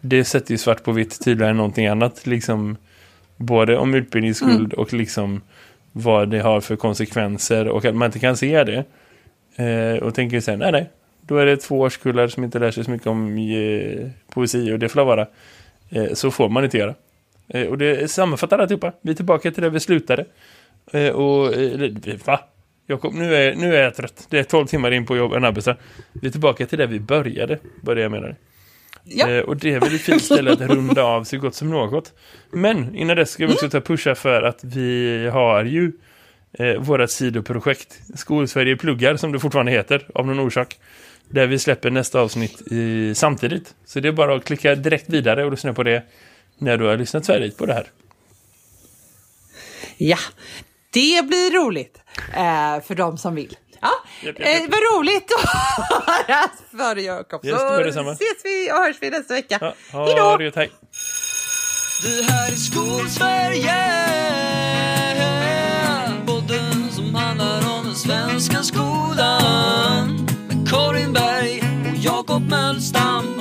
Det 0.00 0.24
sätter 0.24 0.50
ju 0.52 0.58
svart 0.58 0.84
på 0.84 0.92
vitt 0.92 1.24
tydligare 1.24 1.50
än 1.50 1.56
någonting 1.56 1.86
annat, 1.86 2.26
liksom 2.26 2.76
både 3.36 3.76
om 3.76 3.94
utbildningsskuld 3.94 4.72
och 4.72 4.92
liksom 4.92 5.42
vad 5.98 6.30
det 6.30 6.38
har 6.38 6.60
för 6.60 6.76
konsekvenser 6.76 7.68
och 7.68 7.84
att 7.84 7.94
man 7.94 8.06
inte 8.06 8.18
kan 8.18 8.36
se 8.36 8.64
det 8.64 8.84
eh, 9.56 10.02
och 10.02 10.14
tänker 10.14 10.40
sen 10.40 10.58
nej 10.58 10.72
nej, 10.72 10.90
då 11.20 11.36
är 11.36 11.46
det 11.46 11.56
två 11.56 11.80
årskullar 11.80 12.28
som 12.28 12.44
inte 12.44 12.58
lär 12.58 12.70
sig 12.70 12.84
så 12.84 12.90
mycket 12.90 13.06
om 13.06 13.38
eh, 13.38 14.08
poesi 14.34 14.72
och 14.72 14.78
det 14.78 14.88
får 14.88 15.04
vara. 15.04 15.26
Eh, 15.90 16.12
så 16.12 16.30
får 16.30 16.48
man 16.48 16.64
inte 16.64 16.78
göra. 16.78 16.94
Eh, 17.48 17.66
och 17.66 17.78
det 17.78 18.10
sammanfattar 18.10 18.58
alltihopa. 18.58 18.92
Vi 19.00 19.10
är 19.10 19.14
tillbaka 19.14 19.50
till 19.50 19.62
där 19.62 19.70
vi 19.70 19.80
slutade. 19.80 20.24
Eh, 20.92 21.08
och, 21.08 21.54
eh, 21.54 21.82
eh, 21.82 22.16
va? 22.24 22.40
Jakob, 22.86 23.14
nu 23.14 23.34
är, 23.34 23.54
nu 23.54 23.76
är 23.76 23.82
jag 23.82 23.94
trött. 23.94 24.26
Det 24.30 24.38
är 24.38 24.44
12 24.44 24.66
timmar 24.66 24.90
in 24.90 25.06
på 25.06 25.16
jobb, 25.16 25.32
en 25.32 25.44
arbetsdag. 25.44 25.76
Vi 26.12 26.28
är 26.28 26.32
tillbaka 26.32 26.66
till 26.66 26.78
där 26.78 26.86
vi 26.86 27.00
började, 27.00 27.58
vad 27.82 27.96
det 27.96 28.02
jag 28.02 28.10
menar. 28.10 28.36
Ja. 29.08 29.30
Eh, 29.30 29.40
och 29.40 29.56
det 29.56 29.72
är 29.74 29.80
väl 29.80 29.94
ett 29.94 30.00
fint 30.00 30.24
ställe 30.24 30.52
att 30.52 30.60
runda 30.60 31.02
av 31.02 31.24
så 31.24 31.38
gott 31.38 31.54
som 31.54 31.70
något. 31.70 32.12
Men 32.50 32.96
innan 32.96 33.16
dess 33.16 33.30
ska 33.30 33.46
vi 33.46 33.52
också 33.52 33.70
ta 33.70 33.80
pusha 33.80 34.14
för 34.14 34.42
att 34.42 34.64
vi 34.64 35.28
har 35.32 35.64
ju 35.64 35.92
eh, 36.52 36.74
våra 36.80 37.08
sidoprojekt. 37.08 38.00
Skolsverige 38.14 38.76
pluggar 38.76 39.16
som 39.16 39.32
det 39.32 39.40
fortfarande 39.40 39.72
heter 39.72 40.06
av 40.14 40.26
någon 40.26 40.40
orsak. 40.40 40.78
Där 41.28 41.46
vi 41.46 41.58
släpper 41.58 41.90
nästa 41.90 42.20
avsnitt 42.20 42.72
i, 42.72 43.14
samtidigt. 43.14 43.74
Så 43.84 44.00
det 44.00 44.08
är 44.08 44.12
bara 44.12 44.36
att 44.36 44.44
klicka 44.44 44.74
direkt 44.74 45.08
vidare 45.08 45.44
och 45.44 45.50
lyssna 45.50 45.72
på 45.72 45.82
det 45.82 46.02
när 46.58 46.76
du 46.78 46.84
har 46.84 46.96
lyssnat 46.96 47.26
färdigt 47.26 47.58
på 47.58 47.66
det 47.66 47.74
här. 47.74 47.86
Ja, 49.96 50.18
det 50.90 51.26
blir 51.26 51.64
roligt 51.64 51.98
eh, 52.34 52.80
för 52.86 52.94
de 52.94 53.18
som 53.18 53.34
vill. 53.34 53.56
Ja. 53.80 53.90
Japp, 54.22 54.38
japp, 54.38 54.38
japp. 54.38 54.62
Eh, 54.62 54.70
vad 54.70 54.80
roligt 54.98 55.32
att 55.32 55.50
höras 56.06 56.50
för 56.70 56.96
Jakob. 56.96 57.44
Yes, 57.44 57.60
ses 57.96 58.44
vi 58.44 58.70
och 58.72 58.76
hörs 58.76 58.96
vi 59.00 59.10
nästa 59.10 59.34
vecka. 59.34 59.58
Ja, 59.60 59.74
ha, 59.92 60.06
Hejdå! 60.06 60.38
Det, 62.02 62.22
här 62.22 62.52
är 62.52 62.56
Skolsverige 62.56 63.74
Podden 66.26 66.90
som 66.92 67.14
handlar 67.14 67.78
om 67.78 67.84
den 67.84 67.94
svenska 67.94 68.62
skolan 68.62 70.26
Med 70.48 70.68
Karin 70.70 71.12
Berg 71.12 71.62
och 71.90 71.96
Jakob 71.96 72.50
Mölstam 72.50 73.35